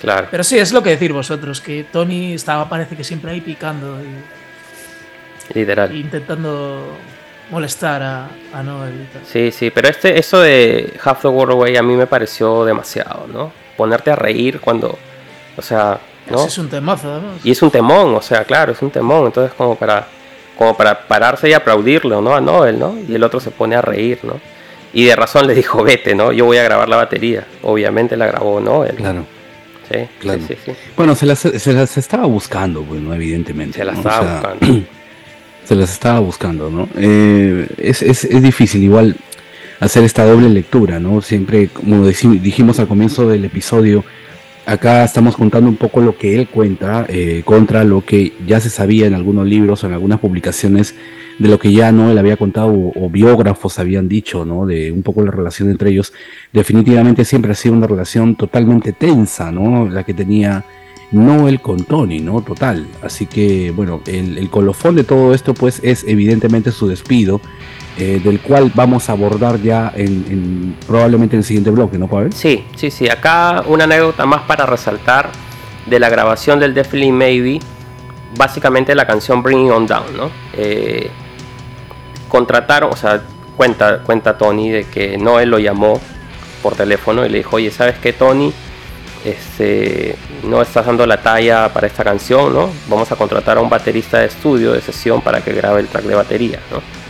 [0.00, 0.28] claro.
[0.30, 3.98] Pero sí, es lo que decir vosotros, que Tony estaba parece que siempre ahí picando
[4.00, 5.94] y, Literal.
[5.94, 6.96] y intentando
[7.50, 9.22] molestar a, a Noel y tal.
[9.26, 13.26] Sí, sí, pero este, eso de Half the World Away a mí me pareció demasiado,
[13.26, 13.52] ¿no?
[13.76, 14.96] Ponerte a reír cuando,
[15.56, 15.98] o sea,
[16.30, 16.38] ¿no?
[16.38, 17.40] Ese es un temazo, además.
[17.42, 20.06] Y es un temón, o sea, claro, es un temón, entonces como para,
[20.56, 22.34] como para pararse y aplaudirlo, ¿no?
[22.34, 22.96] A Noel, ¿no?
[23.08, 24.40] Y el otro se pone a reír, ¿no?
[24.92, 26.32] Y de razón le dijo, vete, ¿no?
[26.32, 27.46] Yo voy a grabar la batería.
[27.62, 28.94] Obviamente la grabó Noel.
[28.96, 29.26] Claro.
[29.90, 30.40] Sí, Claro.
[30.48, 30.72] sí, sí.
[30.96, 33.78] Bueno, se las, se las estaba buscando, bueno, evidentemente.
[33.78, 33.98] Se la ¿no?
[33.98, 34.86] O estaba sea, buscando.
[35.66, 36.88] Se las estaba buscando, ¿no?
[36.96, 39.16] Eh, es, es, es difícil igual
[39.80, 41.20] hacer esta doble lectura, ¿no?
[41.20, 44.04] Siempre, como dijimos al comienzo del episodio,
[44.66, 48.68] acá estamos contando un poco lo que él cuenta eh, contra lo que ya se
[48.68, 50.94] sabía en algunos libros o en algunas publicaciones
[51.38, 54.66] de lo que ya no él había contado o, biógrafos habían dicho, ¿no?
[54.66, 56.12] De un poco la relación entre ellos.
[56.52, 59.88] Definitivamente siempre ha sido una relación totalmente tensa, ¿no?
[59.88, 60.64] La que tenía
[61.12, 62.40] Noel con Tony, ¿no?
[62.40, 62.86] Total.
[63.02, 67.40] Así que, bueno, el, colofón de todo esto, pues, es evidentemente su despido,
[67.98, 72.32] eh, del cual vamos a abordar ya en, probablemente en el siguiente bloque, ¿no, Pavel?
[72.32, 73.08] Sí, sí, sí.
[73.08, 75.30] Acá una anécdota más para resaltar
[75.86, 77.60] de la grabación del Definitely Maybe,
[78.36, 80.30] básicamente la canción Bringing On Down, ¿no?
[80.52, 81.08] Eh,
[82.28, 83.22] contrataron, o sea,
[83.56, 85.98] cuenta, cuenta Tony de que Noel lo llamó
[86.62, 88.52] por teléfono y le dijo, oye, ¿sabes qué, Tony?
[89.24, 92.70] Este, no estás dando la talla para esta canción, ¿no?
[92.88, 96.04] Vamos a contratar a un baterista de estudio, de sesión, para que grabe el track
[96.04, 97.05] de batería, ¿no?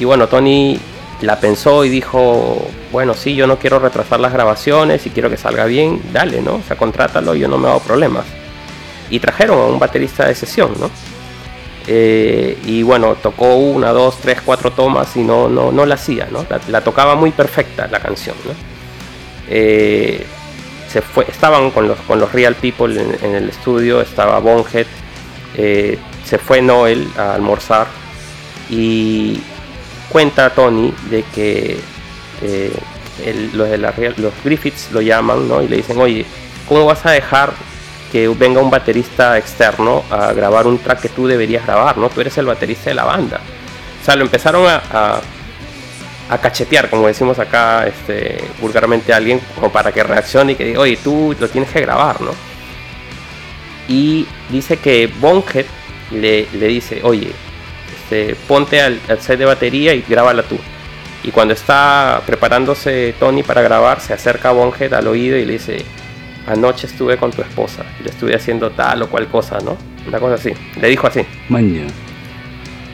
[0.00, 0.78] Y bueno, Tony
[1.20, 5.36] la pensó y dijo, bueno, sí, yo no quiero retrasar las grabaciones y quiero que
[5.36, 6.54] salga bien, dale, ¿no?
[6.54, 8.24] O sea, contrátalo, yo no me hago problemas.
[9.10, 10.90] Y trajeron a un baterista de sesión, ¿no?
[11.86, 16.28] Eh, y bueno, tocó una, dos, tres, cuatro tomas y no, no, no la hacía,
[16.30, 16.46] ¿no?
[16.68, 18.52] La, tocaba muy perfecta la canción, ¿no?
[19.50, 20.24] Eh,
[20.88, 24.86] se fue, estaban con los, con los Real People en, el estudio, estaba Bonhead,
[25.56, 27.86] eh, se fue Noel a almorzar
[28.70, 29.40] y
[30.10, 31.78] cuenta Tony de que
[33.54, 35.62] los de la los Griffiths lo llaman ¿no?
[35.62, 36.26] y le dicen, oye,
[36.68, 37.52] ¿cómo vas a dejar
[38.10, 42.08] que venga un baterista externo a grabar un track que tú deberías grabar, ¿no?
[42.10, 43.40] Tú eres el baterista de la banda.
[44.00, 45.20] O sea, lo empezaron a,
[46.28, 50.64] a, cachetear, como decimos acá este, vulgarmente a alguien, como para que reaccione y que
[50.64, 52.32] diga, oye, tú lo tienes que grabar, ¿no?
[53.88, 55.66] Y dice que Bonhead
[56.10, 57.32] le, le dice, oye,
[58.10, 60.58] este, ponte al, al set de batería y grábala tú.
[61.22, 65.52] Y cuando está preparándose Tony para grabar, se acerca a Bonhead al oído y le
[65.54, 65.84] dice,
[66.46, 69.76] anoche estuve con tu esposa y le estuve haciendo tal o cual cosa, ¿no?
[70.08, 70.52] Una cosa así.
[70.80, 71.20] Le dijo así.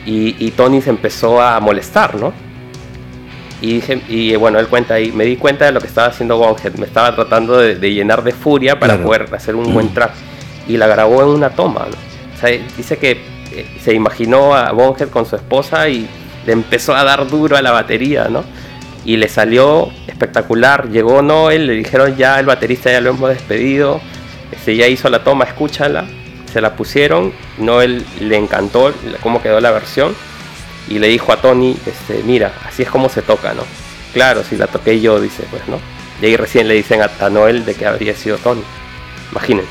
[0.05, 2.33] Y, y, Tony se empezó a molestar, ¿no?
[3.63, 6.75] Y, y bueno, él cuenta ahí, me di cuenta de lo que estaba haciendo Bonhead.
[6.75, 10.13] Me estaba tratando de, llenar de furia para poder hacer un buen track.
[10.69, 11.97] Y la grabó en una toma, ¿no?
[12.37, 13.36] O sea, dice que
[13.81, 16.09] se imaginó a Bonhead con su esposa y
[16.45, 18.45] le empezó a dar duro a la batería, ¿no?
[19.07, 20.91] y le salió espectacular.
[20.91, 24.01] Llegó Noel, le dijeron ya el baterista ya lo hemos despedido,
[24.53, 26.05] este, ya hizo la toma, escúchala.
[26.53, 28.93] Se la pusieron, Noel le encantó
[29.23, 30.15] cómo quedó la versión
[30.89, 33.63] y le dijo a Tony, este, mira, así es como se toca, ¿no?
[34.13, 35.79] Claro, si la toqué yo, dice, pues, ¿no?
[36.23, 38.63] Y ahí recién le dicen a, Noel de que habría sido Tony.
[39.31, 39.71] Imagínense.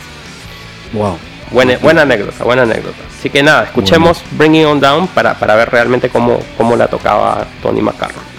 [0.94, 1.18] Wow.
[1.52, 2.98] Buena, buena anécdota, buena anécdota.
[3.18, 7.46] Así que nada, escuchemos Bringing On Down para, para ver realmente cómo, cómo la tocaba
[7.62, 8.35] Tony McCarron.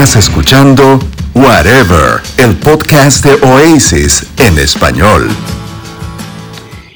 [0.00, 1.00] Estás escuchando
[1.34, 5.26] Whatever, el podcast de Oasis en español.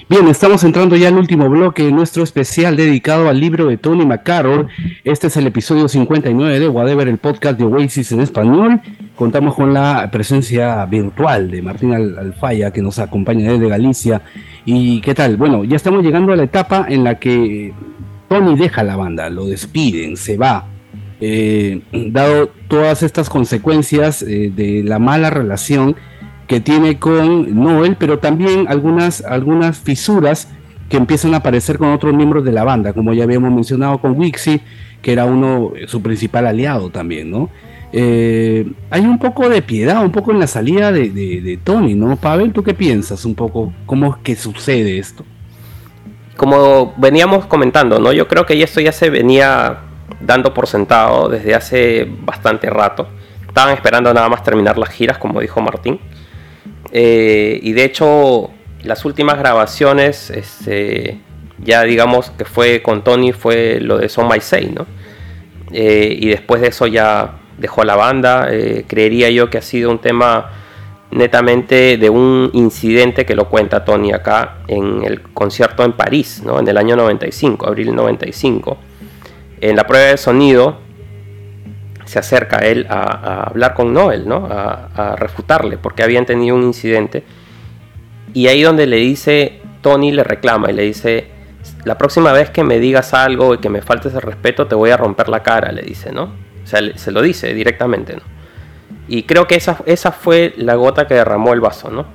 [0.09, 4.07] Bien, estamos entrando ya al último bloque de nuestro especial dedicado al libro de Tony
[4.07, 4.69] McCarroll.
[5.03, 8.81] Este es el episodio 59 de Whatever, el podcast de Oasis en español.
[9.16, 14.23] contamos con la presencia virtual de Martín Alfaya, que nos acompaña desde Galicia.
[14.65, 15.37] ¿Y qué tal?
[15.37, 17.74] Bueno, ya estamos llegando a la etapa en la que
[18.29, 20.69] Tony deja la banda, lo despiden, se va.
[21.24, 25.94] Eh, dado todas estas consecuencias eh, de la mala relación
[26.49, 30.49] que tiene con Noel, pero también algunas, algunas fisuras
[30.89, 34.19] que empiezan a aparecer con otros miembros de la banda, como ya habíamos mencionado con
[34.19, 34.62] Wixie,
[35.01, 37.51] que era uno, su principal aliado también, ¿no?
[37.93, 42.16] Eh, hay un poco de piedad, un poco en la salida de, Tony, ¿no?
[42.16, 43.73] Pavel, ¿tú qué piensas un poco?
[43.86, 45.24] ¿Cómo es que sucede esto?
[46.36, 48.12] Como veníamos comentando, ¿no?
[48.12, 53.09] Yo creo que esto ya se venía dando por sentado desde hace bastante rato.
[53.47, 56.01] Estaban esperando nada más terminar las giras, como dijo Martín.
[56.90, 58.51] Eh, y de hecho,
[58.82, 61.20] las últimas grabaciones, este,
[61.59, 64.86] ya digamos que fue con Tony, fue lo de Son My Say, ¿no?
[65.72, 68.48] Eh, y después de eso ya dejó la banda.
[68.51, 70.51] Eh, creería yo que ha sido un tema
[71.10, 76.59] netamente de un incidente que lo cuenta Tony acá en el concierto en París, ¿no?
[76.59, 78.78] en el año 95, abril 95.
[79.62, 80.76] En la prueba de sonido
[82.05, 84.48] se acerca él a, hablar con Noel, ¿no?
[84.51, 87.22] A, refutarle, porque habían tenido un incidente.
[88.34, 91.28] Y ahí donde le dice, Tony le reclama y le dice,
[91.84, 94.90] la próxima vez que me digas algo y que me faltes el respeto, te voy
[94.90, 96.24] a romper la cara, le dice, ¿no?
[96.64, 98.22] O sea, se lo dice directamente, ¿no?
[99.06, 102.06] Y creo que esa, esa fue la gota que derramó el vaso, ¿no?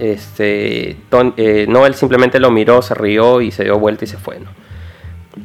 [0.00, 0.96] Este,
[1.36, 4.50] eh, Noel simplemente lo miró, se rió y se dio vuelta y se fue, ¿no?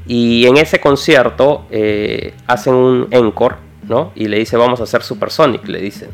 [0.08, 3.56] Y en ese concierto eh, hacen un encore,
[3.88, 4.12] ¿no?
[4.16, 6.10] Y le dice, vamos a hacer Supersonic, le dicen.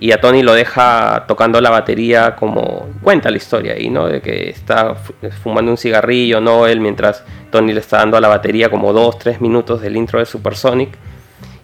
[0.00, 4.06] Y a Tony lo deja tocando la batería como cuenta la historia ahí, ¿no?
[4.06, 4.94] De que está
[5.42, 9.80] fumando un cigarrillo, Noel, mientras Tony le está dando a la batería como 2-3 minutos
[9.80, 10.90] del intro de Supersonic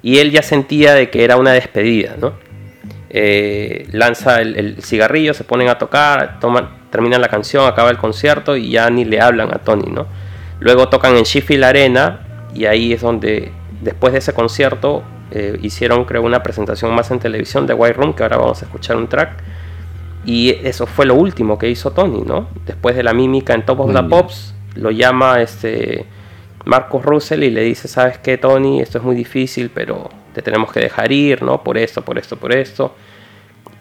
[0.05, 2.35] y él ya sentía de que era una despedida, ¿no?
[3.09, 8.55] Eh, lanza el, cigarrillo, se ponen a tocar, toman, terminan la canción, acaba el concierto
[8.55, 10.06] y ya ni le hablan a Tony, ¿no?
[10.65, 12.20] Luego tocan en Sheffield Arena
[12.55, 17.19] y ahí es donde, después de ese concierto, eh, hicieron creo una presentación más en
[17.19, 19.43] televisión de White Room, que ahora vamos a escuchar un track.
[20.24, 22.49] Y eso fue lo último que hizo Tony, ¿no?
[22.65, 26.07] Después de la mímica en Top of the Pops, lo llama este
[26.65, 28.81] Marcos Russell y le dice, ¿sabes qué, Tony?
[28.81, 31.62] Esto es muy difícil, pero te tenemos que dejar ir, ¿no?
[31.62, 32.95] Por esto, por esto, por esto.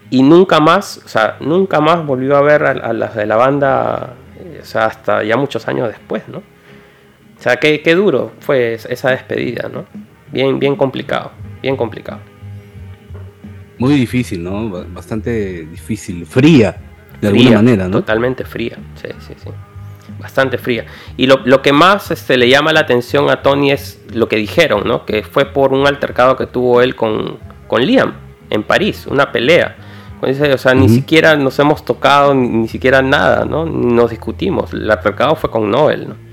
[0.10, 4.16] Y nunca más, o sea, nunca más volvió a ver a, las de la banda,
[4.38, 6.52] eh, o sea, hasta ya muchos años después, ¿no?
[7.44, 9.84] O sea, qué, qué duro fue esa despedida, ¿no?
[10.32, 12.22] Bien, bien complicado, bien complicado.
[13.78, 14.70] Muy difícil, ¿no?
[14.70, 16.78] Bastante difícil, fría,
[17.20, 17.98] de alguna manera, ¿no?
[17.98, 19.50] Totalmente fría, sí, sí, sí
[20.20, 20.86] bastante fría.
[21.18, 24.84] Y lo, que más este, le llama la atención a Tony es lo que dijeron,
[24.86, 25.06] ¿no?
[25.06, 28.14] Que fue por un altercado que tuvo él con, con Liam
[28.50, 29.76] en París, una pelea.
[30.22, 33.66] O sea, ni siquiera nos hemos tocado, ni, siquiera nada, ¿no?
[33.66, 34.72] Ni nos discutimos.
[34.72, 36.33] El altercado fue con Noel, ¿no?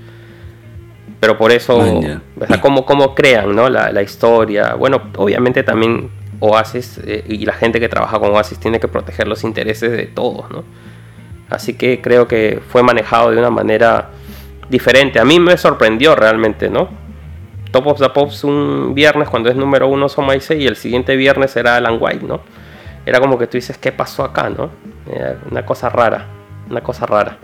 [1.21, 2.01] Pero por eso, o
[2.47, 3.69] sea, ¿cómo, cómo crean, ¿no?
[3.69, 4.73] La, la, historia.
[4.73, 9.27] Bueno, obviamente también Oasis eh, y la gente que trabaja con Oasis tiene que proteger
[9.27, 10.63] los intereses de todos, ¿no?
[11.47, 14.09] Así que creo que fue manejado de una manera
[14.67, 15.19] diferente.
[15.19, 16.89] A mí me sorprendió realmente, ¿no?
[17.69, 21.55] Top of the Pops un viernes cuando es número uno Son y el siguiente viernes
[21.55, 22.41] era Alan White, ¿no?
[23.05, 24.71] Era como que tú dices, ¿qué pasó acá, no?
[25.51, 26.25] una cosa rara,
[26.69, 27.37] una cosa rara.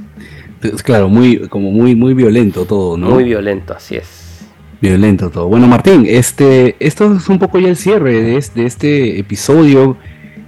[0.62, 3.12] Es claro, muy, como muy, muy violento todo, ¿no?
[3.12, 4.46] Muy violento, así es.
[4.82, 5.48] Violento todo.
[5.48, 9.98] Bueno, Martín, este, esto es un poco ya el cierre de este, de este episodio.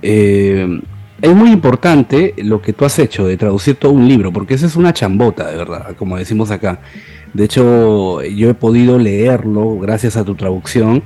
[0.02, 0.80] Eh,
[1.22, 4.68] es muy importante lo que tú has hecho de traducir todo un libro, porque esa
[4.68, 6.80] es una chambota, de verdad, como decimos acá.
[7.34, 11.03] De hecho, yo he podido leerlo gracias a tu traducción.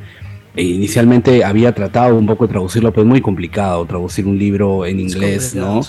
[0.55, 4.85] E inicialmente había tratado un poco de traducirlo, pero es muy complicado traducir un libro
[4.85, 5.81] en inglés, ¿no?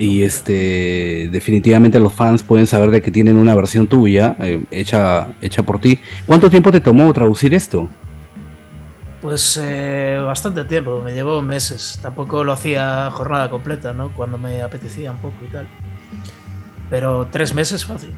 [0.00, 5.28] Y este, definitivamente los fans pueden saber de que tienen una versión tuya eh, hecha,
[5.42, 6.00] hecha por ti.
[6.24, 7.86] ¿Cuánto tiempo te tomó traducir esto?
[9.20, 11.98] Pues eh, bastante tiempo, me llevó meses.
[12.00, 14.10] Tampoco lo hacía jornada completa, ¿no?
[14.14, 15.68] Cuando me apetecía un poco y tal.
[16.88, 18.14] Pero tres meses fácil.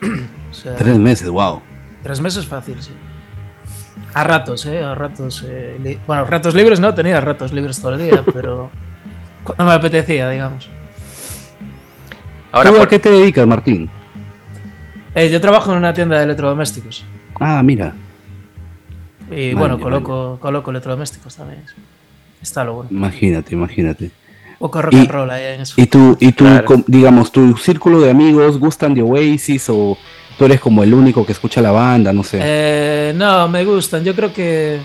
[0.78, 1.62] tres meses, wow.
[2.02, 2.90] Tres meses fácil, sí.
[4.14, 4.82] A ratos, ¿eh?
[4.82, 5.44] A ratos.
[5.46, 8.68] Eh, bueno, ratos libres no, tenía ratos libres todo el día, pero
[9.44, 10.68] cuando me apetecía, digamos.
[12.52, 13.88] Ahora, ¿Tú a qué te dedicas, Martín?
[15.14, 17.04] Eh, yo trabajo en una tienda de electrodomésticos.
[17.38, 17.94] Ah, mira.
[19.30, 21.64] Y bueno, coloco, coloco electrodomésticos también.
[22.42, 22.90] Está lo bueno.
[22.90, 24.10] Imagínate, imagínate.
[24.58, 25.74] Poco rock and roll ahí en eso.
[25.76, 26.44] ¿Y tú, y tú
[26.86, 29.96] digamos, tu círculo de amigos gustan de Oasis o
[30.36, 32.12] tú eres como el único que escucha la banda?
[32.12, 32.40] No sé.
[32.42, 34.04] Eh, no, me gustan.
[34.04, 34.80] Yo creo que.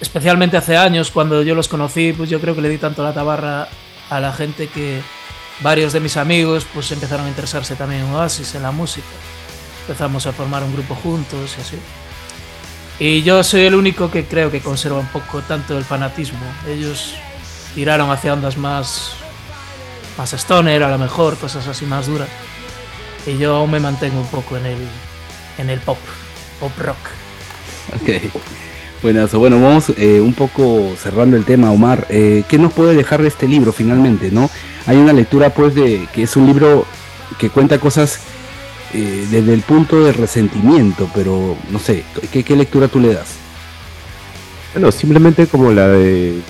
[0.00, 3.12] especialmente hace años, cuando yo los conocí, pues yo creo que le di tanto la
[3.12, 3.68] tabarra
[4.10, 5.00] a la gente que
[5.60, 9.06] varios de mis amigos pues empezaron a interesarse también en Oasis, en la música.
[9.82, 11.78] Empezamos a formar un grupo juntos y así.
[12.98, 16.40] Y yo soy el único que creo que conserva un poco tanto el fanatismo.
[16.68, 17.14] Ellos
[17.74, 19.12] tiraron hacia ondas más,
[20.18, 22.28] más stoner, a lo mejor, cosas así más duras.
[23.26, 24.78] Y yo aún me mantengo un poco en el,
[25.56, 25.98] en el pop,
[26.58, 26.98] pop rock.
[27.94, 28.69] Ok.
[29.02, 32.06] Bueno, bueno, vamos eh, un poco cerrando el tema, Omar.
[32.10, 34.50] Eh, ¿Qué nos puede dejar de este libro finalmente, no?
[34.86, 36.84] Hay una lectura, pues, de que es un libro
[37.38, 38.20] que cuenta cosas
[38.92, 43.36] eh, desde el punto de resentimiento, pero no sé, ¿qué, lectura tú le das?
[44.74, 46.40] Bueno, simplemente como la de,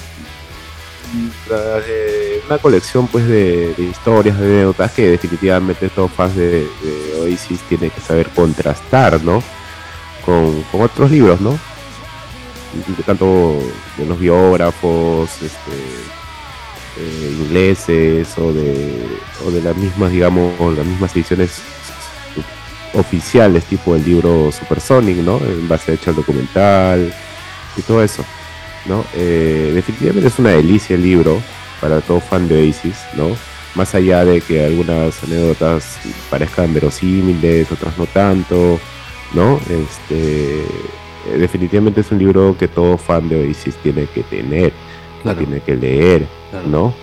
[2.46, 6.66] una colección pues de, historias, de anécdotas que definitivamente todos fans de,
[7.20, 9.42] Oasis tienen que saber contrastar, ¿no?
[10.24, 11.58] Con, otros libros, ¿no?
[13.04, 13.58] Tanto
[13.96, 15.72] de los biógrafos, este,
[16.98, 19.06] eh, ingleses o de,
[19.46, 21.62] o de las mismas, digamos, las mismas ediciones
[22.94, 25.38] oficiales, tipo el libro Supersonic, ¿no?
[25.38, 27.12] En base hecho al documental
[27.76, 28.24] y todo eso,
[28.86, 29.04] ¿no?
[29.14, 31.40] Eh, definitivamente es una delicia el libro
[31.80, 33.36] para todo fan de Oasis, ¿no?
[33.74, 35.98] Más allá de que algunas anécdotas
[36.28, 38.80] parezcan verosímiles, otras no tanto,
[39.32, 39.60] ¿no?
[39.68, 40.64] Este,
[41.26, 44.72] eh, definitivamente es un libro que todo fan de Oasis tiene que tener,
[45.22, 46.26] tiene que leer,
[46.66, 46.94] ¿no?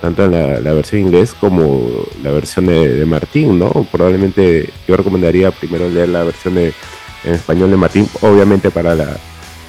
[0.00, 1.88] tanto en la, versión inglés como
[2.22, 3.70] la versión de, Martín, ¿no?
[3.92, 6.72] Probablemente yo recomendaría primero leer la versión de,
[7.24, 9.16] en español de Martín, obviamente para la,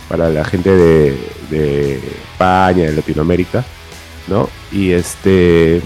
[0.08, 2.00] para la gente de,
[2.32, 3.64] España, de Latinoamérica,
[4.28, 4.50] ¿no?
[4.72, 5.82] Y este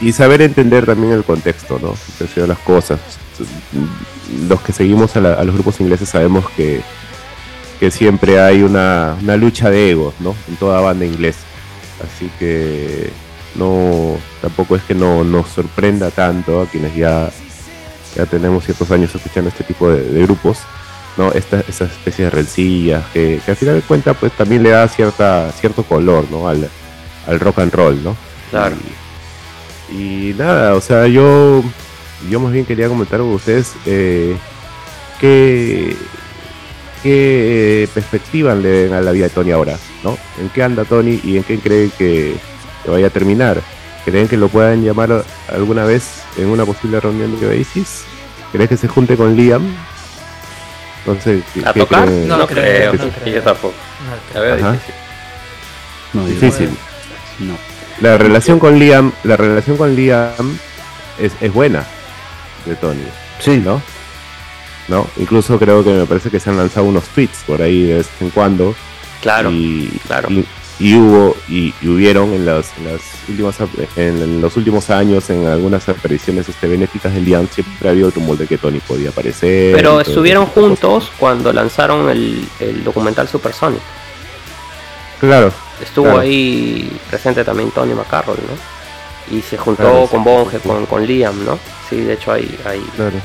[0.00, 1.94] y saber entender también el contexto, ¿no?
[2.18, 2.98] de las cosas.
[4.48, 6.80] Los que seguimos a, los grupos ingleses sabemos que,
[7.80, 10.34] que siempre hay una, una lucha de egos, ¿no?
[10.48, 11.40] En toda banda inglesa.
[12.02, 13.10] Así que
[13.54, 17.30] no tampoco es que no nos sorprenda tanto a quienes ya,
[18.16, 20.58] ya tenemos ciertos años escuchando este tipo de, grupos,
[21.16, 21.32] ¿no?
[21.32, 24.88] Esta, esa especie de rencillas que, que al final de cuentas pues también le da
[24.88, 26.48] cierta, cierto color, ¿no?
[26.48, 26.68] Al,
[27.40, 28.16] rock and roll, ¿no?
[28.50, 28.76] Claro.
[29.90, 31.62] Y, nada, o sea, yo,
[32.28, 34.36] yo más bien quería comentar con ustedes eh,
[35.20, 35.96] qué,
[37.02, 40.18] qué perspectiva le den a la vida de Tony ahora, ¿no?
[40.40, 42.36] ¿En qué anda Tony y en qué cree que
[42.84, 43.60] que vaya a terminar.
[44.04, 48.04] ¿Creen que lo puedan llamar alguna vez en una posible reunión de Oasis?
[48.52, 49.64] ¿Crees que se junte con Liam?
[50.98, 52.08] Entonces, ¿A tocar?
[52.08, 53.34] No, no, creo, no creo.
[53.34, 53.74] Yo tampoco.
[54.34, 54.94] No, difícil.
[56.12, 56.68] No, difícil.
[57.40, 57.56] No.
[58.00, 60.58] La relación con Liam, la relación con Liam
[61.18, 61.86] es, es buena
[62.66, 63.04] de Tony.
[63.40, 63.82] Sí, ¿no?
[64.88, 65.06] ¿No?
[65.16, 68.08] Incluso creo que me parece que se han lanzado unos tweets por ahí de vez
[68.20, 68.74] en cuando.
[69.22, 70.28] Claro, y, claro
[70.78, 72.72] y hubo y, hubieron en las,
[73.28, 73.56] últimas
[73.96, 78.36] en, los últimos años en algunas apariciones este, benéficas del Liam siempre había el rumor
[78.36, 82.48] de que Tony podía aparecer pero estuvieron juntos cuando lanzaron el,
[82.84, 83.80] documental Supersonic
[85.20, 88.73] claro estuvo ahí presente también Tony McCarroll no
[89.30, 93.20] y se juntó con Bonge con, con Liam no sí de hecho hay, hay claro.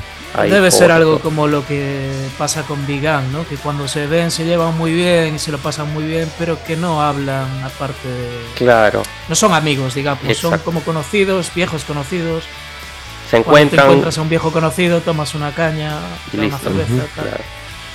[0.48, 2.08] Debe ser algo como lo que
[2.38, 3.46] pasa con Vigan, ¿no?
[3.48, 6.62] Que cuando se ven se llevan muy bien y se lo pasan muy bien, pero
[6.62, 8.28] que no hablan aparte de...
[8.54, 9.02] Claro.
[9.28, 12.44] No son amigos, digamos, son como conocidos, viejos conocidos.
[13.28, 13.44] Se encuentran...
[13.52, 15.98] Cuando te encuentras a un viejo conocido, tomas una caña,
[16.32, 17.06] una cerveza,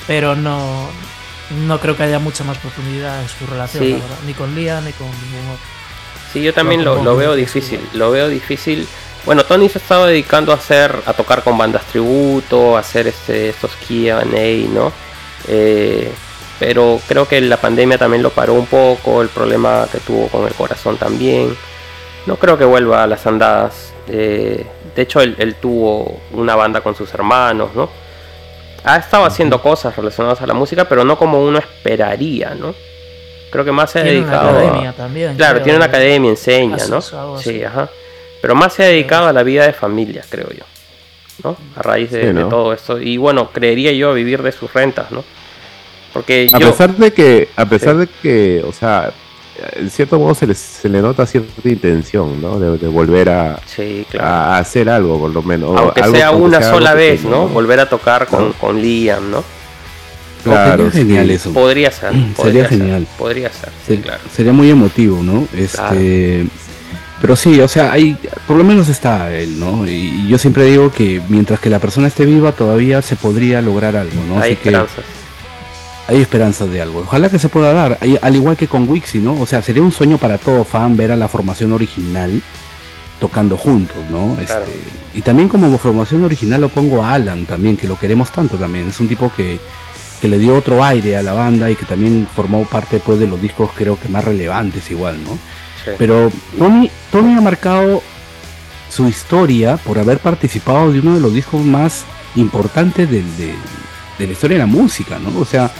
[0.05, 0.89] pero no,
[1.65, 5.07] no creo que haya mucha más profundidad en su relación, ni con Lía ni con
[5.07, 5.74] ningún otro.
[6.35, 8.87] Sí, yo también lo, lo veo difícil, lo veo difícil
[9.25, 13.49] bueno, Tony se estaba dedicando a hacer, a tocar con bandas tributo, a hacer este,
[13.49, 14.91] estos Q&A, ¿no?
[15.47, 16.11] Eh,
[16.59, 20.45] pero creo que la pandemia también lo paró un poco, el problema que tuvo con
[20.45, 21.57] el corazón también.
[22.27, 23.93] No creo que vuelva a las andadas.
[24.07, 24.63] Eh,
[24.95, 27.89] de hecho, él, tuvo una banda con sus hermanos, ¿no?
[28.83, 32.75] Ha estado haciendo cosas relacionadas a la música, pero no como uno esperaría, ¿no?
[33.55, 34.49] Creo que más se ha dedicado.
[34.49, 35.35] Una academia también.
[35.37, 37.01] Claro, tiene una academia, enseña, ¿no?
[37.39, 37.89] Sí, ajá.
[38.41, 40.65] Pero más se ha dedicado a la vida de familia, creo yo.
[41.41, 41.55] ¿no?
[41.77, 42.99] A raíz de, todo esto.
[42.99, 45.23] Y bueno, creería yo a vivir de sus rentas, ¿no?
[46.11, 49.13] Porque a pesar de que, a pesar de que, o sea,
[49.73, 52.59] en cierto modo se le, se le nota cierta intención, ¿no?
[52.59, 53.59] De, volver a,
[54.19, 55.77] a, hacer algo, por lo menos.
[55.77, 57.47] Aunque sea una sola vez, ¿no?
[57.47, 59.43] Volver a tocar con, con Liam, ¿no?
[60.51, 61.53] Claro, sería genial eso.
[61.53, 62.13] Podría ser.
[62.41, 63.07] sería genial.
[63.17, 64.21] Podría ser, sí, claro.
[64.33, 65.47] Sería muy emotivo, ¿no?
[65.55, 66.45] Este,
[67.21, 68.17] pero sí, o sea, hay,
[68.47, 69.87] por lo menos está él, ¿no?
[69.87, 73.95] Y, yo siempre digo que mientras que la persona esté viva todavía se podría lograr
[73.95, 74.39] algo, ¿no?
[74.39, 74.69] Hay Así
[76.07, 76.99] hay esperanzas de algo.
[76.99, 79.39] Ojalá que se pueda dar, al igual que con Wixi, ¿no?
[79.41, 82.41] O sea, sería un sueño para todo fan ver a la formación original
[83.19, 84.37] tocando juntos, ¿no?
[84.39, 84.71] Este,
[85.13, 88.89] y también como formación original lo pongo a Alan también, que lo queremos tanto también.
[88.89, 89.59] Es un tipo que,
[90.21, 93.27] que le dio otro aire a la banda y que también formó parte pues, de
[93.27, 95.37] los discos creo que más relevantes igual, ¿no?
[95.99, 98.01] Pero Tony, Tony ha marcado
[98.89, 102.05] su historia por haber participado de uno de los discos más
[102.35, 105.39] importantes de, de la historia de la música, ¿no?
[105.39, 105.71] O sea,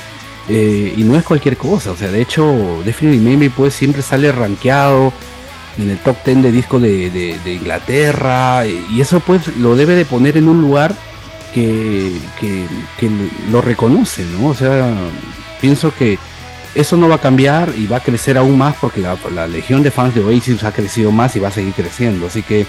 [0.47, 4.31] eh, y no es cualquier cosa, o sea, de hecho, Definitely Maybe pues siempre sale
[4.31, 5.11] rankeado
[5.77, 10.37] en el top 10 de discos de, Inglaterra, y eso pues lo debe de poner
[10.37, 10.95] en un lugar
[11.55, 12.11] que,
[12.99, 13.09] que,
[13.49, 14.47] lo reconoce, ¿no?
[14.49, 14.93] O sea,
[15.61, 16.19] pienso que
[16.75, 19.81] eso no va a cambiar y va a crecer aún más porque la, la legión
[19.81, 22.65] de fans de Oasis ha crecido más y va a seguir creciendo, así que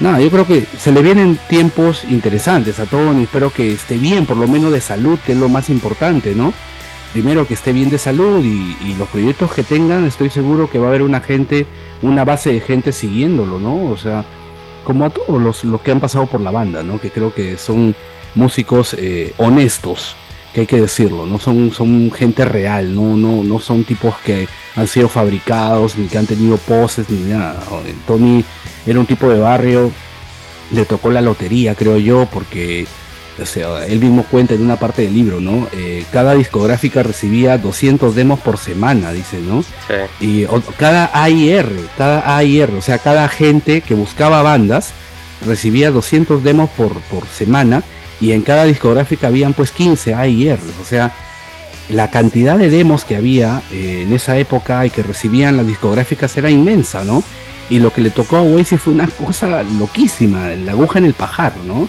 [0.00, 4.26] nada, yo creo que se le vienen tiempos interesantes a Tony, espero que esté bien,
[4.26, 6.52] por lo menos de salud, que es lo más importante, ¿no?
[7.12, 10.86] Primero que esté bien de salud y, los proyectos que tengan, estoy seguro que va
[10.86, 11.66] a haber una gente,
[12.02, 13.84] una base de gente siguiéndolo, ¿no?
[13.86, 14.24] O sea,
[14.88, 16.98] como a todos los, los que han pasado por la banda, ¿no?
[16.98, 17.94] Que creo que son
[18.34, 20.16] músicos eh, honestos,
[20.54, 24.48] que hay que decirlo, no son, son gente real, no, no, no son tipos que
[24.76, 27.62] han sido fabricados, ni que han tenido poses, ni nada.
[28.06, 28.42] Tony
[28.86, 29.92] era un tipo de barrio,
[30.72, 32.86] le tocó la lotería, creo yo, porque
[33.40, 35.68] o sea, él mismo cuenta en una parte del libro, ¿no?
[35.72, 39.62] Eh, cada discográfica recibía 200 demos por semana, dice, ¿no?
[39.62, 40.26] Sí.
[40.26, 40.46] Y
[40.76, 44.92] cada AIR, cada AIR, o sea, cada gente que buscaba bandas
[45.46, 47.82] recibía 200 demos por, por semana
[48.20, 51.12] y en cada discográfica habían pues 15 AIR, o sea,
[51.88, 56.36] la cantidad de demos que había eh, en esa época y que recibían las discográficas
[56.36, 57.22] era inmensa, ¿no?
[57.70, 61.14] Y lo que le tocó a Oasis fue una cosa loquísima, la aguja en el
[61.14, 61.88] pajar, ¿no?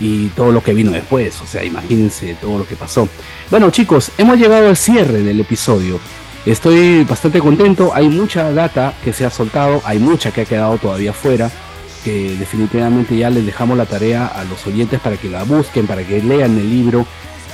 [0.00, 3.08] Y todo lo que vino después, o sea, imagínense todo lo que pasó.
[3.50, 6.00] Bueno chicos, hemos llegado al cierre del episodio.
[6.44, 10.76] Estoy bastante contento, hay mucha data que se ha soltado, hay mucha que ha quedado
[10.78, 11.50] todavía fuera,
[12.04, 16.04] que definitivamente ya les dejamos la tarea a los oyentes para que la busquen, para
[16.04, 17.06] que lean el libro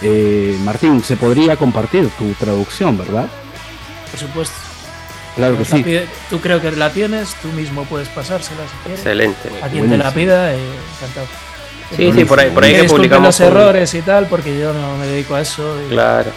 [0.02, 3.28] eh, Martín, se podría compartir tu traducción, ¿verdad?
[4.10, 4.54] Por supuesto.
[5.36, 5.84] Claro que sí.
[6.28, 9.00] tú creo que la tienes, tú mismo puedes pasársela si quieres.
[9.00, 9.50] Excelente.
[9.62, 10.58] A quien te la pida, eh,
[10.96, 11.26] encantado.
[11.96, 13.28] Sí, sí, por ahí, por ahí que publicamos.
[13.28, 15.76] los errores y tal, porque yo no me dedico a eso.
[15.88, 16.30] Claro.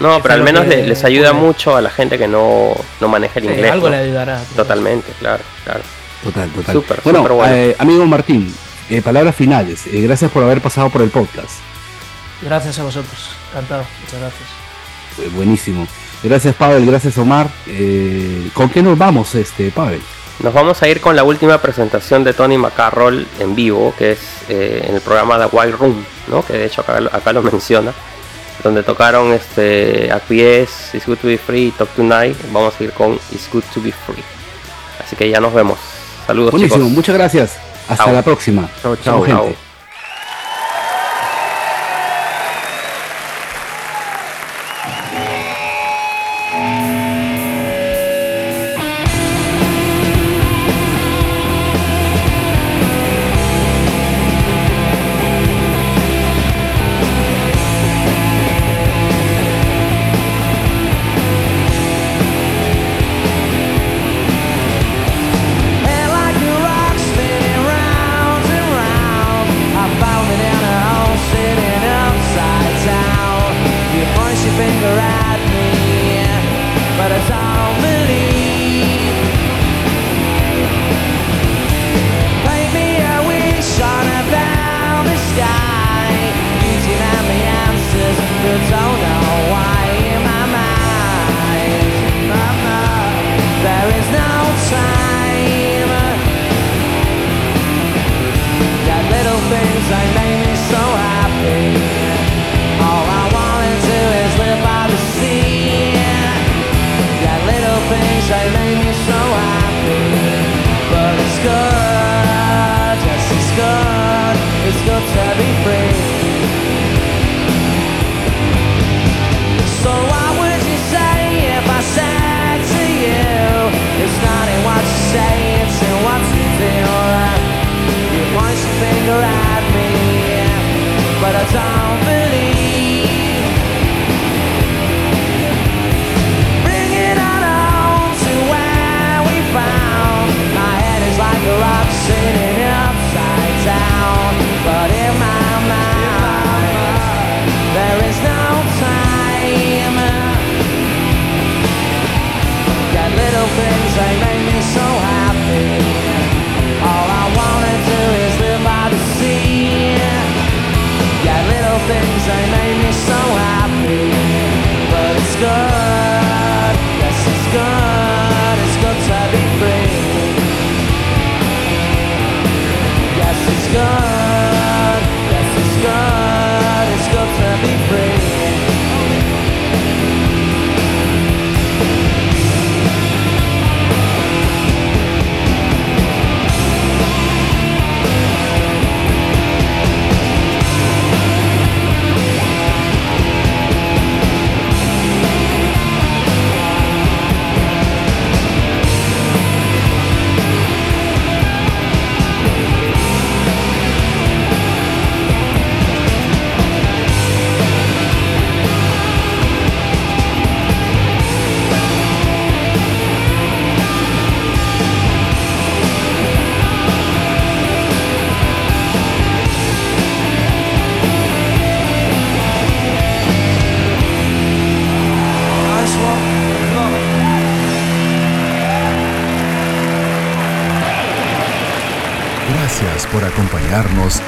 [0.00, 3.46] No, pero al menos les, ayuda mucho a la gente que no, no maneja el
[3.46, 3.72] inglés.
[3.72, 4.40] Algo le ayudará.
[4.54, 5.80] Totalmente, claro, claro.
[6.22, 6.74] Total, total.
[6.74, 7.54] Super, bueno, bueno.
[7.54, 8.54] Eh, amigo Martín,
[8.90, 9.82] eh, palabras finales.
[9.86, 11.60] gracias por haber pasado por el podcast.
[12.42, 14.48] Gracias a vosotros, encantado, muchas gracias.
[15.18, 15.86] Eh, buenísimo.
[16.22, 17.48] Gracias Pavel, gracias Omar.
[17.66, 20.00] Eh, ¿Con qué nos vamos, este Pavel?
[20.40, 24.20] Nos vamos a ir con la última presentación de Tony McCarroll en vivo, que es
[24.48, 26.44] eh, en el programa The Wild Room, ¿no?
[26.44, 27.92] que de hecho acá, lo menciona,
[28.62, 32.36] donde tocaron este, Acquiesce, It's Good to Be Free, Talk Tonight.
[32.52, 34.22] Vamos a ir con It's Good to Be Free.
[35.04, 35.78] Así que ya nos vemos.
[36.26, 36.52] Saludos.
[36.52, 37.56] Buenísimo, muchas gracias.
[37.88, 38.68] Hasta la próxima.
[38.80, 39.67] Chao, chao, gente.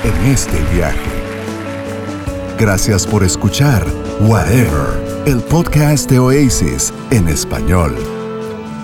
[0.04, 1.10] En este viaje.
[2.58, 3.84] Gracias por escuchar
[4.20, 7.96] Whatever, el podcast de Oasis en español.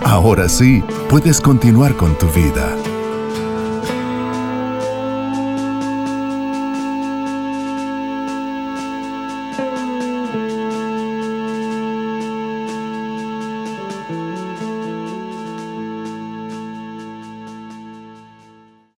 [0.05, 2.86] Ahora sí, puedes continuar con tu vida.